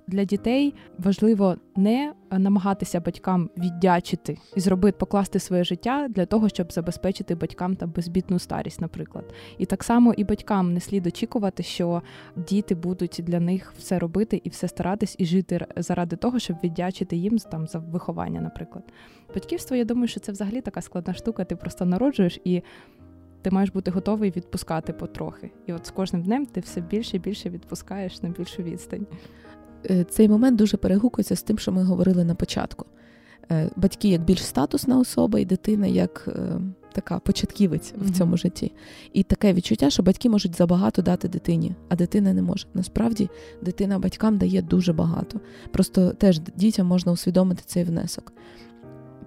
для 0.07 0.23
дітей 0.23 0.73
важливо 0.97 1.55
не 1.75 2.13
намагатися 2.31 2.99
батькам 2.99 3.49
віддячити 3.57 4.37
і 4.55 4.59
зробити 4.59 4.97
покласти 4.99 5.39
своє 5.39 5.63
життя 5.63 6.07
для 6.09 6.25
того, 6.25 6.49
щоб 6.49 6.71
забезпечити 6.71 7.35
батькам 7.35 7.75
там 7.75 7.91
безбітну 7.91 8.39
старість, 8.39 8.81
наприклад. 8.81 9.33
І 9.57 9.65
так 9.65 9.83
само 9.83 10.13
і 10.13 10.23
батькам 10.23 10.73
не 10.73 10.79
слід 10.79 11.07
очікувати, 11.07 11.63
що 11.63 12.01
діти 12.35 12.75
будуть 12.75 13.21
для 13.23 13.39
них 13.39 13.73
все 13.77 13.99
робити 13.99 14.41
і 14.43 14.49
все 14.49 14.67
старатись 14.67 15.15
і 15.19 15.25
жити 15.25 15.65
заради 15.75 16.15
того, 16.15 16.39
щоб 16.39 16.57
віддячити 16.63 17.15
їм 17.15 17.37
там 17.37 17.67
за 17.67 17.79
виховання, 17.79 18.41
наприклад. 18.41 18.83
Батьківство, 19.33 19.75
я 19.75 19.85
думаю, 19.85 20.07
що 20.07 20.19
це 20.19 20.31
взагалі 20.31 20.61
така 20.61 20.81
складна 20.81 21.13
штука. 21.13 21.45
Ти 21.45 21.55
просто 21.55 21.85
народжуєш 21.85 22.39
і. 22.43 22.61
Ти 23.43 23.51
маєш 23.51 23.69
бути 23.69 23.91
готовий 23.91 24.31
відпускати 24.35 24.93
потрохи, 24.93 25.51
і 25.65 25.73
от 25.73 25.85
з 25.85 25.91
кожним 25.91 26.21
днем 26.21 26.45
ти 26.45 26.59
все 26.59 26.81
більше 26.81 27.17
і 27.17 27.19
більше 27.19 27.49
відпускаєш 27.49 28.21
на 28.21 28.29
більшу 28.29 28.63
відстань. 28.63 29.07
Е, 29.89 30.03
цей 30.03 30.29
момент 30.29 30.57
дуже 30.57 30.77
перегукується 30.77 31.35
з 31.35 31.43
тим, 31.43 31.59
що 31.59 31.71
ми 31.71 31.83
говорили 31.83 32.23
на 32.23 32.35
початку. 32.35 32.85
Е, 33.51 33.69
батьки 33.75 34.09
як 34.09 34.21
більш 34.21 34.45
статусна 34.45 34.99
особа, 34.99 35.39
і 35.39 35.45
дитина 35.45 35.87
як 35.87 36.27
е, 36.27 36.61
така 36.91 37.19
початківець 37.19 37.93
mm-hmm. 37.93 38.11
в 38.11 38.17
цьому 38.17 38.37
житті. 38.37 38.71
І 39.13 39.23
таке 39.23 39.53
відчуття, 39.53 39.89
що 39.89 40.03
батьки 40.03 40.29
можуть 40.29 40.57
забагато 40.57 41.01
дати 41.01 41.27
дитині, 41.27 41.75
а 41.89 41.95
дитина 41.95 42.33
не 42.33 42.41
може. 42.41 42.67
Насправді 42.73 43.29
дитина 43.61 43.99
батькам 43.99 44.37
дає 44.37 44.61
дуже 44.61 44.93
багато. 44.93 45.39
Просто 45.71 46.11
теж 46.11 46.39
дітям 46.39 46.87
можна 46.87 47.11
усвідомити 47.11 47.63
цей 47.65 47.83
внесок. 47.83 48.33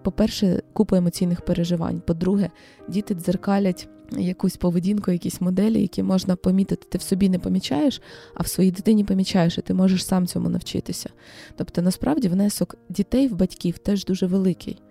По-перше, 0.03 0.63
купу 0.73 0.97
емоційних 0.97 1.41
переживань. 1.41 2.03
По-друге, 2.07 2.51
діти 2.89 3.15
дзеркалять 3.15 3.89
якусь 4.19 4.57
поведінку, 4.57 5.11
якісь 5.11 5.41
моделі, 5.41 5.83
які 5.83 6.03
можна 6.03 6.37
помітити, 6.37 6.87
ти 6.89 6.99
в 6.99 7.03
собі 7.03 7.29
не 7.29 7.39
помічаєш, 7.39 8.03
а 8.35 8.43
в 8.43 8.47
своїй 8.47 8.71
дитині 8.71 9.05
помічаєш, 9.05 9.59
і 9.59 9.61
ти 9.61 9.75
можеш 9.75 10.07
сам 10.07 10.27
цьому 10.27 10.49
навчитися. 10.49 11.11
Тобто, 11.57 11.83
насправді, 11.83 12.29
внесок 12.29 12.77
дітей 12.89 13.29
в 13.29 13.35
батьків 13.35 13.79
теж 13.79 14.05
дуже 14.05 14.27
великий. 14.27 14.83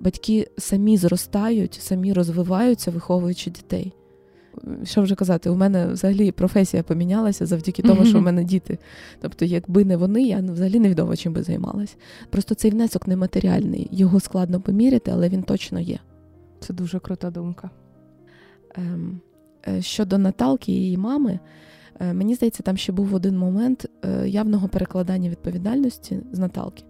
Батьки 0.00 0.50
самі 0.58 0.96
зростають, 0.96 1.74
самі 1.74 2.12
розвиваються, 2.12 2.90
виховуючи 2.90 3.50
дітей. 3.50 3.92
Що 4.84 5.02
вже 5.02 5.14
казати, 5.14 5.50
у 5.50 5.54
мене 5.54 5.86
взагалі 5.86 6.32
професія 6.32 6.82
помінялася 6.82 7.46
завдяки 7.46 7.82
тому, 7.82 8.04
що 8.04 8.18
у 8.18 8.20
мене 8.20 8.44
діти. 8.44 8.78
Тобто, 9.20 9.44
якби 9.44 9.84
не 9.84 9.96
вони, 9.96 10.22
я 10.22 10.38
взагалі 10.38 10.78
невідомо 10.78 11.16
чим 11.16 11.32
би 11.32 11.42
займалась. 11.42 11.96
Просто 12.30 12.54
цей 12.54 12.70
внесок 12.70 13.08
нематеріальний, 13.08 13.88
його 13.90 14.20
складно 14.20 14.60
поміряти, 14.60 15.10
але 15.10 15.28
він 15.28 15.42
точно 15.42 15.80
є. 15.80 15.98
Це 16.60 16.74
дуже 16.74 16.98
крута 16.98 17.30
думка. 17.30 17.70
Ем, 18.74 19.20
е, 19.68 19.82
щодо 19.82 20.18
Наталки 20.18 20.72
і 20.72 20.74
її 20.74 20.96
мами, 20.96 21.38
е, 22.00 22.12
мені 22.14 22.34
здається, 22.34 22.62
там 22.62 22.76
ще 22.76 22.92
був 22.92 23.14
один 23.14 23.38
момент 23.38 23.86
е, 24.04 24.28
явного 24.28 24.68
перекладання 24.68 25.30
відповідальності 25.30 26.20
з 26.32 26.38
Наталки. 26.38 26.84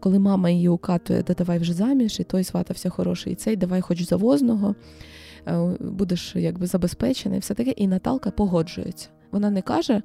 Коли 0.00 0.18
мама 0.18 0.50
її 0.50 0.68
укатує, 0.68 1.22
да 1.22 1.34
давай 1.34 1.58
вже 1.58 1.72
заміж, 1.72 2.20
і 2.20 2.24
той 2.24 2.44
сватався 2.44 2.90
хороший, 2.90 3.32
і 3.32 3.36
цей 3.36 3.56
давай 3.56 3.80
хоч 3.80 4.02
завозного, 4.02 4.74
будеш 5.80 6.36
якби 6.36 6.66
забезпечений, 6.66 7.38
все 7.38 7.54
таке. 7.54 7.70
І 7.70 7.88
Наталка 7.88 8.30
погоджується. 8.30 9.08
Вона 9.30 9.50
не 9.50 9.62
каже: 9.62 10.02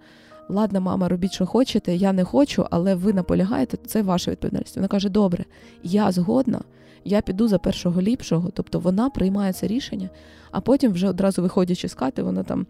Ладно, 0.49 0.81
мама, 0.81 1.09
робіть, 1.09 1.33
що 1.33 1.45
хочете, 1.45 1.95
я 1.95 2.13
не 2.13 2.23
хочу, 2.23 2.65
але 2.71 2.95
ви 2.95 3.13
наполягаєте, 3.13 3.77
це 3.85 4.01
ваша 4.01 4.31
відповідальність. 4.31 4.75
Вона 4.75 4.87
каже: 4.87 5.09
Добре, 5.09 5.45
я 5.83 6.11
згодна, 6.11 6.61
я 7.05 7.21
піду 7.21 7.47
за 7.47 7.57
першого 7.57 8.01
ліпшого. 8.01 8.49
Тобто 8.53 8.79
вона 8.79 9.09
приймає 9.09 9.53
це 9.53 9.67
рішення, 9.67 10.09
а 10.51 10.61
потім, 10.61 10.91
вже 10.91 11.09
одразу 11.09 11.41
виходячи 11.41 11.87
з 11.87 11.93
кати, 11.93 12.23
вона 12.23 12.43
там 12.43 12.65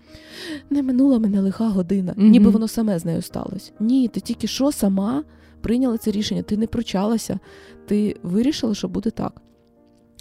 не 0.69 0.83
минула 0.83 1.19
мене 1.19 1.41
лиха 1.41 1.69
година, 1.69 2.13
mm-hmm. 2.13 2.29
ніби 2.29 2.49
воно 2.49 2.67
саме 2.67 2.99
з 2.99 3.05
нею 3.05 3.21
сталося. 3.21 3.71
Ні, 3.79 4.07
ти 4.07 4.19
тільки 4.19 4.47
що 4.47 4.71
сама 4.71 5.23
прийняла 5.61 5.97
це 5.97 6.11
рішення, 6.11 6.41
ти 6.41 6.57
не 6.57 6.67
пручалася, 6.67 7.39
ти 7.87 8.15
вирішила, 8.23 8.75
що 8.75 8.87
буде 8.87 9.09
так. 9.09 9.41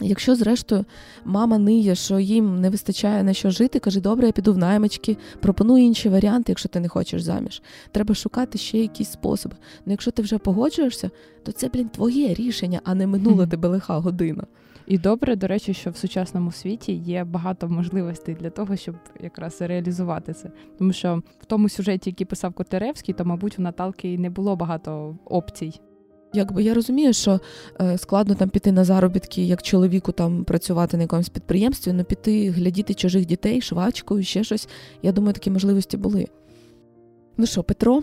Якщо, 0.01 0.37
зрештою, 0.37 0.85
мама 1.25 1.59
ниє, 1.59 1.95
що 1.95 2.19
їм 2.19 2.61
не 2.61 2.71
вистачає 2.71 3.23
на 3.23 3.35
що 3.35 3.51
жити, 3.51 3.79
каже, 3.79 4.01
добре, 4.01 4.27
я 4.27 4.33
піду 4.33 4.53
в 4.53 4.59
наймички, 4.59 5.17
пропоную 5.41 5.85
інші 5.85 6.09
варіанти, 6.09 6.53
якщо 6.53 6.69
ти 6.69 6.81
не 6.81 6.89
хочеш 6.89 7.23
заміж. 7.23 7.63
Треба 7.93 8.15
шукати 8.15 8.59
ще 8.59 8.79
якісь 8.79 9.11
способи. 9.11 9.57
Ну 9.87 9.93
якщо 9.93 10.11
ти 10.11 10.23
вже 10.23 10.39
погоджуєшся, 10.39 11.11
то 11.43 11.53
це, 11.53 11.69
блін, 11.69 11.89
твоє 11.89 12.35
рішення, 12.35 12.81
а 12.85 12.95
не 12.95 13.07
минула 13.07 13.47
тебе 13.47 13.69
лиха 13.69 13.99
година. 13.99 14.45
І 14.87 14.99
добре, 14.99 15.37
до 15.37 15.47
речі, 15.47 15.75
що 15.75 15.91
в 15.91 15.97
сучасному 15.97 16.53
світі 16.53 16.93
є 16.93 17.25
багато 17.25 17.69
можливостей 17.69 18.35
для 18.35 18.51
того, 18.51 18.77
щоб 18.77 18.95
якраз 19.21 19.63
реалізувати 19.63 20.33
це. 20.33 20.51
Тому 20.79 20.93
що 20.93 21.23
в 21.41 21.47
тому 21.47 21.69
сюжеті, 21.69 22.11
який 22.11 22.27
писав 22.27 22.53
Котеревський, 22.53 23.15
то, 23.15 23.25
мабуть, 23.25 23.59
у 23.59 23.63
Наталки 23.63 24.19
не 24.19 24.31
було 24.31 24.57
багато 24.57 25.19
опцій. 25.25 25.81
Якби 26.35 26.62
я 26.62 26.74
розумію, 26.74 27.12
що 27.12 27.41
е, 27.80 27.99
складно 27.99 28.35
там 28.35 28.49
піти 28.49 28.72
на 28.72 28.85
заробітки, 28.85 29.45
як 29.45 29.62
чоловіку 29.62 30.12
там 30.12 30.45
працювати 30.45 30.97
на 30.97 31.03
якомусь 31.03 31.28
підприємстві, 31.28 31.91
але 31.91 32.05
піти 32.05 32.51
глядіти 32.51 32.95
чужих 32.95 33.26
дітей, 33.26 33.61
швачкою, 33.61 34.22
ще 34.22 34.45
щось. 34.45 34.68
Я 35.03 35.12
думаю, 35.12 35.32
такі 35.32 35.51
можливості 35.51 35.97
були. 35.97 36.26
Ну 37.37 37.47
що, 37.47 37.62
Петро, 37.62 38.03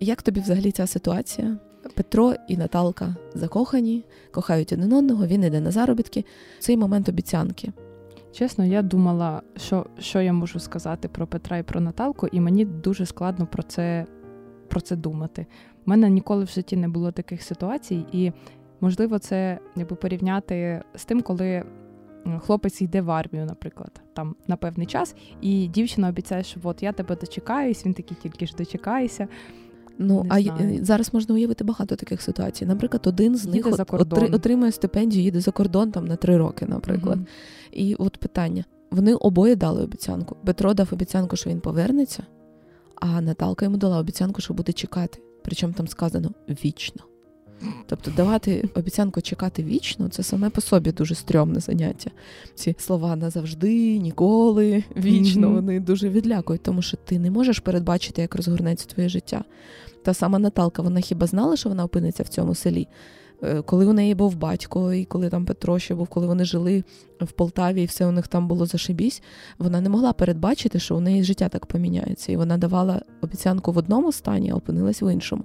як 0.00 0.22
тобі 0.22 0.40
взагалі 0.40 0.70
ця 0.70 0.86
ситуація? 0.86 1.58
Петро 1.94 2.34
і 2.48 2.56
Наталка 2.56 3.16
закохані, 3.34 4.04
кохають 4.30 4.72
один 4.72 4.92
одного, 4.92 5.26
він 5.26 5.44
йде 5.44 5.60
на 5.60 5.70
заробітки. 5.70 6.24
Цей 6.58 6.76
момент 6.76 7.08
обіцянки. 7.08 7.72
Чесно, 8.32 8.64
я 8.64 8.82
думала, 8.82 9.42
що 9.56 9.86
що 9.98 10.20
я 10.20 10.32
можу 10.32 10.60
сказати 10.60 11.08
про 11.08 11.26
Петра 11.26 11.58
і 11.58 11.62
про 11.62 11.80
Наталку, 11.80 12.26
і 12.26 12.40
мені 12.40 12.64
дуже 12.64 13.06
складно 13.06 13.46
про 13.46 13.62
це 13.62 14.06
про 14.68 14.80
це 14.80 14.96
думати. 14.96 15.46
У 15.88 15.90
мене 15.90 16.10
ніколи 16.10 16.44
в 16.44 16.48
житті 16.48 16.76
не 16.76 16.88
було 16.88 17.12
таких 17.12 17.42
ситуацій, 17.42 18.04
і 18.12 18.32
можливо, 18.80 19.18
це 19.18 19.58
якби 19.76 19.96
порівняти 19.96 20.82
з 20.94 21.04
тим, 21.04 21.22
коли 21.22 21.64
хлопець 22.38 22.82
йде 22.82 23.02
в 23.02 23.10
армію, 23.10 23.46
наприклад, 23.46 24.02
там 24.14 24.36
на 24.46 24.56
певний 24.56 24.86
час, 24.86 25.14
і 25.40 25.66
дівчина 25.66 26.08
обіцяє, 26.08 26.42
що 26.42 26.60
от 26.62 26.82
я 26.82 26.92
тебе 26.92 27.16
дочекаюсь, 27.16 27.86
він 27.86 27.94
такий 27.94 28.16
тільки 28.22 28.46
ж 28.46 28.54
дочекається. 28.58 29.28
Ну 29.98 30.22
не 30.22 30.30
а 30.30 30.42
знаю. 30.42 30.84
зараз 30.84 31.14
можна 31.14 31.34
уявити 31.34 31.64
багато 31.64 31.96
таких 31.96 32.22
ситуацій. 32.22 32.66
Наприклад, 32.66 33.06
один 33.06 33.36
з 33.36 33.44
їде 33.46 33.56
них 33.56 33.76
за 33.76 33.84
кордон. 33.84 34.34
отримує 34.34 34.72
стипендію, 34.72 35.24
їде 35.24 35.40
за 35.40 35.50
кордон 35.50 35.90
там 35.90 36.04
на 36.04 36.16
три 36.16 36.36
роки, 36.36 36.66
наприклад. 36.66 37.18
Угу. 37.18 37.26
І 37.72 37.94
от 37.94 38.16
питання: 38.16 38.64
вони 38.90 39.14
обоє 39.14 39.56
дали 39.56 39.82
обіцянку. 39.82 40.36
Петро 40.44 40.74
дав 40.74 40.88
обіцянку, 40.92 41.36
що 41.36 41.50
він 41.50 41.60
повернеться, 41.60 42.22
а 42.94 43.20
Наталка 43.20 43.64
йому 43.64 43.76
дала 43.76 43.98
обіцянку, 43.98 44.40
що 44.40 44.54
буде 44.54 44.72
чекати. 44.72 45.22
Причому 45.48 45.72
там 45.72 45.88
сказано 45.88 46.30
вічно. 46.48 47.02
Тобто 47.86 48.10
давати 48.10 48.68
обіцянку 48.74 49.20
чекати 49.20 49.62
вічно 49.62 50.08
це 50.08 50.22
саме 50.22 50.50
по 50.50 50.60
собі 50.60 50.92
дуже 50.92 51.14
стрьомне 51.14 51.60
заняття. 51.60 52.10
Ці 52.54 52.74
слова 52.78 53.16
назавжди, 53.16 53.98
ніколи, 53.98 54.84
вічно, 54.96 55.50
вони 55.50 55.80
дуже 55.80 56.08
відлякують, 56.08 56.62
тому 56.62 56.82
що 56.82 56.96
ти 56.96 57.18
не 57.18 57.30
можеш 57.30 57.58
передбачити, 57.58 58.22
як 58.22 58.34
розгорнеться 58.34 58.86
твоє 58.86 59.08
життя. 59.08 59.44
Та 60.04 60.14
сама 60.14 60.38
Наталка, 60.38 60.82
вона 60.82 61.00
хіба 61.00 61.26
знала, 61.26 61.56
що 61.56 61.68
вона 61.68 61.84
опиниться 61.84 62.22
в 62.22 62.28
цьому 62.28 62.54
селі? 62.54 62.88
Е, 63.42 63.62
коли 63.62 63.86
у 63.86 63.92
неї 63.92 64.14
був 64.14 64.36
батько, 64.36 64.92
і 64.92 65.04
коли 65.04 65.28
там 65.28 65.44
Петро 65.44 65.78
ще 65.78 65.94
був, 65.94 66.08
коли 66.08 66.26
вони 66.26 66.44
жили 66.44 66.84
в 67.20 67.32
Полтаві, 67.32 67.82
і 67.82 67.86
все 67.86 68.06
у 68.06 68.12
них 68.12 68.28
там 68.28 68.48
було 68.48 68.66
зашибісь, 68.66 69.22
вона 69.58 69.80
не 69.80 69.88
могла 69.88 70.12
передбачити, 70.12 70.78
що 70.78 70.96
у 70.96 71.00
неї 71.00 71.24
життя 71.24 71.48
так 71.48 71.66
поміняється. 71.66 72.32
І 72.32 72.36
вона 72.36 72.58
давала 72.58 73.02
обіцянку 73.20 73.72
в 73.72 73.76
одному 73.76 74.12
стані, 74.12 74.50
а 74.50 74.54
опинилась 74.54 75.02
в 75.02 75.12
іншому. 75.12 75.44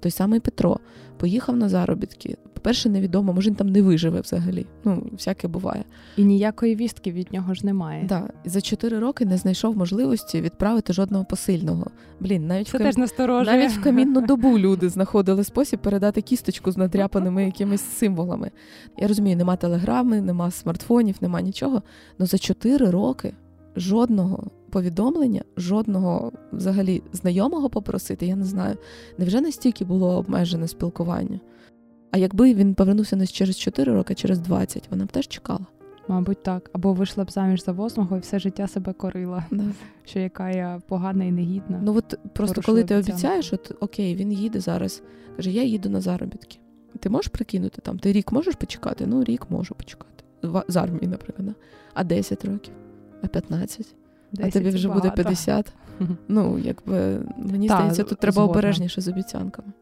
Той 0.00 0.10
самий 0.10 0.40
Петро 0.40 0.80
поїхав 1.16 1.56
на 1.56 1.68
заробітки. 1.68 2.36
По-перше, 2.52 2.88
невідомо, 2.88 3.32
може 3.32 3.50
він 3.50 3.56
там 3.56 3.68
не 3.68 3.82
виживе 3.82 4.20
взагалі. 4.20 4.66
Ну, 4.84 5.06
всяке 5.12 5.48
буває. 5.48 5.84
І 6.16 6.24
ніякої 6.24 6.76
вістки 6.76 7.12
від 7.12 7.32
нього 7.32 7.54
ж 7.54 7.66
немає. 7.66 8.06
Так, 8.06 8.34
і 8.44 8.48
за 8.48 8.60
чотири 8.60 8.98
роки 8.98 9.24
не 9.24 9.36
знайшов 9.36 9.76
можливості 9.76 10.40
відправити 10.40 10.92
жодного 10.92 11.24
посильного. 11.24 11.86
Блін, 12.20 12.46
навіть 12.46 12.68
Це 12.68 12.78
в 12.78 12.80
кам... 12.80 12.86
теж 12.86 12.96
насторожує. 12.96 13.56
навіть 13.56 13.72
в 13.72 13.82
камінну 13.82 14.20
добу 14.26 14.58
люди 14.58 14.88
знаходили 14.88 15.44
спосіб 15.44 15.80
передати 15.80 16.22
кісточку 16.22 16.72
з 16.72 16.76
надряпаними 16.76 17.44
якимись 17.44 17.84
символами. 17.84 18.50
Я 18.98 19.08
розумію, 19.08 19.36
нема 19.36 19.56
телеграми, 19.56 20.20
нема 20.20 20.50
смартфонів, 20.50 21.16
нема 21.20 21.40
нічого. 21.40 21.82
Але 22.18 22.26
за 22.26 22.38
чотири 22.38 22.90
роки 22.90 23.34
жодного 23.76 24.50
повідомлення, 24.74 25.42
жодного 25.56 26.32
взагалі 26.52 27.02
знайомого 27.12 27.70
попросити, 27.70 28.26
я 28.26 28.36
не 28.36 28.44
знаю. 28.44 28.76
Невже 29.18 29.40
настільки 29.40 29.84
було 29.84 30.16
обмежене 30.16 30.68
спілкування? 30.68 31.40
А 32.10 32.18
якби 32.18 32.54
він 32.54 32.74
повернувся 32.74 33.16
не 33.16 33.26
через 33.26 33.58
4 33.58 33.92
роки, 33.92 34.12
а 34.12 34.14
через 34.14 34.38
20, 34.38 34.90
вона 34.90 35.04
б 35.04 35.12
теж 35.12 35.28
чекала. 35.28 35.66
Мабуть, 36.08 36.42
так. 36.42 36.70
Або 36.72 36.92
вийшла 36.92 37.24
б 37.24 37.30
заміж 37.30 37.64
за 37.64 37.72
возного 37.72 38.16
і 38.16 38.20
все 38.20 38.38
життя 38.38 38.68
себе 38.68 38.92
корила, 38.92 39.44
да. 39.50 39.64
що 40.04 40.18
яка 40.18 40.50
я 40.50 40.80
погана 40.88 41.24
і 41.24 41.32
негідна. 41.32 41.80
Ну 41.82 41.96
от 41.96 42.18
просто 42.32 42.62
коли 42.62 42.84
ти 42.84 42.96
обіцяєш, 42.96 43.52
от 43.52 43.72
окей, 43.80 44.16
він 44.16 44.32
їде 44.32 44.60
зараз. 44.60 45.02
Каже, 45.36 45.50
я 45.50 45.62
їду 45.62 45.88
на 45.88 46.00
заробітки. 46.00 46.58
Ти 47.00 47.08
можеш 47.10 47.28
прикинути 47.28 47.80
там? 47.82 47.98
Ти 47.98 48.12
рік 48.12 48.32
можеш 48.32 48.54
почекати? 48.54 49.06
Ну, 49.06 49.24
рік 49.24 49.50
можу 49.50 49.74
почекати. 49.74 50.24
З 50.68 50.76
армії, 50.76 51.06
наприклад. 51.06 51.48
А 51.94 52.04
10 52.04 52.44
років, 52.44 52.74
а 53.22 53.26
15. 53.26 53.94
А 54.42 54.50
тобі 54.50 54.68
вже 54.68 54.88
багато. 54.88 55.08
буде 55.08 55.22
50. 55.22 55.72
Ну, 56.28 56.58
якби 56.58 57.20
мені 57.36 57.68
так, 57.68 57.76
здається, 57.76 58.04
тут 58.04 58.18
треба 58.18 58.42
обережніше 58.42 59.00
з 59.00 59.08
обіцянками. 59.08 59.72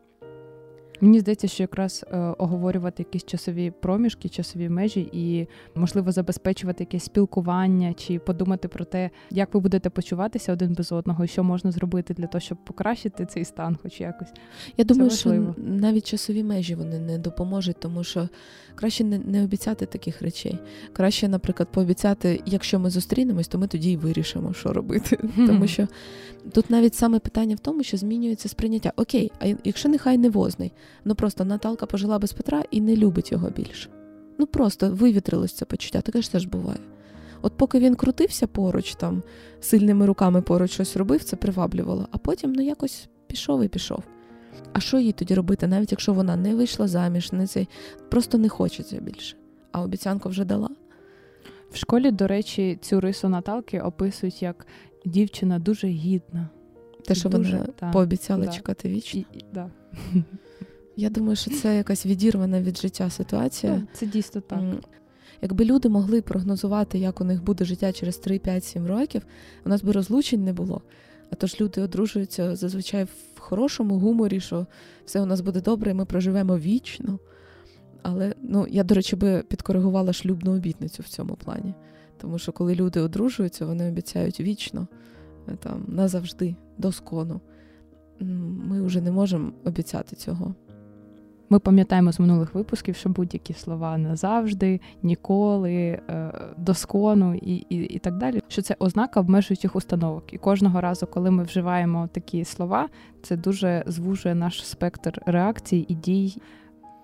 Мені 1.03 1.21
здається, 1.21 1.49
що 1.49 1.63
якраз 1.63 2.05
е, 2.11 2.19
оговорювати 2.19 3.03
якісь 3.03 3.25
часові 3.25 3.73
проміжки, 3.81 4.29
часові 4.29 4.69
межі, 4.69 5.09
і 5.13 5.47
можливо 5.75 6.13
забезпечувати 6.13 6.83
якесь 6.83 7.05
спілкування, 7.05 7.95
чи 7.95 8.19
подумати 8.19 8.69
про 8.69 8.85
те, 8.85 9.11
як 9.31 9.55
ви 9.55 9.61
будете 9.61 9.91
почуватися 9.91 10.53
один 10.53 10.75
без 10.75 10.93
одного, 10.93 11.25
і 11.25 11.29
що 11.29 11.45
можна 11.45 11.73
зробити 11.73 12.15
для 12.15 12.27
того, 12.27 12.41
щоб 12.41 12.59
покращити 12.65 13.27
цей 13.27 13.45
стан, 13.45 13.79
хоч 13.83 14.01
якось. 14.01 14.29
Я 14.77 14.85
думаю, 14.85 15.11
що 15.11 15.55
навіть 15.57 16.07
часові 16.07 16.43
межі 16.43 16.75
вони 16.75 16.99
не 16.99 17.19
допоможуть, 17.19 17.77
тому 17.81 18.05
що 18.05 18.29
краще 18.75 19.05
не, 19.05 19.19
не 19.19 19.45
обіцяти 19.45 19.87
таких 19.87 20.23
речей. 20.23 20.59
Краще, 20.93 21.29
наприклад, 21.29 21.69
пообіцяти, 21.73 22.43
якщо 22.47 22.79
ми 22.79 22.91
зустрінемось, 22.91 23.49
то 23.49 23.59
ми 23.59 23.67
тоді 23.67 23.91
й 23.91 23.97
вирішимо, 23.97 24.53
що 24.53 24.73
робити. 24.73 25.19
Тому 25.37 25.67
що 25.67 25.89
тут 26.53 26.71
навіть 26.71 26.95
саме 26.95 27.19
питання 27.19 27.55
в 27.55 27.59
тому, 27.59 27.83
що 27.83 27.97
змінюється 27.97 28.49
сприйняття. 28.49 28.93
Окей, 28.97 29.33
а 29.41 29.47
якщо 29.65 29.89
нехай 29.89 30.19
не 30.19 30.31
возний. 30.31 30.73
Ну 31.05 31.15
просто 31.15 31.45
Наталка 31.45 31.87
пожила 31.87 32.19
без 32.19 32.33
Петра 32.33 32.63
і 32.71 32.81
не 32.81 32.97
любить 32.97 33.33
його 33.33 33.51
більше. 33.51 33.91
Ну 34.39 34.47
просто 34.47 34.91
вивітрилось 34.91 35.53
це 35.53 35.65
почуття, 35.65 36.01
таке 36.01 36.23
ж 36.23 36.33
теж 36.33 36.47
буває. 36.47 36.79
От 37.43 37.57
поки 37.57 37.79
він 37.79 37.95
крутився 37.95 38.47
поруч, 38.47 38.95
там 38.95 39.23
сильними 39.61 40.07
руками 40.07 40.43
поруч 40.43 40.71
щось 40.71 40.97
робив, 40.97 41.25
це 41.25 41.37
приваблювало, 41.37 42.09
а 42.11 42.19
потім 42.19 42.53
ну 42.53 42.63
якось 42.63 43.09
пішов 43.27 43.65
і 43.65 43.69
пішов. 43.69 44.03
А 44.73 44.81
що 44.81 44.99
їй 44.99 45.13
тоді 45.13 45.35
робити, 45.35 45.67
навіть 45.67 45.93
якщо 45.93 46.13
вона 46.13 46.37
не 46.37 46.55
вийшла 46.55 46.89
заміж, 46.89 47.33
не 47.33 47.47
цей 47.47 47.69
просто 48.11 48.39
не 48.39 48.49
хочеться 48.49 49.01
більше. 49.01 49.37
А 49.73 49.83
обіцянку 49.83 50.29
вже 50.29 50.45
дала. 50.45 50.69
В 51.71 51.77
школі, 51.77 52.11
до 52.11 52.27
речі, 52.27 52.79
цю 52.83 53.01
рису 53.01 53.29
Наталки 53.29 53.81
описують 53.81 54.43
як 54.43 54.67
дівчина 55.05 55.59
дуже 55.59 55.87
гідна. 55.87 56.49
Те, 57.05 57.15
що 57.15 57.29
дуже, 57.29 57.57
вона 57.57 57.69
та, 57.79 57.91
пообіцяла 57.91 58.45
да. 58.45 58.53
чекати 58.53 58.89
вічно. 58.89 59.21
І, 59.21 59.39
і, 59.39 59.45
да. 59.53 59.71
Я 61.03 61.11
думаю, 61.11 61.37
що 61.37 61.51
це 61.51 61.77
якась 61.77 62.07
відірвана 62.07 62.63
від 62.63 62.79
життя 62.79 63.11
ситуація. 63.11 63.83
Це 63.93 64.07
дійсно 64.07 64.41
так. 64.41 64.61
Якби 65.41 65.65
люди 65.65 65.89
могли 65.89 66.23
прогнозувати, 66.23 66.99
як 66.99 67.21
у 67.21 67.25
них 67.25 67.45
буде 67.45 67.65
життя 67.65 67.93
через 67.93 68.17
3, 68.17 68.39
5, 68.39 68.65
7 68.65 68.87
років, 68.87 69.23
у 69.67 69.69
нас 69.69 69.83
би 69.83 69.93
розлучень 69.93 70.45
не 70.45 70.53
було. 70.53 70.83
А 71.31 71.35
тож 71.35 71.61
люди 71.61 71.81
одружуються 71.81 72.57
зазвичай 72.57 73.05
в 73.05 73.39
хорошому 73.39 73.99
гуморі, 73.99 74.41
що 74.41 74.67
все 75.05 75.21
у 75.21 75.27
нас 75.27 75.41
буде 75.41 75.61
добре, 75.61 75.91
і 75.91 75.95
ми 75.95 76.05
проживемо 76.05 76.59
вічно. 76.59 77.19
Але 78.03 78.35
ну, 78.43 78.67
я, 78.71 78.85
до 78.85 78.95
речі, 78.95 79.17
би 79.17 79.43
підкоригувала 79.49 80.13
шлюбну 80.13 80.57
обітницю 80.57 81.03
в 81.03 81.09
цьому 81.09 81.35
плані. 81.35 81.75
Тому 82.21 82.39
що 82.39 82.53
коли 82.53 82.75
люди 82.75 83.01
одружуються, 83.01 83.67
вони 83.67 83.89
обіцяють 83.89 84.41
вічно, 84.41 84.87
е, 85.49 85.57
там, 85.57 85.85
назавжди, 85.89 86.57
доскону. 86.79 87.41
Ми 88.69 88.83
вже 88.83 89.01
не 89.01 89.11
можемо 89.11 89.53
обіцяти 89.65 90.17
цього. 90.17 90.55
Ми 91.53 91.59
пам'ятаємо 91.59 92.13
з 92.13 92.21
минулих 92.21 92.55
випусків, 92.55 92.97
що 92.97 93.09
будь-які 93.09 93.53
слова 93.53 93.99
назавжди, 93.99 94.81
ніколи, 95.03 95.73
е, 95.75 96.33
доскону 96.57 97.35
і, 97.35 97.55
і 97.55 97.77
і, 97.77 97.99
так 97.99 98.19
далі. 98.19 98.43
Що 98.49 98.63
це 98.63 98.77
ознака 98.79 99.21
обмежуючих 99.21 99.77
установок. 99.77 100.33
І 100.33 100.39
кожного 100.39 100.81
разу, 100.81 101.07
коли 101.07 101.31
ми 101.31 101.43
вживаємо 101.43 102.09
такі 102.13 102.45
слова, 102.45 102.89
це 103.23 103.37
дуже 103.37 103.85
звужує 103.87 104.35
наш 104.35 104.67
спектр 104.67 105.23
реакцій 105.27 105.87
і 105.89 105.95
дій. 105.95 106.37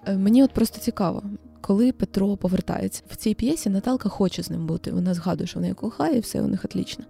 Е, 0.06 0.16
мені 0.16 0.44
от 0.44 0.52
просто 0.52 0.78
цікаво, 0.78 1.22
коли 1.60 1.92
Петро 1.92 2.36
повертається 2.36 3.02
в 3.08 3.16
цій 3.16 3.34
п'єсі, 3.34 3.70
Наталка 3.70 4.08
хоче 4.08 4.42
з 4.42 4.50
ним 4.50 4.66
бути. 4.66 4.92
Вона 4.92 5.14
згадує, 5.14 5.46
що 5.46 5.58
вона 5.58 5.66
його 5.66 5.80
кохає, 5.80 6.16
і 6.16 6.20
все 6.20 6.42
у 6.42 6.46
них 6.46 6.64
отлічно. 6.64 7.04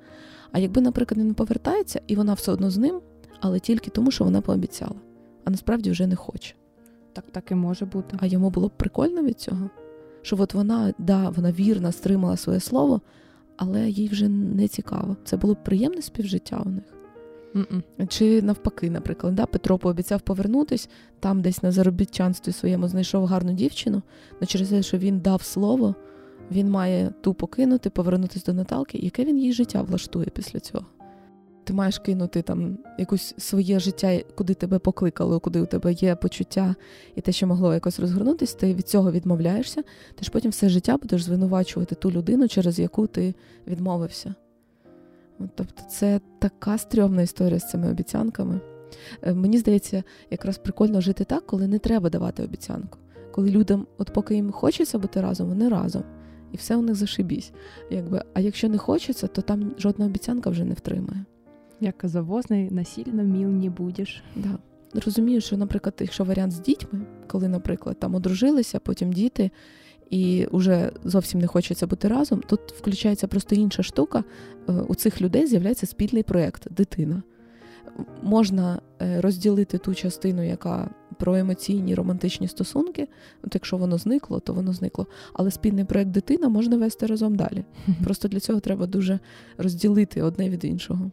А 0.52 0.58
якби, 0.58 0.80
наприклад, 0.80 1.18
він 1.18 1.34
повертається, 1.34 2.00
і 2.06 2.16
вона 2.16 2.34
все 2.34 2.52
одно 2.52 2.70
з 2.70 2.78
ним, 2.78 3.00
але 3.40 3.60
тільки 3.60 3.90
тому, 3.90 4.10
що 4.10 4.24
вона 4.24 4.40
пообіцяла, 4.40 4.96
а 5.44 5.50
насправді 5.50 5.90
вже 5.90 6.06
не 6.06 6.16
хоче. 6.16 6.54
Так 7.18 7.30
так 7.32 7.50
і 7.50 7.54
може 7.54 7.84
бути. 7.84 8.16
А 8.20 8.26
йому 8.26 8.50
було 8.50 8.68
б 8.68 8.70
прикольно 8.76 9.22
від 9.22 9.40
цього. 9.40 9.70
Що 10.22 10.36
от 10.40 10.54
вона, 10.54 10.94
да, 10.98 11.28
вона 11.28 11.52
вірно 11.52 11.92
стримала 11.92 12.36
своє 12.36 12.60
слово, 12.60 13.00
але 13.56 13.88
їй 13.90 14.08
вже 14.08 14.28
не 14.28 14.68
цікаво. 14.68 15.16
Це 15.24 15.36
було 15.36 15.54
б 15.54 15.64
приємне 15.64 16.02
співжиття 16.02 16.62
у 16.66 16.68
них. 16.68 16.84
Mm-mm. 17.54 18.06
Чи 18.08 18.42
навпаки, 18.42 18.90
наприклад, 18.90 19.34
да, 19.34 19.46
Петро 19.46 19.78
пообіцяв 19.78 20.20
повернутись, 20.20 20.88
там 21.20 21.42
десь 21.42 21.62
на 21.62 21.72
заробітчанстві 21.72 22.52
своєму 22.52 22.88
знайшов 22.88 23.24
гарну 23.24 23.52
дівчину, 23.52 24.02
але 24.36 24.46
через 24.46 24.68
те, 24.68 24.82
що 24.82 24.98
він 24.98 25.20
дав 25.20 25.42
слово, 25.42 25.94
він 26.50 26.70
має 26.70 27.12
ту 27.20 27.34
покинути, 27.34 27.90
повернутися 27.90 28.46
до 28.46 28.52
Наталки, 28.52 28.98
яке 28.98 29.24
він 29.24 29.38
їй 29.38 29.52
життя 29.52 29.82
влаштує 29.82 30.26
після 30.26 30.60
цього 30.60 30.86
ти 31.68 31.74
маєш 31.74 31.98
кинути 31.98 32.42
там 32.42 32.78
якусь 32.98 33.34
своє 33.38 33.80
життя, 33.80 34.20
куди 34.34 34.54
тебе 34.54 34.78
покликали, 34.78 35.38
куди 35.38 35.60
у 35.60 35.66
тебе 35.66 35.92
є 35.92 36.14
почуття 36.14 36.74
і 37.14 37.20
те, 37.20 37.32
що 37.32 37.46
могло 37.46 37.74
якось 37.74 38.00
розгорнутися, 38.00 38.56
ти 38.56 38.74
від 38.74 38.88
цього 38.88 39.12
відмовляєшся, 39.12 39.82
ти 40.14 40.24
ж 40.24 40.30
потім 40.30 40.50
все 40.50 40.68
життя 40.68 40.96
будеш 40.96 41.22
звинувачувати 41.22 41.94
ту 41.94 42.10
людину, 42.10 42.48
через 42.48 42.78
яку 42.78 43.06
ти 43.06 43.34
відмовився. 43.66 44.34
Тобто 45.54 45.82
це 45.90 46.20
така 46.38 46.78
стрьомна 46.78 47.22
історія 47.22 47.58
з 47.58 47.70
цими 47.70 47.90
обіцянками. 47.90 48.60
Е, 49.22 49.34
мені 49.34 49.58
здається, 49.58 50.02
якраз 50.30 50.58
прикольно 50.58 51.00
жити 51.00 51.24
так, 51.24 51.46
коли 51.46 51.68
не 51.68 51.78
треба 51.78 52.10
давати 52.10 52.44
обіцянку. 52.44 52.98
Коли 53.32 53.50
людям, 53.50 53.86
от 53.98 54.12
поки 54.12 54.34
їм 54.34 54.52
хочеться 54.52 54.98
бути 54.98 55.20
разом, 55.20 55.48
вони 55.48 55.68
разом. 55.68 56.02
І 56.52 56.56
все 56.56 56.76
у 56.76 56.82
них 56.82 56.94
зашибісь. 56.94 57.52
Якби. 57.90 58.22
А 58.34 58.40
якщо 58.40 58.68
не 58.68 58.78
хочеться, 58.78 59.26
то 59.26 59.42
там 59.42 59.72
жодна 59.78 60.06
обіцянка 60.06 60.50
вже 60.50 60.64
не 60.64 60.74
втримає. 60.74 61.24
Як 61.80 61.98
казав 61.98 62.26
Возний, 62.26 62.70
насильно 62.70 63.22
міл 63.22 63.48
не 63.48 63.70
будеш. 63.70 64.22
Да. 64.36 64.58
Розумію, 65.04 65.40
що, 65.40 65.56
наприклад, 65.56 65.94
якщо 66.00 66.24
варіант 66.24 66.52
з 66.52 66.60
дітьми, 66.60 67.00
коли, 67.26 67.48
наприклад, 67.48 68.00
там 68.00 68.14
одружилися, 68.14 68.78
потім 68.78 69.12
діти, 69.12 69.50
і 70.10 70.46
вже 70.52 70.90
зовсім 71.04 71.40
не 71.40 71.46
хочеться 71.46 71.86
бути 71.86 72.08
разом, 72.08 72.40
тут 72.46 72.60
включається 72.72 73.26
просто 73.26 73.54
інша 73.54 73.82
штука. 73.82 74.24
Е, 74.68 74.72
у 74.72 74.94
цих 74.94 75.20
людей 75.20 75.46
з'являється 75.46 75.86
спільний 75.86 76.22
проєкт 76.22 76.72
дитина. 76.72 77.22
Можна 78.22 78.80
е, 79.02 79.20
розділити 79.20 79.78
ту 79.78 79.94
частину, 79.94 80.46
яка 80.46 80.90
про 81.18 81.36
емоційні 81.36 81.94
романтичні 81.94 82.48
стосунки. 82.48 83.08
От 83.42 83.54
якщо 83.54 83.76
воно 83.76 83.98
зникло, 83.98 84.40
то 84.40 84.54
воно 84.54 84.72
зникло. 84.72 85.06
Але 85.32 85.50
спільний 85.50 85.84
проєкт 85.84 86.10
дитина 86.10 86.48
можна 86.48 86.76
вести 86.76 87.06
разом 87.06 87.36
далі. 87.36 87.64
Просто 88.04 88.28
для 88.28 88.40
цього 88.40 88.60
треба 88.60 88.86
дуже 88.86 89.18
розділити 89.58 90.22
одне 90.22 90.50
від 90.50 90.64
іншого 90.64 91.10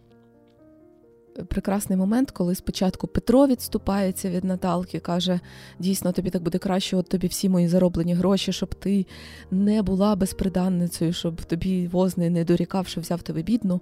прекрасний 1.48 1.98
момент, 1.98 2.32
коли 2.32 2.56
спочатку 2.56 3.08
Петро 3.08 3.48
відступається 3.48 4.30
від 4.30 4.44
Наталки, 4.44 5.00
каже: 5.00 5.40
дійсно, 5.80 6.12
тобі 6.12 6.30
так 6.30 6.44
буде 6.44 6.58
краще, 6.58 6.98
от 6.98 7.10
тобі 7.10 7.28
всі 7.28 7.50
мої 7.50 7.68
зароблені 7.68 8.14
гроші, 8.14 8.52
щоб 8.52 8.76
ти 8.76 9.06
не 9.52 9.82
була 9.82 10.16
безприданницею, 10.16 11.14
щоб 11.14 11.44
тобі 11.44 11.88
возний 11.88 12.30
не 12.30 12.44
дорікав, 12.44 12.88
що 12.88 13.02
взяв 13.02 13.22
тебе 13.22 13.42
бідну. 13.42 13.82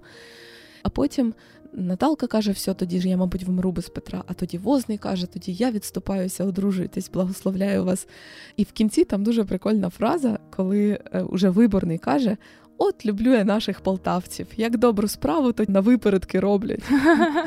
А 0.82 0.88
потім 0.88 1.34
Наталка 1.76 2.26
каже, 2.26 2.52
все, 2.52 2.74
тоді 2.74 3.00
ж 3.00 3.08
я, 3.08 3.16
мабуть, 3.16 3.44
вмру 3.44 3.72
без 3.72 3.88
Петра. 3.88 4.24
А 4.26 4.34
тоді 4.34 4.58
возний 4.58 4.98
каже, 4.98 5.26
тоді 5.26 5.52
я 5.52 5.70
відступаюся, 5.70 6.44
одружуйтесь, 6.44 7.10
благословляю 7.10 7.84
вас. 7.84 8.08
І 8.56 8.62
в 8.62 8.72
кінці 8.72 9.04
там 9.04 9.24
дуже 9.24 9.44
прикольна 9.44 9.90
фраза, 9.90 10.38
коли 10.50 10.98
е, 11.12 11.22
уже 11.22 11.50
виборний 11.50 11.98
каже: 11.98 12.36
От 12.78 13.06
люблю 13.06 13.32
я 13.32 13.44
наших 13.44 13.80
полтавців. 13.80 14.46
Як 14.56 14.78
добру 14.78 15.08
справу, 15.08 15.52
то 15.52 15.64
на 15.68 15.80
випередки 15.80 16.40
роблять. 16.40 16.82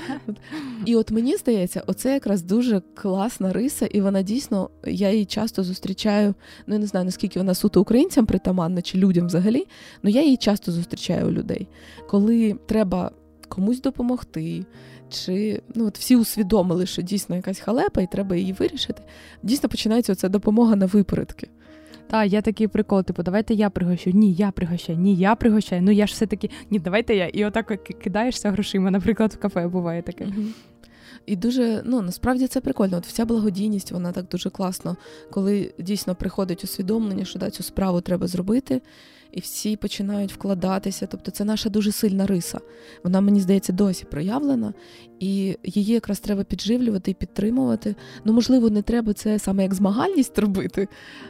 І 0.86 0.96
от 0.96 1.12
мені 1.12 1.36
здається, 1.38 1.84
оце 1.88 2.14
якраз 2.14 2.42
дуже 2.42 2.82
класна 2.96 3.54
риса, 3.54 3.86
і 3.86 4.02
вона 4.02 4.22
дійсно, 4.22 4.70
я 4.86 5.12
її 5.12 5.26
часто 5.26 5.64
зустрічаю. 5.64 6.36
Ну 6.68 6.74
я 6.76 6.80
не 6.80 6.88
знаю, 6.88 7.06
наскільки 7.06 7.40
вона 7.40 7.54
суто 7.54 7.82
українцям 7.82 8.26
притаманна 8.26 8.82
чи 8.82 8.98
людям 8.98 9.28
взагалі, 9.28 9.68
але 10.04 10.12
я 10.12 10.24
її 10.24 10.38
часто 10.38 10.72
зустрічаю 10.72 11.28
у 11.28 11.32
людей, 11.32 11.68
коли 12.10 12.56
треба 12.66 13.12
комусь 13.50 13.82
допомогти. 13.82 14.66
Чи 15.10 15.62
ну 15.76 15.88
от 15.88 15.98
всі 15.98 16.16
усвідомили, 16.16 16.86
що 16.86 17.02
дійсно 17.02 17.36
якась 17.36 17.60
халепа, 17.60 18.02
і 18.02 18.08
треба 18.12 18.36
її 18.36 18.54
вирішити. 18.54 19.02
Дійсно 19.44 19.70
починається 19.70 20.12
оця 20.12 20.30
допомога 20.30 20.76
на 20.76 20.86
випередки. 20.86 21.50
Так, 22.10 22.32
є 22.34 22.42
такий 22.42 22.68
прикол, 22.68 23.04
типу, 23.04 23.24
давайте 23.24 23.54
я 23.54 23.70
пригощу. 23.70 24.12
Ні, 24.12 24.34
я 24.34 24.52
пригощаю, 24.52 25.00
ні, 25.00 25.16
я 25.16 25.36
пригощаю. 25.36 25.82
Ну 25.82 25.92
я 25.92 26.08
ж 26.08 26.14
все 26.14 26.26
таки, 26.26 26.50
ні, 26.70 26.80
давайте 26.80 27.16
я. 27.16 27.28
І 27.28 27.46
отак 27.46 27.84
кидаєшся 28.04 28.52
грошима. 28.52 28.92
Наприклад, 28.92 29.34
в 29.34 29.38
кафе 29.38 29.68
буває 29.68 30.02
таке. 30.02 30.28
І 31.26 31.36
дуже 31.36 31.82
ну 31.86 32.02
насправді 32.02 32.48
це 32.48 32.62
прикольно. 32.62 32.98
От 32.98 33.06
вся 33.06 33.26
благодійність, 33.26 33.92
вона 33.92 34.12
так 34.12 34.28
дуже 34.28 34.50
класно, 34.50 34.98
коли 35.32 35.74
дійсно 35.80 36.16
приходить 36.16 36.64
усвідомлення, 36.64 37.26
що 37.26 37.40
да, 37.40 37.50
цю 37.50 37.64
справу 37.64 38.02
треба 38.02 38.28
зробити, 38.28 38.82
і 39.32 39.40
всі 39.40 39.76
починають 39.76 40.34
вкладатися. 40.34 41.08
Тобто 41.08 41.32
це 41.32 41.46
наша 41.46 41.70
дуже 41.70 41.92
сильна 41.92 42.28
риса. 42.28 42.60
Вона, 43.04 43.22
мені 43.22 43.42
здається, 43.42 43.74
досі 43.74 44.06
проявлена, 44.06 44.74
і 45.20 45.58
її 45.64 45.94
якраз 45.94 46.20
треба 46.20 46.44
підживлювати 46.44 47.12
і 47.12 47.14
підтримувати. 47.14 47.96
Ну, 48.26 48.34
можливо, 48.34 48.70
не 48.70 48.82
треба 48.82 49.14
це 49.14 49.40
саме 49.40 49.64
як 49.64 49.74
змагальність 49.74 50.40
робити. 50.40 50.88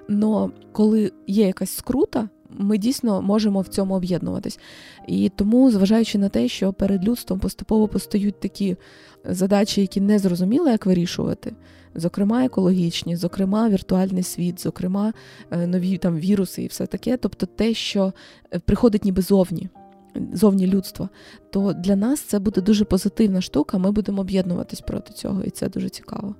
але 0.10 0.50
коли 0.72 1.12
є 1.28 1.48
якась 1.48 1.76
скрута, 1.76 2.30
ми 2.50 2.78
дійсно 2.78 3.22
можемо 3.22 3.62
в 3.62 3.68
цьому 3.68 3.96
об'єднуватись. 3.96 4.60
І 5.08 5.32
тому, 5.36 5.72
зважаючи 5.72 6.18
на 6.18 6.30
те, 6.30 6.48
що 6.48 6.74
перед 6.74 7.08
людством 7.08 7.40
поступово 7.40 7.88
постають 7.88 8.40
такі 8.40 8.78
задачі, 9.26 9.82
які 9.82 10.02
не 10.02 10.20
зрозуміло, 10.20 10.70
як 10.70 10.86
вирішувати. 10.86 11.54
Зокрема, 11.98 12.46
екологічні, 12.46 13.16
зокрема, 13.16 13.70
віртуальний 13.70 14.24
світ, 14.24 14.62
зокрема, 14.62 15.14
е, 15.52 15.68
нові 15.68 15.98
там 15.98 16.18
віруси 16.18 16.64
і 16.64 16.68
все 16.68 16.86
таке, 16.86 17.18
тобто 17.18 17.46
те, 17.46 17.74
що 17.74 18.14
е, 18.54 18.60
приходить 18.60 19.06
ніби 19.06 19.22
зовні, 19.22 19.70
зовні 20.34 20.68
людства, 20.68 21.10
то 21.50 21.74
для 21.74 21.96
нас 21.96 22.22
це 22.22 22.40
буде 22.40 22.62
дуже 22.62 22.86
позитивна 22.86 23.42
штука. 23.42 23.78
Ми 23.78 23.92
будемо 23.92 24.22
об'єднуватись 24.22 24.82
проти 24.82 25.14
цього, 25.14 25.44
і 25.44 25.50
це 25.50 25.70
дуже 25.70 25.90
цікаво. 25.90 26.36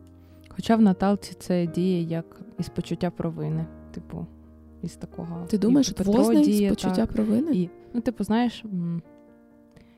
Хоча 0.50 0.76
в 0.76 0.82
Наталці 0.82 1.36
це 1.40 1.68
діє 1.68 2.02
як 2.02 2.26
із 2.60 2.70
почуття 2.70 3.10
провини, 3.10 3.66
типу, 3.92 4.26
із 4.82 4.96
такого. 4.96 5.46
Ти 5.50 5.58
думаєш, 5.58 5.90
Петро 5.90 6.34
діє, 6.34 6.68
з 6.68 6.70
почуття 6.70 6.96
так, 6.96 7.12
провини? 7.12 7.56
І, 7.56 7.70
Ну, 7.94 8.02
типу, 8.02 8.24
знаєш, 8.24 8.64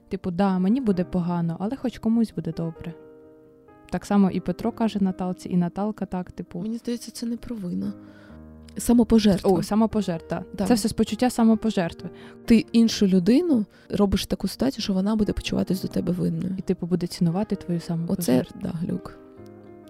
типу, 0.10 0.32
да, 0.32 0.60
мені 0.60 0.82
буде 0.82 1.03
погано, 1.03 1.57
але 1.60 1.76
хоч 1.76 1.97
комусь 1.97 2.34
буде 2.36 2.53
добре. 2.57 2.93
Так 3.89 4.05
само 4.05 4.31
і 4.31 4.39
Петро 4.39 4.71
каже 4.71 4.99
Наталці, 5.01 5.49
і 5.49 5.57
Наталка 5.57 6.05
так, 6.05 6.31
типу. 6.31 6.59
Мені 6.59 6.77
здається, 6.77 7.11
це 7.11 7.25
не 7.25 7.37
провина. 7.37 7.93
Самопожертва. 8.77 9.51
О, 9.51 9.63
самопожертва. 9.63 10.43
Да. 10.57 10.65
Це 10.65 10.73
все 10.73 10.89
з 10.89 10.93
почуття 10.93 11.29
самопожертви. 11.29 12.09
Ти 12.45 12.65
іншу 12.71 13.07
людину 13.07 13.65
робиш 13.89 14.25
таку 14.25 14.47
ситуацію, 14.47 14.83
що 14.83 14.93
вона 14.93 15.15
буде 15.15 15.33
почуватись 15.33 15.81
до 15.81 15.87
тебе 15.87 16.13
винною. 16.13 16.55
І 16.57 16.61
типу 16.61 16.85
буде 16.85 17.07
цінувати 17.07 17.55
твою 17.55 17.79
самопожертву. 17.79 18.59
Оце 18.59 18.69
да, 18.69 18.69
глюк. 18.69 19.19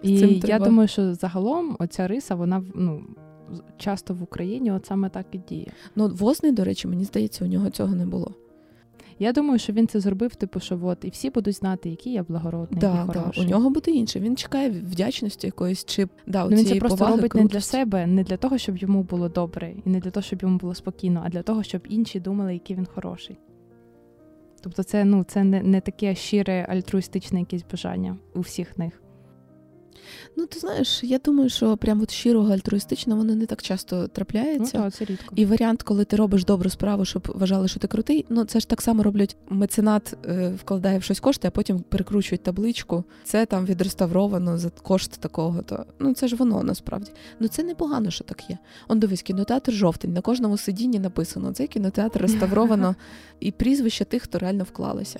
І 0.03 0.19
я 0.19 0.39
треба- 0.39 0.65
думаю, 0.65 0.87
що 0.87 1.13
загалом 1.13 1.75
оця 1.79 2.07
риса, 2.07 2.35
вона 2.35 2.63
ну, 2.75 3.03
часто 3.77 4.13
в 4.13 4.23
Україні 4.23 4.71
от 4.71 4.85
саме 4.85 5.09
так 5.09 5.25
і 5.31 5.37
діє. 5.37 5.71
Ну, 5.95 6.07
Возний, 6.07 6.51
до 6.51 6.63
речі, 6.63 6.87
мені 6.87 7.03
здається, 7.03 7.45
у 7.45 7.47
нього 7.47 7.69
цього 7.69 7.95
не 7.95 8.05
було. 8.05 8.35
Я 9.19 9.31
думаю, 9.31 9.59
що 9.59 9.73
він 9.73 9.87
це 9.87 9.99
зробив, 9.99 10.35
типу, 10.35 10.59
що 10.59 10.79
от 10.83 10.97
і 11.01 11.09
всі 11.09 11.29
будуть 11.29 11.55
знати, 11.55 11.89
який 11.89 12.13
я 12.13 12.23
благородний 12.23 12.81
Да, 12.81 13.03
і 13.03 13.13
да, 13.13 13.19
хороший. 13.19 13.45
у 13.45 13.49
нього 13.49 13.69
буде 13.69 13.91
інше. 13.91 14.19
Він 14.19 14.37
чекає 14.37 14.69
вдячності 14.69 15.47
якоїсь 15.47 15.85
чи 15.85 16.07
да, 16.27 16.43
Ну, 16.43 16.49
він 16.49 16.65
це 16.65 16.75
просто 16.75 16.97
поваги, 16.97 17.15
робить 17.15 17.35
не 17.35 17.43
для 17.43 17.61
себе, 17.61 18.07
не 18.07 18.23
для 18.23 18.37
того, 18.37 18.57
щоб 18.57 18.77
йому 18.77 19.03
було 19.03 19.29
добре, 19.29 19.73
і 19.85 19.89
не 19.89 19.99
для 19.99 20.11
того, 20.11 20.23
щоб 20.23 20.41
йому 20.41 20.57
було 20.57 20.75
спокійно, 20.75 21.21
а 21.25 21.29
для 21.29 21.41
того, 21.41 21.63
щоб 21.63 21.81
інші 21.89 22.19
думали, 22.19 22.53
який 22.53 22.75
він 22.75 22.85
хороший. 22.85 23.37
Тобто, 24.61 24.83
це 24.83 25.05
ну 25.05 25.23
це 25.23 25.43
не, 25.43 25.63
не 25.63 25.81
таке 25.81 26.15
щире 26.15 26.65
альтруїстичне 26.69 27.39
якесь 27.39 27.65
бажання 27.71 28.17
у 28.35 28.39
всіх 28.39 28.77
них. 28.77 29.01
Ну, 30.37 30.45
ти 30.45 30.59
знаєш, 30.59 31.03
я 31.03 31.17
думаю, 31.17 31.49
що 31.49 31.77
прям 31.77 32.01
от 32.01 32.11
щирого 32.11 32.53
альтруїстичного 32.53 33.19
воно 33.21 33.35
не 33.35 33.45
так 33.45 33.61
часто 33.61 33.95
Ну 33.95 34.07
трапляється. 34.07 34.77
так, 34.77 34.93
це 34.93 35.05
рідко. 35.05 35.33
І 35.35 35.45
варіант, 35.45 35.83
коли 35.83 36.05
ти 36.05 36.15
робиш 36.15 36.45
добру 36.45 36.69
справу, 36.69 37.05
щоб 37.05 37.31
вважали, 37.35 37.67
що 37.67 37.79
ти 37.79 37.87
крутий, 37.87 38.25
ну 38.29 38.45
це 38.45 38.59
ж 38.59 38.67
так 38.69 38.81
само 38.81 39.03
роблять 39.03 39.37
меценат, 39.49 40.17
е, 40.25 40.49
вкладає 40.49 40.99
в 40.99 41.03
щось 41.03 41.19
кошти, 41.19 41.47
а 41.47 41.51
потім 41.51 41.79
перекручують 41.79 42.43
табличку. 42.43 43.03
Це 43.23 43.45
там 43.45 43.65
відреставровано 43.65 44.57
за 44.57 44.69
кошт 44.69 45.11
такого. 45.19 45.61
То 45.61 45.85
ну 45.99 46.13
це 46.13 46.27
ж 46.27 46.35
воно 46.35 46.63
насправді. 46.63 47.11
Ну 47.39 47.47
це 47.47 47.63
непогано, 47.63 48.11
що 48.11 48.23
так 48.23 48.49
є. 48.49 48.57
Он 48.87 48.99
дивись, 48.99 49.21
кінотеатр 49.21 49.71
жовтень. 49.71 50.13
На 50.13 50.21
кожному 50.21 50.57
сидінні 50.57 50.99
написано: 50.99 51.51
цей 51.51 51.67
кінотеатр 51.67 52.21
реставровано 52.21 52.95
і 53.39 53.51
прізвища 53.51 54.05
тих, 54.05 54.23
хто 54.23 54.39
реально 54.39 54.63
вклалися. 54.63 55.19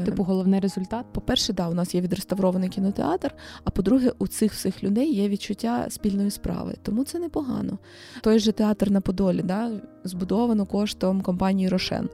Е, 0.00 0.04
Типу, 0.04 0.22
головний 0.22 0.60
результат. 0.60 1.06
по-перше, 1.12 1.52
да, 1.52 1.68
у 1.68 1.74
нас 1.74 1.94
є 1.94 2.00
відреставрований 2.00 2.68
кінотеатр. 2.68 3.34
А 3.64 3.70
по-друге, 3.70 4.12
у 4.18 4.26
цих 4.26 4.52
всіх 4.52 4.84
людей 4.84 5.14
є 5.14 5.28
відчуття 5.28 5.86
спільної 5.90 6.30
справи, 6.30 6.74
тому 6.82 7.04
це 7.04 7.18
непогано. 7.18 7.78
Той 8.22 8.38
же 8.38 8.52
театр 8.52 8.90
на 8.90 9.00
Подолі, 9.00 9.42
да, 9.42 9.70
збудовано 10.04 10.66
коштом 10.66 11.20
компанії 11.20 11.68
Рошен. 11.68 12.08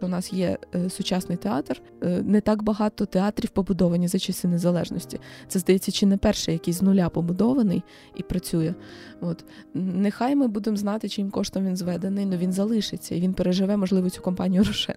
У 0.00 0.08
нас 0.08 0.32
є 0.32 0.58
е, 0.74 0.90
сучасний 0.90 1.38
театр. 1.38 1.82
Е, 2.02 2.22
не 2.24 2.40
так 2.40 2.62
багато 2.62 3.06
театрів 3.06 3.50
побудовані 3.50 4.08
за 4.08 4.18
часи 4.18 4.48
незалежності. 4.48 5.20
Це 5.48 5.58
здається, 5.58 5.92
чи 5.92 6.06
не 6.06 6.16
перший, 6.16 6.54
який 6.54 6.74
з 6.74 6.82
нуля 6.82 7.08
побудований 7.08 7.82
і 8.16 8.22
працює. 8.22 8.74
От 9.20 9.44
нехай 9.74 10.36
ми 10.36 10.48
будемо 10.48 10.76
знати, 10.76 11.08
чим 11.08 11.30
коштом 11.30 11.66
він 11.66 11.76
зведений, 11.76 12.24
але 12.24 12.36
він 12.36 12.52
залишиться 12.52 13.14
і 13.14 13.20
він 13.20 13.34
переживе, 13.34 13.76
можливо, 13.76 14.10
цю 14.10 14.22
компанію 14.22 14.64
Рошен. 14.64 14.96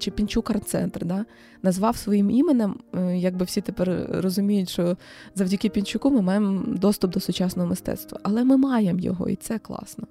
Чи 0.00 0.10
Пінчук 0.10 0.50
арт-центр, 0.50 1.04
да? 1.04 1.24
назвав 1.62 1.96
своїм 1.96 2.30
іменем, 2.30 2.76
е, 2.94 3.18
якби 3.18 3.44
всі 3.44 3.60
тепер 3.60 4.06
розуміють, 4.08 4.68
що 4.68 4.96
завдяки 5.34 5.68
Пінчуку 5.68 6.10
ми 6.10 6.22
маємо 6.22 6.62
доступ 6.66 7.10
до 7.10 7.20
сучасного 7.20 7.68
мистецтва. 7.68 8.18
Але 8.22 8.44
ми 8.44 8.56
маємо 8.56 9.00
його, 9.00 9.28
і 9.28 9.36
це 9.36 9.58
класно. 9.58 10.06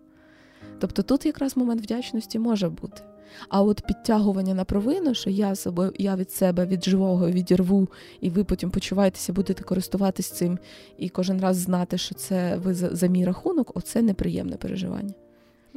Тобто 0.80 1.04
тут 1.04 1.26
якраз 1.26 1.58
момент 1.58 1.82
вдячності 1.82 2.40
може 2.40 2.70
бути. 2.70 3.02
А 3.50 3.62
от 3.62 3.82
підтягування 3.88 4.54
на 4.54 4.66
провину, 4.66 5.14
що 5.14 5.30
я 5.30 5.56
себе, 5.56 5.92
я 5.98 6.16
від 6.16 6.32
себе, 6.32 6.66
від 6.66 6.86
живого 6.86 7.30
відірву, 7.30 7.88
і 8.22 8.30
ви 8.30 8.44
потім 8.44 8.72
почуваєтеся, 8.72 9.34
будете 9.34 9.64
користуватись 9.64 10.32
цим, 10.32 10.60
і 10.98 11.10
кожен 11.10 11.42
раз 11.42 11.58
знати, 11.58 11.98
що 11.98 12.16
це 12.16 12.58
ви 12.58 12.74
за, 12.74 12.96
за 12.96 13.08
мій 13.08 13.26
рахунок, 13.26 13.72
оце 13.78 14.02
неприємне 14.02 14.58
переживання. 14.58 15.14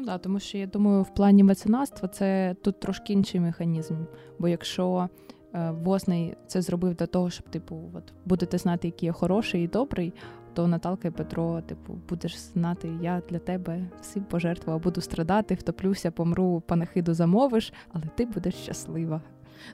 Да, 0.05 0.19
тому 0.19 0.41
що 0.41 0.59
я 0.59 0.67
думаю, 0.67 1.03
в 1.03 1.15
плані 1.15 1.45
меценатства 1.45 2.09
це 2.09 2.57
тут 2.63 2.81
трошки 2.81 3.13
інший 3.13 3.41
механізм. 3.41 3.95
Бо 4.39 4.49
якщо 4.49 5.09
е, 5.55 5.71
Возний 5.71 6.37
це 6.47 6.63
зробив 6.63 6.95
для 6.95 7.07
того, 7.07 7.31
щоб 7.31 7.49
типу, 7.49 7.91
от 7.95 8.13
будете 8.25 8.59
знати, 8.59 8.89
який 8.89 9.07
я 9.07 9.13
хороший 9.13 9.65
і 9.65 9.69
добрий, 9.69 10.13
то 10.55 10.69
Наталка 10.69 11.09
і 11.09 11.11
Петро, 11.11 11.61
типу, 11.61 11.99
будеш 12.09 12.39
знати, 12.39 12.91
я 13.03 13.23
для 13.31 13.39
тебе 13.39 13.85
всім 14.01 14.25
пожертвував, 14.25 14.83
буду 14.83 15.01
страдати, 15.01 15.55
втоплюся, 15.55 16.11
помру, 16.11 16.63
панахиду 16.67 17.15
замовиш, 17.15 17.73
але 17.93 18.05
ти 18.15 18.27
будеш 18.27 18.55
щаслива. 18.55 19.21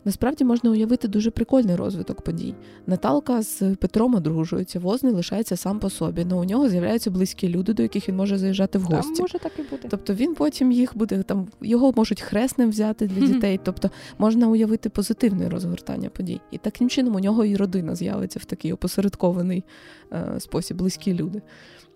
Насправді 0.05 0.45
можна 0.45 0.71
уявити 0.71 1.09
дуже 1.09 1.31
прикольний 1.31 1.77
розвиток 1.77 2.23
подій. 2.23 2.55
Наталка 2.87 3.43
з 3.43 3.77
Петром 3.81 4.15
одружується, 4.15 4.79
возний 4.79 5.13
лишається 5.13 5.57
сам 5.57 5.79
по 5.79 5.91
собі, 5.91 6.27
але 6.31 6.41
у 6.41 6.45
нього 6.45 6.69
з'являються 6.69 7.11
близькі 7.11 7.49
люди, 7.49 7.73
до 7.73 7.83
яких 7.83 8.09
він 8.09 8.17
може 8.17 8.39
заїжджати 8.39 8.79
в 8.79 8.87
Там 8.89 8.97
гості. 8.97 9.23
може 9.23 9.39
так 9.39 9.53
і 9.59 9.63
бути. 9.63 9.89
Тобто 9.91 10.15
він 10.15 10.35
потім 10.35 10.73
їх 10.73 10.97
буде 10.97 11.23
там, 11.23 11.49
його 11.61 11.93
можуть 11.97 12.21
хресним 12.21 12.71
взяти 12.71 13.07
для 13.07 13.27
дітей. 13.27 13.61
Тобто 13.65 13.91
можна 14.19 14.49
уявити 14.49 14.89
позитивне 14.89 15.49
розгортання 15.49 16.09
подій. 16.09 16.41
І 16.51 16.59
таким 16.59 16.89
чином 16.89 17.15
у 17.15 17.21
нього 17.21 17.45
і 17.45 17.57
родина 17.57 17.95
з'явиться 17.95 18.39
в 18.43 18.45
такий 18.45 18.73
опосередкований 18.73 19.65
е, 20.13 20.41
спосіб, 20.41 20.77
близькі 20.77 21.15
люди. 21.15 21.43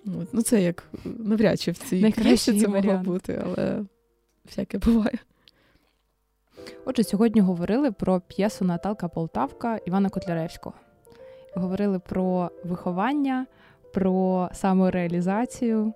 От. 0.07 0.29
Ну 0.33 0.43
це 0.43 0.63
як 0.63 0.85
е, 0.95 1.09
навряд 1.19 1.61
чи 1.61 1.71
в 1.71 1.79
цій 1.79 2.13
книжці 2.13 2.61
це 2.61 2.69
могло 2.69 2.99
бути, 2.99 3.43
але 3.47 3.85
всяке 4.47 4.79
буває. 4.79 5.19
Отже, 6.85 7.05
сьогодні 7.05 7.41
говорили 7.41 7.93
про 7.93 8.21
п'єсу 8.21 8.65
Наталка 8.65 9.09
Полтавка 9.09 9.77
Івана 9.77 10.09
Котляревського. 10.09 10.75
Говорили 11.55 11.99
про 11.99 12.51
виховання, 12.65 13.47
про 13.93 14.49
самореалізацію, 14.53 15.93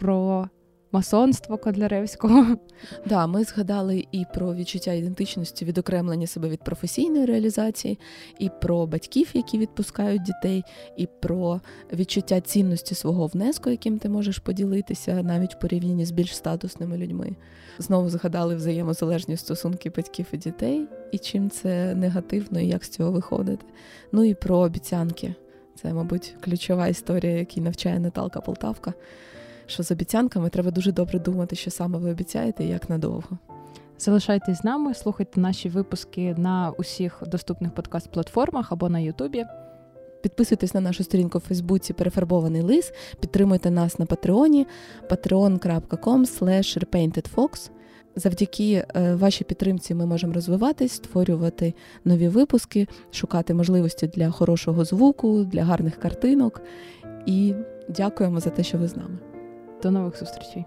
про 0.00 0.48
масонство 0.94 1.58
Котляревського. 1.58 2.46
Да, 3.06 3.26
ми 3.26 3.44
згадали 3.44 4.06
і 4.12 4.24
про 4.34 4.54
відчуття 4.54 4.92
ідентичності, 4.92 5.64
відокремлення 5.64 6.26
себе 6.26 6.48
від 6.48 6.64
професійної 6.64 7.26
реалізації, 7.26 7.98
і 8.38 8.50
про 8.60 8.86
батьків, 8.86 9.30
які 9.34 9.58
відпускають 9.58 10.22
дітей, 10.22 10.64
і 10.96 11.08
про 11.20 11.60
відчуття 11.92 12.40
цінності 12.40 12.94
свого 12.94 13.26
внеску, 13.26 13.70
яким 13.70 13.98
ти 13.98 14.08
можеш 14.08 14.38
поділитися, 14.38 15.22
навіть 15.22 15.54
в 15.54 15.58
порівнянні 15.58 16.04
з 16.04 16.10
більш 16.10 16.36
статусними 16.36 16.96
людьми. 16.96 17.30
Знову 17.78 18.10
згадали 18.10 18.54
взаємозалежні 18.54 19.36
стосунки 19.36 19.90
батьків 19.90 20.26
і 20.32 20.36
дітей, 20.36 20.86
і 21.12 21.18
чим 21.18 21.50
це 21.50 21.94
негативно, 21.94 22.60
і 22.60 22.66
як 22.66 22.84
з 22.84 22.88
цього 22.88 23.10
виходити. 23.10 23.64
Ну 24.12 24.24
і 24.24 24.34
про 24.34 24.56
обіцянки. 24.56 25.34
Це, 25.74 25.92
мабуть, 25.92 26.34
ключова 26.40 26.88
історія, 26.88 27.38
якій 27.38 27.60
навчає 27.60 28.00
Наталка 28.00 28.40
Полтавка. 28.40 28.94
Що 29.66 29.82
з 29.82 29.90
обіцянками 29.90 30.48
треба 30.48 30.70
дуже 30.70 30.92
добре 30.92 31.18
думати, 31.18 31.56
що 31.56 31.70
саме 31.70 31.98
ви 31.98 32.10
обіцяєте 32.10 32.64
і 32.64 32.68
як 32.68 32.90
надовго. 32.90 33.38
Залишайтесь 33.98 34.58
з 34.58 34.64
нами, 34.64 34.94
слухайте 34.94 35.40
наші 35.40 35.68
випуски 35.68 36.34
на 36.38 36.72
усіх 36.78 37.22
доступних 37.26 37.72
подкаст-платформах 37.72 38.66
або 38.70 38.88
на 38.88 38.98
Ютубі. 38.98 39.44
Підписуйтесь 40.22 40.74
на 40.74 40.80
нашу 40.80 41.04
сторінку 41.04 41.38
в 41.38 41.40
Фейсбуці 41.40 41.92
Перефарбований 41.92 42.62
лис, 42.62 42.92
підтримуйте 43.20 43.70
нас 43.70 43.98
на 43.98 44.06
Патреоні 44.06 44.66
patreon.com 45.10 46.24
repaintedfox. 46.78 47.70
Завдяки 48.16 48.84
е, 48.96 49.14
вашій 49.14 49.44
підтримці 49.44 49.94
ми 49.94 50.06
можемо 50.06 50.32
розвиватись, 50.32 50.92
створювати 50.92 51.74
нові 52.04 52.28
випуски, 52.28 52.88
шукати 53.12 53.54
можливості 53.54 54.06
для 54.06 54.30
хорошого 54.30 54.84
звуку, 54.84 55.44
для 55.44 55.64
гарних 55.64 55.96
картинок. 55.96 56.62
І 57.26 57.54
дякуємо 57.88 58.40
за 58.40 58.50
те, 58.50 58.62
що 58.62 58.78
ви 58.78 58.88
з 58.88 58.96
нами. 58.96 59.33
До 59.84 59.90
нових 59.90 60.18
зустрічей! 60.18 60.64